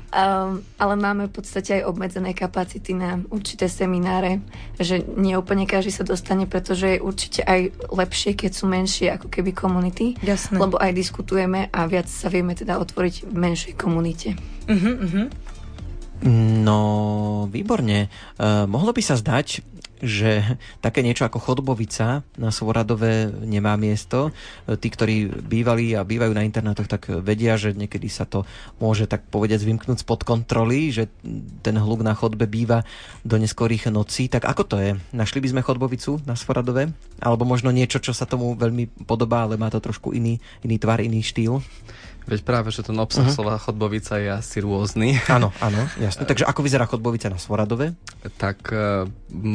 Um, 0.09 0.65
ale 0.83 0.95
máme 0.97 1.29
v 1.29 1.33
podstate 1.37 1.81
aj 1.81 1.89
obmedzené 1.89 2.33
kapacity 2.33 2.97
na 2.97 3.21
určité 3.29 3.69
semináre, 3.69 4.41
že 4.81 5.05
nie 5.05 5.37
úplne 5.37 5.69
každý 5.69 5.93
sa 5.93 6.05
dostane, 6.09 6.49
pretože 6.49 6.97
je 6.97 7.05
určite 7.05 7.45
aj 7.45 7.77
lepšie, 7.93 8.33
keď 8.33 8.51
sú 8.57 8.65
menšie 8.65 9.13
ako 9.13 9.29
keby 9.29 9.53
komunity, 9.53 10.17
Jasné. 10.25 10.57
lebo 10.57 10.81
aj 10.81 10.97
diskutujeme 10.97 11.69
a 11.69 11.81
viac 11.85 12.09
sa 12.09 12.33
vieme 12.33 12.57
teda 12.57 12.81
otvoriť 12.81 13.29
v 13.29 13.37
menšej 13.37 13.75
komunite. 13.77 14.33
Mhm, 14.69 14.93
mhm. 15.05 15.23
No, 16.67 17.47
výborne. 17.47 18.11
Uh, 18.35 18.67
mohlo 18.67 18.91
by 18.91 19.03
sa 19.07 19.15
zdať, 19.15 19.63
že 19.99 20.59
také 20.79 21.03
niečo 21.03 21.27
ako 21.27 21.43
chodbovica 21.43 22.23
na 22.39 22.51
Svoradove 22.55 23.31
nemá 23.43 23.75
miesto. 23.75 24.31
Tí, 24.67 24.89
ktorí 24.89 25.31
bývali 25.43 25.95
a 25.99 26.07
bývajú 26.07 26.33
na 26.35 26.47
internátoch, 26.47 26.87
tak 26.87 27.11
vedia, 27.23 27.59
že 27.59 27.75
niekedy 27.75 28.07
sa 28.07 28.25
to 28.25 28.47
môže 28.79 29.11
tak 29.11 29.27
povedať 29.27 29.67
vymknúť 29.67 30.07
spod 30.07 30.23
kontroly, 30.23 30.95
že 30.95 31.11
ten 31.63 31.75
hluk 31.75 32.07
na 32.07 32.15
chodbe 32.15 32.47
býva 32.47 32.87
do 33.27 33.37
neskorých 33.39 33.91
nocí. 33.91 34.31
Tak 34.31 34.47
ako 34.47 34.63
to 34.65 34.77
je? 34.79 34.91
Našli 35.11 35.43
by 35.43 35.49
sme 35.51 35.67
chodbovicu 35.67 36.23
na 36.25 36.39
Svoradove? 36.39 36.91
Alebo 37.19 37.43
možno 37.43 37.75
niečo, 37.75 37.99
čo 37.99 38.15
sa 38.15 38.27
tomu 38.29 38.55
veľmi 38.55 39.07
podobá, 39.07 39.47
ale 39.47 39.59
má 39.59 39.67
to 39.71 39.83
trošku 39.83 40.15
iný, 40.15 40.39
iný 40.63 40.79
tvar, 40.79 41.03
iný 41.03 41.27
štýl? 41.27 41.59
Veď 42.29 42.41
práve, 42.45 42.69
že 42.69 42.85
ten 42.85 42.97
obsah 43.01 43.25
uh-huh. 43.25 43.35
slova 43.35 43.57
chodbovica 43.57 44.21
je 44.21 44.29
asi 44.29 44.61
rôzny. 44.61 45.17
Áno, 45.33 45.49
áno, 45.65 45.81
jasne. 46.05 46.29
Takže 46.29 46.45
ako 46.45 46.61
vyzerá 46.61 46.85
chodbovica 46.85 47.33
na 47.33 47.41
Svoradove? 47.41 47.97
tak 48.37 48.75
eh, 48.75 49.07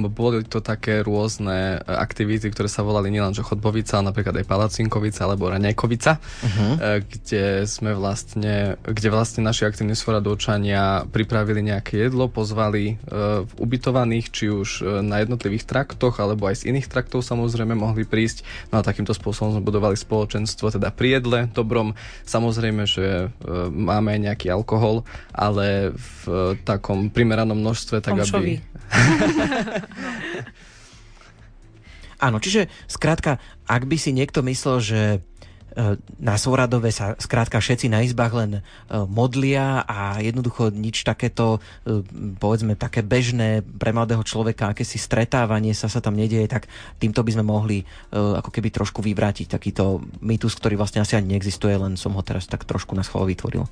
boli 0.07 0.47
to 0.47 0.63
také 0.63 1.03
rôzne 1.03 1.77
eh, 1.77 1.83
aktivity, 1.83 2.47
ktoré 2.47 2.71
sa 2.71 2.81
volali 2.81 3.12
nielenže 3.12 3.43
chodbovica, 3.43 3.99
ale 3.99 4.15
napríklad 4.15 4.39
aj 4.39 4.47
palacinkovica 4.47 5.27
alebo 5.27 5.51
raňajkovica, 5.51 6.12
uh-huh. 6.17 6.73
kde 7.03 7.67
sme 7.67 7.91
vlastne, 7.93 8.79
kde 8.81 9.09
vlastne 9.12 9.43
naši 9.43 9.67
aktívni 9.67 9.93
svoradovčania 9.93 11.05
pripravili 11.12 11.59
nejaké 11.59 12.07
jedlo, 12.07 12.31
pozvali 12.31 12.95
uh, 12.95 13.43
ubytovaných, 13.59 14.25
či 14.31 14.45
už 14.49 14.69
na 15.03 15.21
jednotlivých 15.21 15.67
traktoch, 15.67 16.23
alebo 16.23 16.47
aj 16.47 16.63
z 16.63 16.73
iných 16.73 16.88
traktov 16.88 17.25
samozrejme 17.25 17.75
mohli 17.75 18.07
prísť. 18.07 18.47
No 18.71 18.79
a 18.79 18.86
takýmto 18.86 19.12
spôsobom 19.12 19.57
sme 19.57 19.63
budovali 19.63 19.99
spoločenstvo, 19.99 20.71
teda 20.71 20.93
pri 20.93 21.19
jedle 21.19 21.39
dobrom. 21.51 21.97
Samozrejme, 22.23 22.62
že 22.88 23.28
uh, 23.28 23.67
máme 23.67 24.15
aj 24.15 24.32
nejaký 24.32 24.47
alkohol, 24.54 25.04
ale 25.34 25.91
v 25.91 26.21
uh, 26.30 26.56
takom 26.63 27.12
primeranom 27.12 27.60
množstve, 27.60 27.99
tak 27.99 28.15
Omšovi. 28.15 28.38
aby... 28.38 28.52
Áno, 32.23 32.39
čiže 32.39 32.71
skrátka, 32.88 33.36
ak 33.67 33.84
by 33.84 33.99
si 33.99 34.15
niekto 34.15 34.39
myslel, 34.47 34.78
že 34.80 34.99
e, 35.04 35.19
na 36.21 36.36
Svoradove 36.38 36.93
sa 36.93 37.17
skrátka 37.17 37.57
všetci 37.57 37.89
na 37.89 38.05
izbách 38.05 38.33
len 38.38 38.51
e, 38.57 38.62
modlia 39.09 39.81
a 39.81 40.21
jednoducho 40.21 40.69
nič 40.69 41.01
takéto, 41.01 41.57
e, 41.86 42.05
povedzme, 42.38 42.77
také 42.77 43.01
bežné 43.01 43.65
pre 43.65 43.89
mladého 43.89 44.21
človeka, 44.21 44.71
akési 44.71 45.01
stretávanie 45.01 45.73
sa 45.73 45.89
sa 45.89 45.97
tam 45.97 46.13
nedieje, 46.13 46.45
tak 46.45 46.69
týmto 47.01 47.25
by 47.25 47.31
sme 47.33 47.45
mohli 47.45 47.77
e, 47.81 47.86
ako 48.13 48.53
keby 48.53 48.69
trošku 48.69 49.01
vyvrátiť 49.01 49.49
takýto 49.49 50.05
mýtus, 50.21 50.53
ktorý 50.62 50.77
vlastne 50.77 51.01
asi 51.01 51.17
ani 51.17 51.36
neexistuje, 51.36 51.73
len 51.73 51.97
som 51.97 52.13
ho 52.13 52.21
teraz 52.21 52.45
tak 52.45 52.69
trošku 52.69 52.93
na 52.93 53.01
schvál 53.01 53.25
vytvoril. 53.25 53.65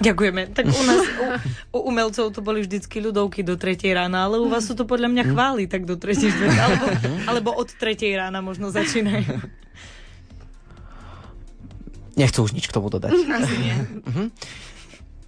Ďakujeme. 0.00 0.56
Tak 0.56 0.64
u 0.72 0.82
nás, 0.88 1.02
u, 1.76 1.76
u 1.76 1.78
umelcov 1.92 2.32
to 2.32 2.40
boli 2.40 2.64
vždycky 2.64 3.04
ľudovky 3.04 3.44
do 3.44 3.60
3 3.60 3.76
rána, 3.92 4.24
ale 4.24 4.40
u 4.40 4.48
vás 4.48 4.64
sú 4.64 4.72
to 4.72 4.88
podľa 4.88 5.12
mňa 5.12 5.24
chvály 5.36 5.68
tak 5.68 5.84
do 5.84 6.00
3 6.00 6.16
alebo, 6.56 6.86
alebo 7.28 7.50
od 7.60 7.68
3 7.76 7.96
rána 8.16 8.40
možno 8.40 8.72
začínajú. 8.72 9.36
Nechcú 12.16 12.42
už 12.42 12.52
nič 12.52 12.66
k 12.66 12.74
tomu 12.74 12.88
dodať. 12.88 13.12
Asi 13.38 13.56
nie. 13.56 13.76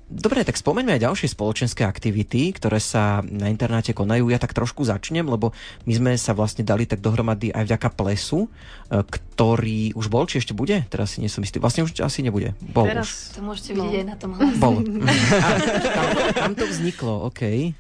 Dobre, 0.09 0.41
tak 0.41 0.57
spomeňme 0.57 0.97
aj 0.97 1.05
ďalšie 1.05 1.29
spoločenské 1.29 1.85
aktivity, 1.85 2.49
ktoré 2.57 2.81
sa 2.81 3.21
na 3.21 3.53
internáte 3.53 3.93
konajú. 3.93 4.33
Ja 4.33 4.41
tak 4.41 4.57
trošku 4.57 4.81
začnem, 4.81 5.29
lebo 5.29 5.53
my 5.85 5.93
sme 5.93 6.13
sa 6.17 6.33
vlastne 6.33 6.65
dali 6.65 6.89
tak 6.89 7.05
dohromady 7.05 7.53
aj 7.53 7.69
vďaka 7.69 7.89
plesu, 7.93 8.49
e, 8.89 9.05
ktorý 9.05 9.93
už 9.93 10.09
bol, 10.09 10.25
či 10.25 10.41
ešte 10.41 10.57
bude? 10.57 10.81
Teraz 10.89 11.13
si 11.13 11.21
nie 11.21 11.29
som 11.29 11.45
istý. 11.45 11.61
Vlastne 11.61 11.85
už 11.85 11.93
asi 12.01 12.25
nebude. 12.25 12.57
Bol 12.73 12.89
už. 12.89 12.93
Teraz 12.97 13.11
To 13.37 13.45
môžete 13.45 13.77
No. 13.77 13.85
vidieť 13.85 14.01
aj 14.01 14.09
na 14.09 14.17
tom 14.17 14.31
hlase. 14.33 14.57
Bol. 14.57 14.75
A, 15.45 15.49
tam, 15.93 16.07
tam 16.33 16.53
to 16.57 16.65
vzniklo, 16.65 17.29
OK. 17.29 17.77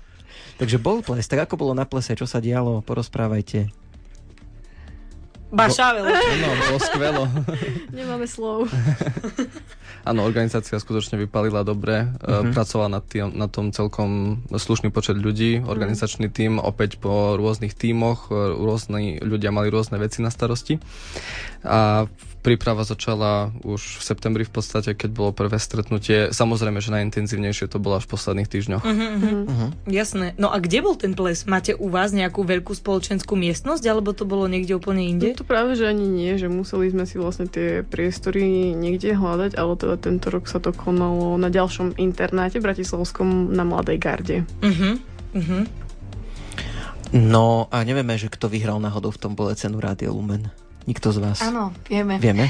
Takže 0.61 0.77
bol 0.77 1.01
ples. 1.01 1.25
Tak 1.25 1.49
ako 1.49 1.57
bolo 1.57 1.73
na 1.73 1.89
plese? 1.89 2.13
Čo 2.13 2.29
sa 2.29 2.45
dialo? 2.45 2.85
Porozprávajte. 2.85 3.73
Bašavel. 5.49 6.05
No, 6.43 6.49
bolo 6.55 6.79
skvelo. 6.79 7.23
Nemáme 7.97 8.29
slov. 8.29 8.69
Áno, 10.09 10.25
organizácia 10.25 10.79
skutočne 10.81 11.21
vypalila 11.21 11.65
dobre, 11.67 12.09
uh-huh. 12.09 12.53
pracovala 12.57 12.89
na, 12.89 13.01
tým, 13.05 13.29
na 13.35 13.45
tom 13.45 13.75
celkom 13.75 14.41
slušný 14.49 14.89
počet 14.89 15.21
ľudí, 15.21 15.61
organizačný 15.61 16.33
tím, 16.33 16.57
opäť 16.57 16.97
po 16.97 17.37
rôznych 17.37 17.77
tímoch, 17.77 18.33
rôzni 18.33 19.21
ľudia 19.21 19.53
mali 19.53 19.69
rôzne 19.69 20.01
veci 20.01 20.25
na 20.25 20.33
starosti. 20.33 20.81
A 21.61 22.09
príprava 22.49 22.81
začala 22.81 23.53
už 23.61 24.01
v 24.01 24.03
septembri 24.09 24.49
v 24.49 24.53
podstate, 24.57 24.97
keď 24.97 25.11
bolo 25.13 25.31
prvé 25.37 25.61
stretnutie. 25.61 26.33
Samozrejme, 26.33 26.81
že 26.81 26.97
najintenzívnejšie 26.97 27.69
to 27.69 27.77
bolo 27.77 28.01
až 28.01 28.09
v 28.09 28.17
posledných 28.17 28.49
týždňoch. 28.49 28.83
Uh-huh, 28.89 28.97
uh-huh. 28.97 29.41
Uh-huh. 29.45 29.71
Jasné. 29.85 30.33
No 30.41 30.49
a 30.49 30.57
kde 30.57 30.81
bol 30.81 30.97
ten 30.97 31.13
ples? 31.13 31.45
Máte 31.45 31.77
u 31.77 31.93
vás 31.93 32.17
nejakú 32.17 32.49
veľkú 32.49 32.73
spoločenskú 32.73 33.37
miestnosť, 33.37 33.85
alebo 33.85 34.17
to 34.17 34.25
bolo 34.25 34.49
niekde 34.49 34.73
úplne 34.81 35.05
inde? 35.05 35.37
No 35.37 35.45
to 35.45 35.45
práve, 35.45 35.77
že 35.77 35.85
ani 35.85 36.09
nie, 36.09 36.41
že 36.41 36.49
museli 36.49 36.89
sme 36.89 37.05
si 37.05 37.21
vlastne 37.21 37.45
tie 37.45 37.85
priestory 37.85 38.73
niekde 38.73 39.13
hľadať, 39.13 39.53
ale 39.61 39.73
teda 39.77 40.01
tento 40.01 40.33
rok 40.33 40.49
sa 40.49 40.57
to 40.57 40.73
konalo 40.73 41.37
na 41.37 41.53
ďalšom 41.53 42.01
internáte 42.01 42.65
bratislavskom 42.65 43.53
na 43.53 43.69
Mladej 43.69 43.99
garde. 44.01 44.37
Uh-huh. 44.65 44.97
Uh-huh. 45.37 45.69
No 47.13 47.69
a 47.69 47.85
nevieme, 47.85 48.17
že 48.17 48.33
kto 48.33 48.49
vyhral 48.53 48.81
náhodou 48.81 49.13
v 49.13 49.21
tom 49.21 49.33
bole 49.37 49.53
cenu 49.53 49.81
Rádio 49.81 50.17
Lumen. 50.17 50.49
Nikto 50.89 51.13
z 51.13 51.21
vás? 51.21 51.45
Áno, 51.45 51.77
vieme. 51.85 52.17
Vieme? 52.17 52.49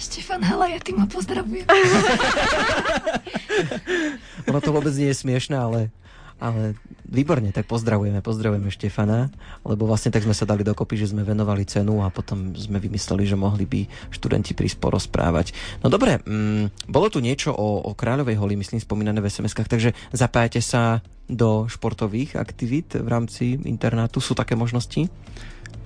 Štefan 0.00 0.40
ja 0.40 0.80
ty 0.80 0.96
ma 0.96 1.04
pozdravujem. 1.04 1.68
ono 4.48 4.58
to 4.64 4.72
vôbec 4.72 4.96
nie 4.96 5.12
je 5.12 5.20
smiešné, 5.20 5.52
ale, 5.52 5.92
ale 6.40 6.80
výborne, 7.04 7.52
tak 7.52 7.68
pozdravujeme, 7.68 8.24
pozdravujeme 8.24 8.72
Štefana, 8.72 9.28
lebo 9.68 9.84
vlastne 9.84 10.08
tak 10.08 10.24
sme 10.24 10.32
sa 10.32 10.48
dali 10.48 10.64
dokopy, 10.64 10.96
že 10.96 11.12
sme 11.12 11.28
venovali 11.28 11.68
cenu 11.68 12.00
a 12.00 12.08
potom 12.08 12.56
sme 12.56 12.80
vymysleli, 12.80 13.28
že 13.28 13.36
mohli 13.36 13.68
by 13.68 13.84
študenti 14.16 14.56
prísť 14.56 14.80
porozprávať. 14.80 15.52
No 15.84 15.92
dobre, 15.92 16.24
mm, 16.24 16.88
bolo 16.88 17.12
tu 17.12 17.20
niečo 17.20 17.52
o, 17.52 17.84
o 17.84 17.92
Kráľovej 17.92 18.40
holi, 18.40 18.56
myslím, 18.56 18.80
spomínané 18.80 19.20
v 19.20 19.28
sms 19.28 19.52
takže 19.68 19.92
zapájate 20.16 20.64
sa 20.64 21.04
do 21.28 21.68
športových 21.68 22.40
aktivít 22.40 22.96
v 22.96 23.04
rámci 23.04 23.60
internátu? 23.68 24.24
Sú 24.24 24.32
také 24.32 24.56
možnosti? 24.56 25.12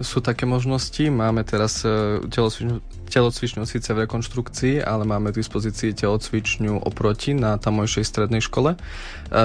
Sú 0.02 0.18
také 0.20 0.44
možnosti. 0.44 1.00
Máme 1.08 1.46
teraz 1.46 1.86
e, 1.86 2.20
telocvičňu, 2.26 2.82
telocvičňu 3.08 3.62
síce 3.64 3.92
v 3.94 4.04
rekonštrukcii, 4.04 4.82
ale 4.82 5.06
máme 5.06 5.30
k 5.30 5.40
dispozícii 5.40 5.94
telocvičňu 5.94 6.82
oproti 6.82 7.32
na 7.32 7.56
tamojšej 7.56 8.04
strednej 8.04 8.42
škole. 8.42 8.74
E, 8.74 8.78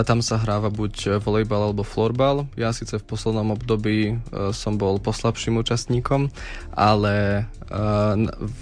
tam 0.04 0.20
sa 0.26 0.42
hráva 0.42 0.74
buď 0.74 1.22
volejbal 1.22 1.72
alebo 1.72 1.86
florbal. 1.86 2.50
Ja 2.58 2.74
síce 2.74 2.98
v 2.98 3.08
poslednom 3.08 3.54
období 3.54 4.00
e, 4.12 4.14
som 4.52 4.76
bol 4.76 4.98
poslabším 5.00 5.62
účastníkom, 5.62 6.34
ale 6.74 7.48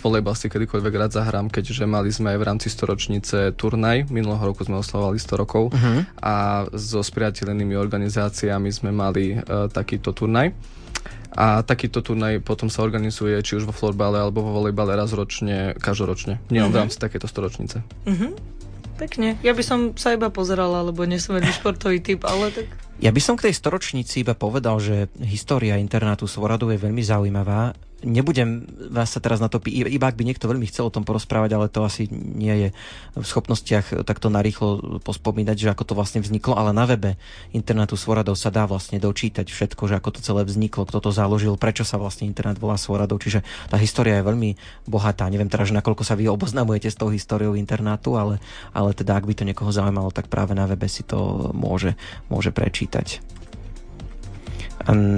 volejbal 0.01 0.34
si 0.34 0.49
kedykoľvek 0.49 0.93
rád 0.97 1.13
zahrám, 1.13 1.53
keďže 1.53 1.86
mali 1.86 2.09
sme 2.09 2.34
aj 2.34 2.38
v 2.41 2.47
rámci 2.49 2.67
storočnice 2.73 3.53
turnaj. 3.53 4.09
Minulého 4.09 4.41
roku 4.41 4.65
sme 4.65 4.82
oslavovali 4.82 5.21
100 5.21 5.41
rokov 5.45 5.69
uh-huh. 5.69 6.09
a 6.26 6.65
so 6.73 7.05
spriateľenými 7.05 7.78
organizáciami 7.78 8.73
sme 8.73 8.89
mali 8.89 9.38
takýto 9.45 10.09
turnaj. 10.09 10.57
A 11.36 11.62
takýto 11.68 12.00
turnaj 12.00 12.40
potom 12.42 12.72
sa 12.72 12.82
organizuje 12.82 13.36
či 13.44 13.60
už 13.60 13.68
vo 13.68 13.76
florbale 13.76 14.24
alebo 14.24 14.40
vo 14.40 14.56
volejbale 14.56 14.96
raz 14.96 15.12
ročne, 15.12 15.76
každoročne. 15.76 16.40
Nie 16.48 16.64
mm-hmm. 16.64 16.72
v 16.72 16.76
mhm. 16.76 16.82
rámci 16.88 16.98
takéto 16.98 17.28
storočnice. 17.28 17.84
Mm-hmm. 18.08 18.56
Pekne. 18.96 19.36
Ja 19.44 19.52
by 19.52 19.64
som 19.64 19.80
sa 20.00 20.16
iba 20.16 20.32
pozerala, 20.32 20.80
lebo 20.80 21.04
nie 21.04 21.20
som 21.20 21.36
veľmi 21.36 21.52
športový 21.52 22.00
typ, 22.00 22.24
ale 22.24 22.56
tak... 22.56 22.68
Ja 23.04 23.12
by 23.12 23.20
som 23.20 23.36
k 23.36 23.52
tej 23.52 23.60
storočnici 23.60 24.24
iba 24.24 24.32
povedal, 24.32 24.80
že 24.80 25.12
história 25.20 25.76
internátu 25.76 26.32
Svoradov 26.32 26.72
je 26.72 26.80
veľmi 26.80 27.04
zaujímavá 27.04 27.76
nebudem 28.04 28.68
vás 28.91 29.16
sa 29.16 29.24
teraz 29.24 29.39
na 29.39 29.48
to 29.48 29.64
pí- 29.64 29.72
iba 29.72 30.06
ak 30.10 30.18
by 30.20 30.24
niekto 30.28 30.52
veľmi 30.52 30.68
chcel 30.68 30.89
o 30.89 30.93
tom 30.93 31.08
porozprávať, 31.08 31.52
ale 31.56 31.72
to 31.72 31.86
asi 31.86 32.10
nie 32.12 32.52
je 32.52 32.70
v 33.16 33.26
schopnostiach 33.26 34.04
takto 34.04 34.28
narýchlo 34.28 35.00
pospomínať, 35.02 35.56
že 35.56 35.72
ako 35.72 35.84
to 35.88 35.93
vlastne 35.96 36.20
vzniklo, 36.20 36.58
ale 36.60 36.76
na 36.76 36.84
webe 36.84 37.16
internetu 37.56 37.96
Svoradov 37.96 38.36
sa 38.36 38.52
dá 38.52 38.68
vlastne 38.68 39.00
dočítať 39.00 39.48
všetko, 39.48 39.88
že 39.88 39.98
ako 39.98 40.10
to 40.16 40.20
celé 40.20 40.41
vzniklo, 40.43 40.84
kto 40.84 41.00
to 41.00 41.12
založil, 41.16 41.56
prečo 41.56 41.88
sa 41.88 41.96
vlastne 41.96 42.28
internet 42.28 42.60
volá 42.60 42.76
Svoradov, 42.76 43.24
čiže 43.24 43.46
tá 43.72 43.80
história 43.80 44.20
je 44.20 44.28
veľmi 44.28 44.50
bohatá. 44.89 45.32
Neviem 45.32 45.50
teraz, 45.50 45.72
že 45.72 45.78
nakoľko 45.78 46.04
sa 46.04 46.20
vy 46.20 46.28
oboznamujete 46.28 46.91
s 46.91 47.00
tou 47.00 47.10
históriou 47.14 47.56
internátu, 47.56 48.20
ale, 48.20 48.43
ale 48.76 48.91
teda 48.91 49.16
ak 49.16 49.26
by 49.26 49.34
to 49.34 49.48
niekoho 49.48 49.72
zaujímalo, 49.72 50.12
tak 50.12 50.28
práve 50.28 50.52
na 50.58 50.68
webe 50.68 50.89
si 50.91 51.06
to 51.06 51.52
môže, 51.56 51.96
môže 52.28 52.52
prečítať. 52.52 53.36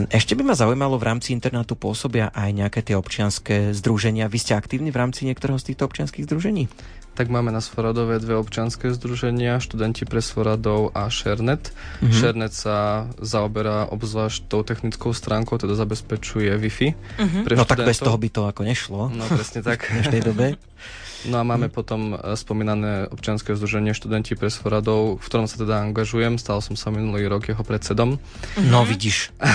Ešte 0.08 0.34
by 0.40 0.44
ma 0.48 0.56
zaujímalo, 0.56 0.96
v 0.96 1.08
rámci 1.12 1.36
internátu 1.36 1.76
pôsobia 1.76 2.32
aj 2.32 2.50
nejaké 2.56 2.80
tie 2.80 2.96
občianské 2.96 3.76
združenia. 3.76 4.32
Vy 4.32 4.40
ste 4.40 4.54
aktívni 4.56 4.96
v 4.96 5.00
rámci 5.04 5.28
niektorého 5.28 5.60
z 5.60 5.74
týchto 5.74 5.84
občianských 5.92 6.24
združení? 6.24 6.72
Tak 7.18 7.34
máme 7.34 7.50
na 7.50 7.66
Svoradove 7.66 8.22
dve 8.22 8.38
občianské 8.38 8.94
združenia, 8.94 9.58
študenti 9.58 10.06
pre 10.06 10.22
Svoradov 10.22 10.94
a 10.94 11.10
Šernet. 11.10 11.74
Mm-hmm. 11.74 12.14
Šernet 12.14 12.54
sa 12.54 13.10
zaoberá 13.18 13.90
obzvlášť 13.90 14.46
tou 14.46 14.62
technickou 14.62 15.18
stránkou, 15.18 15.58
teda 15.58 15.74
zabezpečuje 15.74 16.54
Wi-Fi. 16.54 16.94
Mm-hmm. 16.94 17.42
Pre 17.42 17.56
no 17.58 17.66
študentov. 17.66 17.74
tak 17.74 17.90
bez 17.90 17.98
toho 17.98 18.18
by 18.22 18.30
to 18.30 18.42
ako 18.46 18.62
nešlo. 18.62 19.02
No 19.10 19.26
presne 19.34 19.66
tak. 19.66 19.90
v 20.14 20.22
dobe. 20.22 20.48
No 21.26 21.42
a 21.42 21.44
máme 21.44 21.74
potom 21.74 22.14
e, 22.14 22.38
spomínané 22.38 23.10
občianske 23.10 23.58
združenie 23.58 23.98
študenti 23.98 24.38
pre 24.38 24.54
Svoradov, 24.54 25.18
v 25.18 25.26
ktorom 25.26 25.50
sa 25.50 25.58
teda 25.58 25.82
angažujem. 25.82 26.38
Stal 26.38 26.62
som 26.62 26.78
sa 26.78 26.94
minulý 26.94 27.26
rok 27.26 27.50
jeho 27.50 27.64
predsedom. 27.66 28.22
No 28.62 28.86
vidíš. 28.86 29.34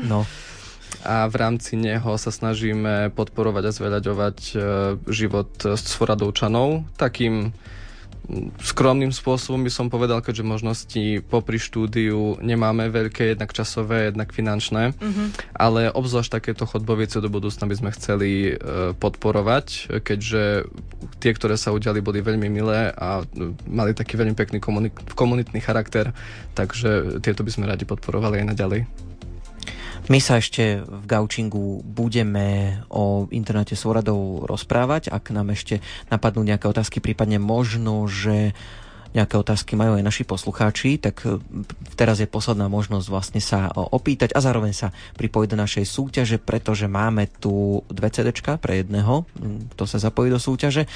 No. 0.00 0.26
a 1.06 1.28
v 1.30 1.34
rámci 1.38 1.78
neho 1.78 2.18
sa 2.18 2.30
snažíme 2.34 3.14
podporovať 3.14 3.64
a 3.68 3.74
zveľaďovať 3.74 4.38
e, 4.38 4.54
život 5.08 5.50
Svoradovčanov 5.76 6.86
takým 6.94 7.54
skromným 8.62 9.10
spôsobom 9.10 9.60
by 9.62 9.72
som 9.72 9.86
povedal, 9.90 10.22
keďže 10.22 10.46
možnosti 10.46 11.04
popri 11.26 11.58
štúdiu 11.58 12.38
nemáme 12.38 12.88
veľké, 12.88 13.34
jednak 13.34 13.50
časové, 13.50 14.10
jednak 14.10 14.30
finančné, 14.30 14.94
mm-hmm. 14.94 15.26
ale 15.54 15.90
obzvlášť 15.90 16.40
takéto 16.40 16.64
chodbovice 16.66 17.18
do 17.18 17.28
budúcna 17.28 17.66
by 17.66 17.76
sme 17.76 17.90
chceli 17.94 18.30
e, 18.50 18.94
podporovať, 18.96 20.00
keďže 20.02 20.70
tie, 21.18 21.32
ktoré 21.34 21.58
sa 21.58 21.74
udiali, 21.74 22.04
boli 22.04 22.22
veľmi 22.22 22.48
milé 22.48 22.94
a 22.94 23.22
e, 23.22 23.52
mali 23.66 23.92
taký 23.92 24.14
veľmi 24.14 24.34
pekný 24.38 24.58
komunit- 24.62 24.96
komunitný 25.12 25.58
charakter, 25.60 26.14
takže 26.54 27.22
tieto 27.22 27.42
by 27.42 27.50
sme 27.50 27.70
radi 27.70 27.84
podporovali 27.84 28.42
aj 28.42 28.48
naďalej. 28.56 28.80
My 30.08 30.18
sa 30.22 30.40
ešte 30.40 30.80
v 30.80 31.04
Gaučingu 31.04 31.84
budeme 31.84 32.80
o 32.88 33.28
internete 33.28 33.76
s 33.76 33.84
Voradou 33.84 34.48
rozprávať. 34.48 35.12
Ak 35.12 35.28
nám 35.28 35.52
ešte 35.52 35.84
napadnú 36.08 36.46
nejaké 36.46 36.66
otázky, 36.70 37.04
prípadne 37.04 37.36
možno, 37.36 38.08
že 38.08 38.56
nejaké 39.10 39.34
otázky 39.34 39.74
majú 39.74 39.98
aj 39.98 40.04
naši 40.06 40.22
poslucháči, 40.22 41.02
tak 41.02 41.22
e, 41.26 41.42
teraz 41.98 42.22
je 42.22 42.30
posledná 42.30 42.70
možnosť 42.70 43.06
vlastne 43.10 43.42
sa 43.42 43.70
opýtať 43.74 44.30
a 44.34 44.40
zároveň 44.42 44.70
sa 44.70 44.94
pripojiť 45.18 45.48
do 45.50 45.58
našej 45.58 45.84
súťaže, 45.86 46.36
pretože 46.38 46.86
máme 46.86 47.26
tu 47.42 47.82
dve 47.90 48.10
CD 48.14 48.30
pre 48.58 48.82
jedného, 48.82 49.26
kto 49.74 49.84
sa 49.86 49.98
zapojí 49.98 50.30
do 50.30 50.38
súťaže. 50.38 50.86
E, 50.86 50.88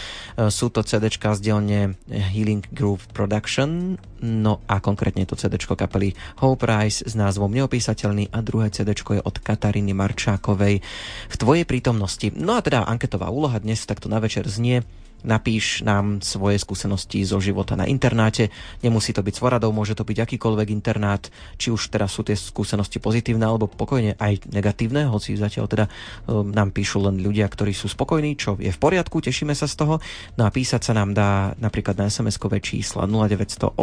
sú 0.48 0.70
to 0.70 0.86
CD 0.86 1.10
z 1.10 1.40
dielne 1.42 1.98
Healing 2.06 2.62
Groove 2.70 3.10
Production, 3.10 3.98
no 4.22 4.62
a 4.70 4.78
konkrétne 4.78 5.26
je 5.26 5.30
to 5.34 5.40
CD 5.40 5.58
kapely 5.58 6.14
Hope 6.38 6.64
Rise 6.64 7.02
s 7.02 7.18
názvom 7.18 7.50
Neopísateľný 7.50 8.30
a 8.30 8.38
druhé 8.40 8.70
CD 8.70 8.94
je 8.94 9.20
od 9.20 9.36
Kataríny 9.42 9.92
Marčákovej 9.92 10.80
v 11.28 11.36
tvojej 11.36 11.66
prítomnosti. 11.66 12.30
No 12.32 12.54
a 12.56 12.64
teda 12.64 12.86
anketová 12.86 13.28
úloha 13.28 13.58
dnes 13.58 13.82
takto 13.84 14.06
na 14.06 14.22
večer 14.22 14.46
znie 14.46 14.86
napíš 15.24 15.82
nám 15.82 16.20
svoje 16.20 16.60
skúsenosti 16.60 17.24
zo 17.24 17.40
života 17.40 17.74
na 17.74 17.88
internáte. 17.88 18.52
Nemusí 18.84 19.10
to 19.16 19.24
byť 19.24 19.34
Svoradov, 19.34 19.72
môže 19.74 19.96
to 19.96 20.04
byť 20.04 20.20
akýkoľvek 20.20 20.68
internát, 20.70 21.26
či 21.58 21.72
už 21.72 21.90
teraz 21.90 22.14
sú 22.14 22.22
tie 22.22 22.36
skúsenosti 22.36 23.00
pozitívne 23.00 23.42
alebo 23.42 23.66
pokojne 23.66 24.14
aj 24.20 24.46
negatívne, 24.52 25.08
hoci 25.08 25.34
zatiaľ 25.34 25.66
teda 25.66 25.84
um, 26.28 26.52
nám 26.52 26.70
píšu 26.70 27.02
len 27.02 27.18
ľudia, 27.18 27.48
ktorí 27.48 27.72
sú 27.72 27.88
spokojní, 27.88 28.36
čo 28.36 28.54
je 28.60 28.70
v 28.70 28.78
poriadku, 28.78 29.24
tešíme 29.24 29.56
sa 29.56 29.64
z 29.66 29.74
toho. 29.80 29.98
No 30.36 30.46
a 30.46 30.52
písať 30.52 30.84
sa 30.84 30.92
nám 30.92 31.16
dá 31.16 31.56
napríklad 31.58 31.96
na 31.96 32.12
SMS-kové 32.12 32.60
čísla 32.60 33.08
0908 33.08 33.74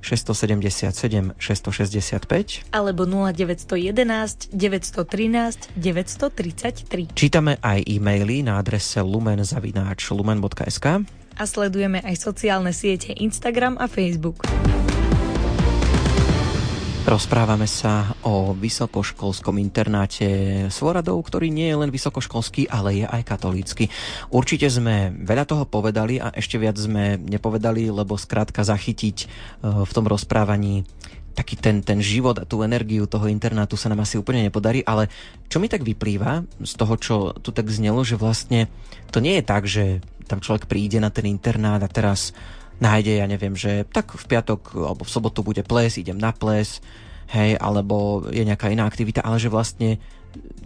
677 0.00 1.36
665 1.36 2.72
alebo 2.72 3.04
0911 3.04 4.50
913 4.50 5.76
933. 5.76 7.14
Čítame 7.14 7.60
aj 7.60 7.84
e-maily 7.84 8.42
na 8.42 8.56
adrese 8.58 9.04
lumen.lumen.sk 9.04 10.69
SK. 10.70 11.02
A 11.34 11.44
sledujeme 11.44 11.98
aj 12.00 12.14
sociálne 12.20 12.70
siete 12.70 13.10
Instagram 13.16 13.74
a 13.76 13.90
Facebook. 13.90 14.46
Rozprávame 17.00 17.64
sa 17.66 18.12
o 18.22 18.52
vysokoškolskom 18.54 19.56
internáte 19.58 20.28
Svoradov, 20.70 21.24
ktorý 21.26 21.50
nie 21.50 21.72
je 21.72 21.80
len 21.80 21.90
vysokoškolský, 21.90 22.70
ale 22.70 23.02
je 23.02 23.06
aj 23.08 23.22
katolícky. 23.24 23.90
Určite 24.30 24.70
sme 24.70 25.10
veľa 25.16 25.48
toho 25.48 25.64
povedali 25.66 26.22
a 26.22 26.30
ešte 26.30 26.60
viac 26.60 26.78
sme 26.78 27.18
nepovedali, 27.18 27.88
lebo 27.88 28.20
skrátka 28.20 28.62
zachytiť 28.62 29.16
e, 29.16 29.26
v 29.82 29.90
tom 29.90 30.06
rozprávaní 30.06 30.84
taký 31.34 31.56
ten, 31.56 31.80
ten 31.80 32.04
život 32.04 32.36
a 32.36 32.44
tú 32.44 32.60
energiu 32.60 33.08
toho 33.08 33.32
internátu 33.32 33.80
sa 33.80 33.88
nám 33.88 34.04
asi 34.04 34.20
úplne 34.20 34.44
nepodarí, 34.44 34.84
ale 34.84 35.08
čo 35.48 35.56
mi 35.56 35.72
tak 35.72 35.80
vyplýva 35.80 36.44
z 36.60 36.72
toho, 36.76 36.94
čo 37.00 37.14
tu 37.40 37.48
tak 37.48 37.72
znelo, 37.72 38.04
že 38.04 38.20
vlastne 38.20 38.68
to 39.08 39.24
nie 39.24 39.40
je 39.40 39.44
tak, 39.48 39.64
že 39.64 40.04
tam 40.30 40.38
človek 40.38 40.70
príde 40.70 41.02
na 41.02 41.10
ten 41.10 41.26
internát 41.26 41.82
a 41.82 41.90
teraz 41.90 42.30
nájde, 42.78 43.18
ja 43.18 43.26
neviem, 43.26 43.58
že 43.58 43.82
tak 43.90 44.14
v 44.14 44.24
piatok 44.24 44.78
alebo 44.78 45.02
v 45.02 45.10
sobotu 45.10 45.42
bude 45.42 45.66
ples, 45.66 45.98
idem 45.98 46.16
na 46.16 46.30
ples, 46.30 46.78
hej, 47.34 47.58
alebo 47.58 48.24
je 48.30 48.46
nejaká 48.46 48.70
iná 48.70 48.86
aktivita, 48.86 49.26
ale 49.26 49.42
že 49.42 49.50
vlastne 49.50 49.98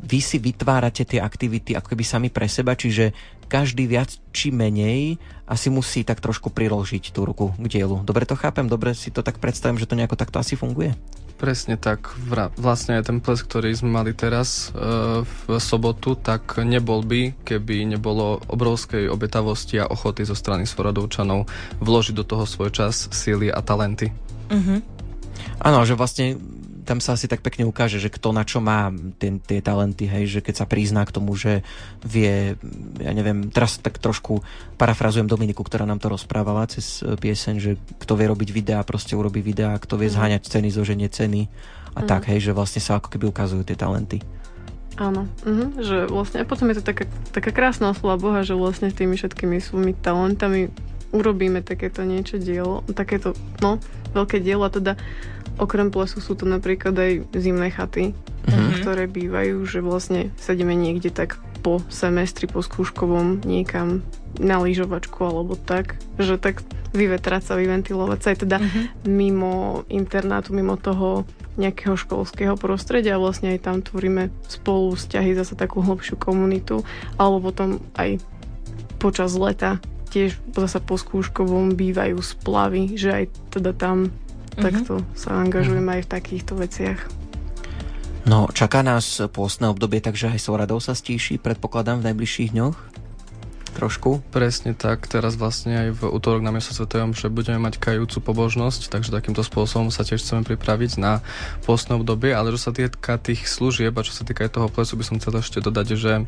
vy 0.05 0.21
si 0.21 0.37
vytvárate 0.37 1.09
tie 1.09 1.25
aktivity 1.25 1.73
ako 1.73 1.97
keby 1.97 2.05
sami 2.05 2.29
pre 2.29 2.45
seba, 2.45 2.77
čiže 2.77 3.17
každý 3.49 3.89
viac 3.89 4.13
či 4.31 4.53
menej 4.53 5.17
asi 5.49 5.73
musí 5.73 6.05
tak 6.05 6.21
trošku 6.21 6.53
priložiť 6.53 7.13
tú 7.13 7.25
ruku 7.25 7.53
k 7.57 7.67
dielu. 7.81 8.05
Dobre 8.05 8.29
to 8.29 8.37
chápem? 8.37 8.69
Dobre 8.69 8.93
si 8.93 9.09
to 9.09 9.25
tak 9.25 9.41
predstavím, 9.41 9.81
že 9.81 9.89
to 9.89 9.97
nejako 9.97 10.21
takto 10.21 10.37
asi 10.37 10.57
funguje? 10.57 10.93
Presne 11.35 11.75
tak. 11.75 12.15
Vlastne 12.55 13.03
aj 13.03 13.11
ten 13.11 13.19
ples, 13.19 13.43
ktorý 13.43 13.75
sme 13.75 13.91
mali 13.91 14.15
teraz 14.15 14.71
e, 14.71 15.27
v 15.27 15.39
sobotu, 15.59 16.15
tak 16.15 16.63
nebol 16.63 17.03
by, 17.03 17.35
keby 17.43 17.85
nebolo 17.91 18.39
obrovskej 18.47 19.11
obetavosti 19.11 19.83
a 19.83 19.91
ochoty 19.91 20.23
zo 20.23 20.39
strany 20.39 20.63
Svoradovčanov 20.63 21.51
vložiť 21.83 22.15
do 22.15 22.25
toho 22.25 22.47
svoj 22.47 22.71
čas, 22.71 23.11
síly 23.11 23.51
a 23.51 23.59
talenty. 23.67 24.15
Uh-huh. 24.47 24.79
Áno, 25.59 25.83
že 25.83 25.99
vlastne 25.99 26.39
tam 26.85 27.01
sa 27.01 27.17
asi 27.17 27.27
tak 27.27 27.41
pekne 27.41 27.65
ukáže, 27.65 27.97
že 27.97 28.13
kto 28.13 28.37
na 28.37 28.45
čo 28.45 28.61
má 28.61 28.93
tie, 29.17 29.41
tie 29.41 29.65
talenty, 29.65 30.05
hej, 30.05 30.39
že 30.39 30.41
keď 30.45 30.55
sa 30.63 30.67
prizná 30.69 31.03
k 31.09 31.15
tomu, 31.17 31.33
že 31.35 31.65
vie, 32.05 32.55
ja 33.01 33.13
neviem, 33.17 33.49
teraz 33.49 33.81
tak 33.81 33.97
trošku 33.97 34.45
parafrazujem 34.77 35.27
Dominiku, 35.27 35.65
ktorá 35.65 35.89
nám 35.89 35.99
to 35.99 36.13
rozprávala 36.13 36.69
cez 36.69 37.01
e, 37.01 37.17
pieseň, 37.17 37.55
že 37.59 37.71
kto 37.99 38.13
vie 38.15 38.29
robiť 38.29 38.49
videá, 38.53 38.81
proste 38.85 39.17
urobí 39.17 39.41
videá, 39.41 39.75
kto 39.81 39.97
vie 39.97 40.13
mhm. 40.13 40.15
zháňať 40.15 40.43
ceny, 40.47 40.69
zoženie 40.71 41.09
ceny 41.09 41.49
a 41.95 42.01
mm. 42.03 42.07
tak, 42.07 42.27
hej, 42.29 42.51
že 42.51 42.53
vlastne 42.53 42.83
sa 42.83 42.99
ako 42.99 43.09
keby 43.11 43.31
ukazujú 43.31 43.63
tie 43.65 43.79
talenty. 43.79 44.19
Áno, 44.95 45.27
uh-huh, 45.43 45.83
že 45.83 46.07
vlastne 46.07 46.43
a 46.43 46.47
potom 46.47 46.71
je 46.71 46.79
to 46.79 46.85
taká, 46.87 47.11
taká 47.35 47.51
krásna 47.51 47.91
oslava 47.91 48.15
Boha, 48.15 48.47
že 48.47 48.55
vlastne 48.55 48.95
s 48.95 48.99
tými 48.99 49.19
všetkými 49.19 49.59
svojimi 49.59 49.95
talentami 49.99 50.71
urobíme 51.11 51.63
takéto 51.67 52.07
niečo 52.07 52.39
dielo, 52.39 52.87
takéto, 52.95 53.35
no, 53.59 53.83
veľké 54.15 54.39
dielo 54.39 54.67
a 54.67 54.71
teda 54.71 54.95
Okrem 55.55 55.95
plesu 55.95 56.19
sú 56.19 56.35
to 56.35 56.45
napríklad 56.49 56.95
aj 56.99 57.13
zimné 57.35 57.71
chaty, 57.71 58.11
mm-hmm. 58.11 58.83
ktoré 58.83 59.05
bývajú, 59.07 59.63
že 59.67 59.79
vlastne 59.79 60.35
sedíme 60.39 60.75
niekde 60.75 61.15
tak 61.15 61.39
po 61.65 61.81
semestri, 61.89 62.45
po 62.45 62.61
skúškovom 62.61 63.47
niekam 63.47 64.05
na 64.37 64.61
lyžovačku 64.61 65.23
alebo 65.25 65.55
tak, 65.57 65.97
že 66.21 66.37
tak 66.37 66.61
vyvetrať 66.93 67.43
sa, 67.43 67.55
vyventilovať 67.57 68.19
sa 68.21 68.29
aj 68.35 68.39
teda 68.45 68.57
mm-hmm. 68.61 68.85
mimo 69.09 69.83
internátu, 69.89 70.53
mimo 70.53 70.77
toho 70.77 71.25
nejakého 71.55 71.95
školského 71.95 72.59
prostredia 72.59 73.15
a 73.15 73.23
vlastne 73.23 73.55
aj 73.55 73.61
tam 73.63 73.79
tvoríme 73.79 74.31
spolu 74.51 74.99
vzťahy, 74.99 75.39
zase 75.39 75.55
takú 75.55 75.81
hlbšiu 75.81 76.19
komunitu, 76.19 76.83
alebo 77.15 77.51
potom 77.51 77.79
aj 77.95 78.19
počas 78.99 79.35
leta 79.39 79.79
tiež 80.15 80.39
zase 80.55 80.79
po 80.79 80.95
skúškovom 80.95 81.75
bývajú 81.75 82.23
splavy, 82.23 82.95
že 82.95 83.11
aj 83.11 83.25
teda 83.51 83.75
tam. 83.75 84.15
Takto 84.59 85.03
sa 85.19 85.39
angažujem 85.39 85.85
aj 85.85 86.01
v 86.07 86.09
takýchto 86.09 86.53
veciach. 86.59 87.01
No, 88.25 88.49
čaká 88.49 88.81
nás 88.81 89.21
pôstne 89.37 89.69
obdobie, 89.69 90.01
takže 90.01 90.33
aj 90.33 90.41
Soradov 90.41 90.81
sa 90.81 90.97
stíši, 90.97 91.37
predpokladám, 91.37 92.01
v 92.01 92.09
najbližších 92.09 92.57
dňoch? 92.57 92.94
Trošku. 93.75 94.23
Presne 94.31 94.73
tak, 94.79 95.11
teraz 95.11 95.35
vlastne 95.35 95.75
aj 95.75 95.89
v 95.99 96.03
útorok 96.07 96.47
na 96.47 96.55
miesto 96.55 96.71
Svetojom, 96.71 97.13
že 97.13 97.27
budeme 97.27 97.59
mať 97.59 97.83
kajúcu 97.83 98.23
pobožnosť, 98.23 98.89
takže 98.89 99.11
takýmto 99.11 99.43
spôsobom 99.43 99.91
sa 99.91 100.07
tiež 100.07 100.23
chceme 100.23 100.47
pripraviť 100.47 101.03
na 101.03 101.21
postné 101.67 101.99
obdobie, 101.99 102.31
ale 102.31 102.55
čo 102.55 102.71
sa 102.71 102.73
týka 102.73 103.19
tých 103.19 103.51
služieb 103.51 103.91
a 103.99 104.07
čo 104.07 104.15
sa 104.15 104.23
týka 104.23 104.47
aj 104.47 104.55
toho 104.55 104.69
plesu, 104.71 104.95
by 104.95 105.05
som 105.05 105.19
chcel 105.19 105.43
ešte 105.43 105.59
dodať, 105.59 105.87
že 105.99 106.13
e, 106.21 106.25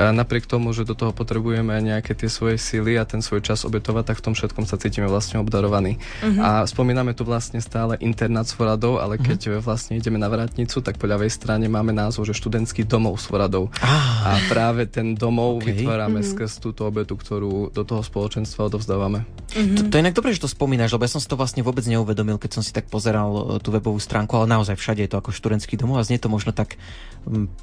napriek 0.00 0.48
tomu, 0.48 0.72
že 0.72 0.88
do 0.88 0.96
toho 0.96 1.12
potrebujeme 1.12 1.76
nejaké 1.84 2.16
tie 2.16 2.32
svoje 2.32 2.56
síly 2.56 2.96
a 2.96 3.04
ten 3.04 3.20
svoj 3.20 3.44
čas 3.44 3.68
obetovať, 3.68 4.14
tak 4.14 4.16
v 4.18 4.24
tom 4.30 4.34
všetkom 4.38 4.64
sa 4.64 4.80
cítime 4.80 5.10
vlastne 5.10 5.42
obdarovaní. 5.42 6.00
Uh-huh. 6.24 6.40
A 6.40 6.50
spomíname 6.64 7.12
tu 7.12 7.28
vlastne 7.28 7.60
stále 7.60 8.00
internát 8.00 8.48
Svoradov, 8.48 9.02
ale 9.02 9.20
mhm. 9.20 9.22
keď 9.28 9.40
uh-huh. 9.52 9.60
vlastne 9.60 10.00
ideme 10.00 10.16
na 10.16 10.30
vrátnicu, 10.30 10.80
tak 10.80 10.96
po 10.96 11.04
ľavej 11.04 11.28
strane 11.28 11.66
máme 11.68 11.92
názov, 11.92 12.24
že 12.24 12.38
študentský 12.38 12.88
domov 12.88 13.20
Svoradov. 13.20 13.68
Ah. 13.82 14.38
A 14.38 14.40
práve 14.48 14.88
ten 14.88 15.12
domov 15.12 15.60
okay. 15.60 15.76
vytvárame 15.76 16.24
uh-huh. 16.24 16.32
skrz 16.32 16.62
túto 16.78 16.94
obetu, 16.94 17.18
ktorú 17.18 17.74
do 17.74 17.82
toho 17.82 18.06
spoločenstva 18.06 18.70
odovzdávame. 18.70 19.26
Mm-hmm. 19.50 19.74
To, 19.74 19.80
to 19.90 19.94
je 19.98 20.02
inak 20.06 20.14
dobré, 20.14 20.30
že 20.30 20.46
to 20.46 20.54
spomínaš, 20.54 20.94
lebo 20.94 21.02
ja 21.02 21.10
som 21.10 21.18
si 21.18 21.26
to 21.26 21.34
vlastne 21.34 21.66
vôbec 21.66 21.82
neuvedomil, 21.90 22.38
keď 22.38 22.54
som 22.54 22.62
si 22.62 22.70
tak 22.70 22.86
pozeral 22.86 23.34
e, 23.34 23.42
tú 23.58 23.74
webovú 23.74 23.98
stránku, 23.98 24.38
ale 24.38 24.46
naozaj 24.46 24.78
všade 24.78 25.02
je 25.02 25.10
to 25.10 25.18
ako 25.18 25.34
študentský 25.34 25.74
domov 25.74 25.98
a 25.98 26.06
znie 26.06 26.22
to 26.22 26.30
možno 26.30 26.54
tak 26.54 26.78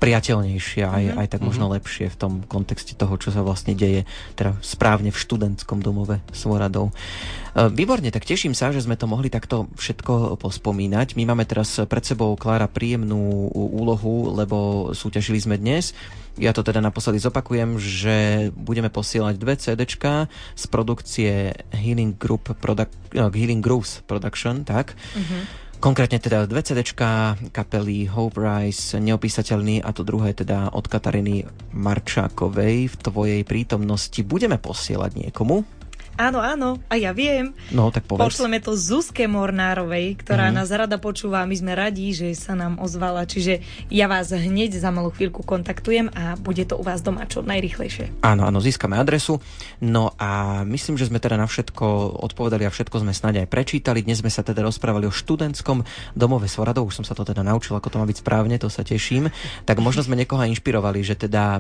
priateľnejšie, 0.04 0.84
aj, 0.84 1.04
mm-hmm. 1.08 1.22
aj 1.24 1.28
tak 1.32 1.42
možno 1.48 1.72
mm-hmm. 1.72 1.78
lepšie 1.80 2.06
v 2.12 2.18
tom 2.20 2.34
kontexte 2.44 2.92
toho, 3.00 3.16
čo 3.16 3.32
sa 3.32 3.40
vlastne 3.40 3.72
deje 3.72 4.04
teda 4.36 4.60
správne 4.60 5.16
v 5.16 5.22
študentskom 5.24 5.80
domove 5.80 6.20
Svoradov. 6.36 6.92
E, 6.92 7.72
výborne, 7.72 8.12
tak 8.12 8.28
teším 8.28 8.52
sa, 8.52 8.76
že 8.76 8.84
sme 8.84 9.00
to 9.00 9.08
mohli 9.08 9.32
takto 9.32 9.72
všetko 9.80 10.36
pospomínať. 10.44 11.16
My 11.16 11.32
máme 11.32 11.48
teraz 11.48 11.80
pred 11.88 12.04
sebou, 12.04 12.36
Klára, 12.36 12.68
príjemnú 12.68 13.48
úlohu, 13.56 14.36
lebo 14.36 14.92
súťažili 14.92 15.40
sme 15.40 15.56
dnes. 15.56 15.96
Ja 16.36 16.52
to 16.52 16.68
teda 16.68 16.84
naposledy 16.84 17.24
zopakujem, 17.24 17.80
že 17.80 18.50
budeme 18.52 18.92
posielať 18.92 19.36
dve 19.40 19.56
CDčka 19.56 20.28
z 20.52 20.64
produkcie 20.68 21.56
Healing, 21.72 22.20
Group 22.20 22.52
Product, 22.60 22.92
no, 23.16 23.32
Healing 23.32 23.64
Grooves 23.64 24.04
Production, 24.04 24.68
tak? 24.68 25.00
Mm-hmm. 25.16 25.66
Konkrétne 25.80 26.18
teda 26.18 26.48
dve 26.48 26.64
CDčka 26.64 27.36
kapely 27.52 28.08
Hope 28.10 28.40
Rise, 28.40 28.98
Neopísateľný 29.00 29.84
a 29.84 29.94
to 29.94 30.08
druhé 30.08 30.34
teda 30.34 30.72
od 30.72 30.88
Katariny 30.88 31.46
Marčákovej 31.76 32.90
v 32.90 32.96
tvojej 33.00 33.42
prítomnosti 33.44 34.18
budeme 34.26 34.56
posielať 34.58 35.12
niekomu. 35.14 35.75
Áno, 36.16 36.40
áno, 36.40 36.80
a 36.88 36.96
ja 36.96 37.12
viem. 37.12 37.52
No, 37.76 37.92
tak 37.92 38.08
povedz. 38.08 38.24
Pošleme 38.24 38.64
to 38.64 38.76
Zuzke 38.80 39.28
Mornárovej, 39.28 40.16
ktorá 40.24 40.48
mm-hmm. 40.48 40.58
nás 40.64 40.70
rada 40.72 40.96
počúva 40.96 41.44
my 41.44 41.56
sme 41.56 41.76
radi, 41.76 42.16
že 42.16 42.32
sa 42.36 42.56
nám 42.56 42.80
ozvala. 42.80 43.28
Čiže 43.28 43.60
ja 43.92 44.08
vás 44.08 44.32
hneď 44.32 44.80
za 44.80 44.96
malú 44.96 45.12
chvíľku 45.12 45.44
kontaktujem 45.44 46.08
a 46.16 46.40
bude 46.40 46.64
to 46.64 46.80
u 46.80 46.84
vás 46.88 47.04
doma 47.04 47.28
čo 47.28 47.44
najrychlejšie. 47.44 48.24
Áno, 48.24 48.48
áno, 48.48 48.64
získame 48.64 48.96
adresu. 48.96 49.44
No 49.84 50.16
a 50.16 50.64
myslím, 50.64 50.96
že 50.96 51.12
sme 51.12 51.20
teda 51.20 51.36
na 51.36 51.52
všetko 51.52 52.16
odpovedali 52.24 52.64
a 52.64 52.72
všetko 52.72 53.04
sme 53.04 53.12
snáď 53.12 53.44
aj 53.44 53.52
prečítali. 53.52 54.00
Dnes 54.00 54.24
sme 54.24 54.32
sa 54.32 54.40
teda 54.40 54.64
rozprávali 54.64 55.06
o 55.06 55.14
študentskom 55.14 55.84
domove 56.16 56.48
Svoradov. 56.48 56.88
Už 56.88 57.04
som 57.04 57.06
sa 57.06 57.12
to 57.12 57.28
teda 57.28 57.44
naučil, 57.44 57.76
ako 57.76 57.92
to 57.92 58.00
má 58.00 58.06
byť 58.08 58.24
správne, 58.24 58.56
to 58.56 58.72
sa 58.72 58.88
teším. 58.88 59.28
Tak 59.68 59.84
možno 59.84 60.02
sme 60.08 60.16
niekoho 60.16 60.48
inšpirovali, 60.48 61.04
že 61.04 61.20
teda 61.20 61.60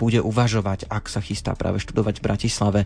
bude 0.00 0.24
uvažovať, 0.24 0.88
ak 0.88 1.04
sa 1.12 1.20
chystá 1.20 1.52
práve 1.52 1.82
študovať 1.82 2.22
v 2.22 2.24
Bratislave, 2.24 2.80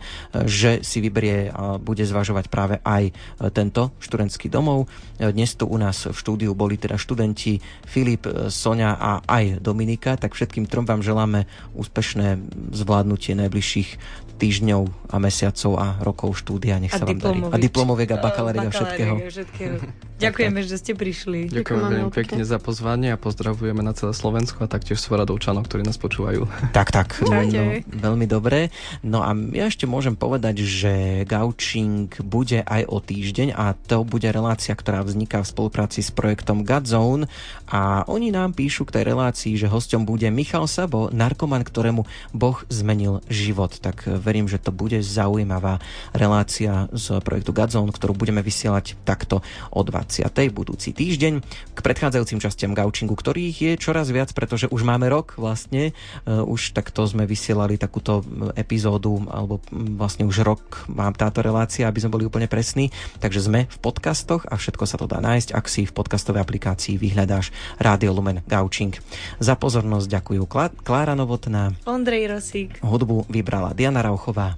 že 0.45 0.83
si 0.83 1.04
vyberie 1.05 1.53
a 1.53 1.77
bude 1.77 2.01
zvažovať 2.01 2.49
práve 2.49 2.81
aj 2.81 3.05
e, 3.09 3.13
tento 3.53 3.93
študentský 4.01 4.49
domov. 4.49 4.89
E, 5.21 5.29
dnes 5.29 5.53
tu 5.53 5.69
u 5.69 5.77
nás 5.77 6.09
v 6.09 6.17
štúdiu 6.17 6.57
boli 6.57 6.81
teda 6.81 6.97
študenti 6.97 7.61
Filip, 7.85 8.25
e, 8.25 8.49
Sonia 8.49 8.97
a 8.97 9.21
aj 9.21 9.61
Dominika, 9.61 10.17
tak 10.17 10.33
všetkým 10.33 10.65
trom 10.65 10.89
vám 10.89 11.05
želáme 11.05 11.45
úspešné 11.77 12.41
zvládnutie 12.73 13.37
najbližších 13.37 14.25
týždňov 14.45 15.09
a 15.09 15.17
mesiacov 15.17 15.73
a 15.81 15.87
rokov 16.05 16.37
štúdia. 16.45 16.77
Nech 16.77 16.93
sa 16.93 17.09
vám 17.09 17.17
darí. 17.17 17.41
A 17.49 17.57
diplomoviek 17.57 18.13
a 18.13 18.19
bakaláriek 18.21 18.69
a 18.69 18.73
všetkého. 18.77 19.15
všetkého. 19.25 19.77
Ďakujeme, 20.15 20.61
že 20.63 20.77
ste 20.79 20.93
prišli. 20.95 21.51
Ďakujeme 21.51 21.85
veľmi 21.91 22.13
pekne 22.15 22.43
za 22.47 22.63
pozvanie 22.63 23.11
a 23.13 23.19
pozdravujeme 23.19 23.83
na 23.83 23.97
celé 23.97 24.15
Slovensko 24.15 24.63
a 24.65 24.69
taktiež 24.71 25.03
Svaradovčanov, 25.03 25.67
ktorí 25.67 25.83
nás 25.83 25.97
počúvajú. 25.97 26.45
Tak, 26.75 26.91
tak. 26.91 27.23
No, 27.23 27.39
veľmi 27.87 28.27
dobre. 28.27 28.75
No 29.07 29.23
a 29.23 29.31
ja 29.55 29.71
ešte 29.71 29.87
môžem 29.87 30.19
povedať, 30.19 30.67
že 30.67 31.23
Gauching 31.23 32.11
bude 32.19 32.67
aj 32.67 32.83
o 32.91 32.99
týždeň 32.99 33.55
a 33.55 33.79
to 33.79 34.03
bude 34.03 34.27
relácia, 34.27 34.75
ktorá 34.75 35.07
vzniká 35.07 35.47
v 35.47 35.51
spolupráci 35.55 36.03
s 36.03 36.11
projektom 36.11 36.67
Godzone 36.67 37.31
a 37.71 38.03
oni 38.11 38.35
nám 38.35 38.59
píšu 38.59 38.91
k 38.91 38.99
tej 38.99 39.05
relácii, 39.15 39.55
že 39.55 39.71
hosťom 39.71 40.03
bude 40.03 40.27
Michal 40.35 40.67
Sabo, 40.67 41.15
narkoman, 41.15 41.63
ktorému 41.63 42.03
Boh 42.35 42.59
zmenil 42.67 43.23
život. 43.31 43.79
Tak 43.79 44.11
verím, 44.19 44.34
že 44.51 44.59
to 44.59 44.75
bude 44.75 44.99
zaujímavá 44.99 45.79
relácia 46.11 46.91
z 46.91 47.23
projektu 47.23 47.55
Godzone, 47.55 47.95
ktorú 47.95 48.19
budeme 48.19 48.43
vysielať 48.43 48.99
takto 49.07 49.47
o 49.71 49.81
20. 49.87 50.27
budúci 50.51 50.91
týždeň 50.91 51.39
k 51.75 51.79
predchádzajúcim 51.79 52.43
častiam 52.43 52.75
Gaučingu, 52.75 53.15
ktorých 53.15 53.57
je 53.63 53.73
čoraz 53.79 54.11
viac, 54.11 54.35
pretože 54.35 54.67
už 54.67 54.83
máme 54.83 55.07
rok 55.07 55.39
vlastne, 55.39 55.95
uh, 56.27 56.43
už 56.43 56.75
takto 56.75 57.07
sme 57.07 57.31
vysielali 57.31 57.79
takúto 57.79 58.27
epizódu, 58.59 59.23
alebo 59.31 59.63
vlastne 59.71 60.27
už 60.27 60.43
rok 60.43 60.91
mám 60.91 61.15
táto 61.15 61.39
relácia, 61.39 61.87
aby 61.87 62.03
sme 62.03 62.19
boli 62.19 62.25
úplne 62.27 62.51
presní, 62.51 62.91
takže 63.23 63.47
sme 63.47 63.71
v 63.71 63.79
podcastoch 63.79 64.43
a 64.51 64.59
všetko 64.59 64.85
sa 64.89 64.99
to 64.99 65.07
dá 65.07 65.23
nájsť, 65.23 65.55
ak 65.55 65.67
si 65.71 65.87
v 65.87 65.95
podcastovej 65.95 66.43
aplikácii 66.43 66.99
vyhľadáš 66.99 67.55
Radio 67.79 68.11
Lumen 68.17 68.43
Gaučing. 68.51 68.97
Za 69.39 69.55
pozornosť 69.55 70.11
ďakujú 70.11 70.43
Klára 70.83 71.13
Novotná, 71.15 71.77
Ondrej 71.85 72.33
Rosík, 72.33 72.81
hudbu 72.81 73.29
vybrala 73.29 73.77
Diana 73.77 74.01
Rau 74.01 74.14
Rauchová 74.15 74.55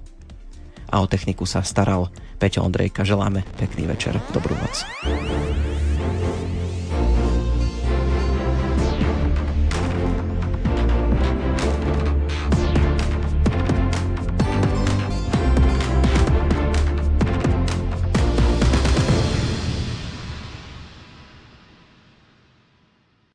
a 0.93 1.01
o 1.01 1.09
techniku 1.09 1.49
sa 1.49 1.65
staral 1.65 2.13
Peťo 2.37 2.61
Ondrejka. 2.61 3.01
Želáme 3.01 3.41
pekný 3.57 3.89
večer, 3.89 4.21
dobrú 4.29 4.53
noc. 4.53 4.85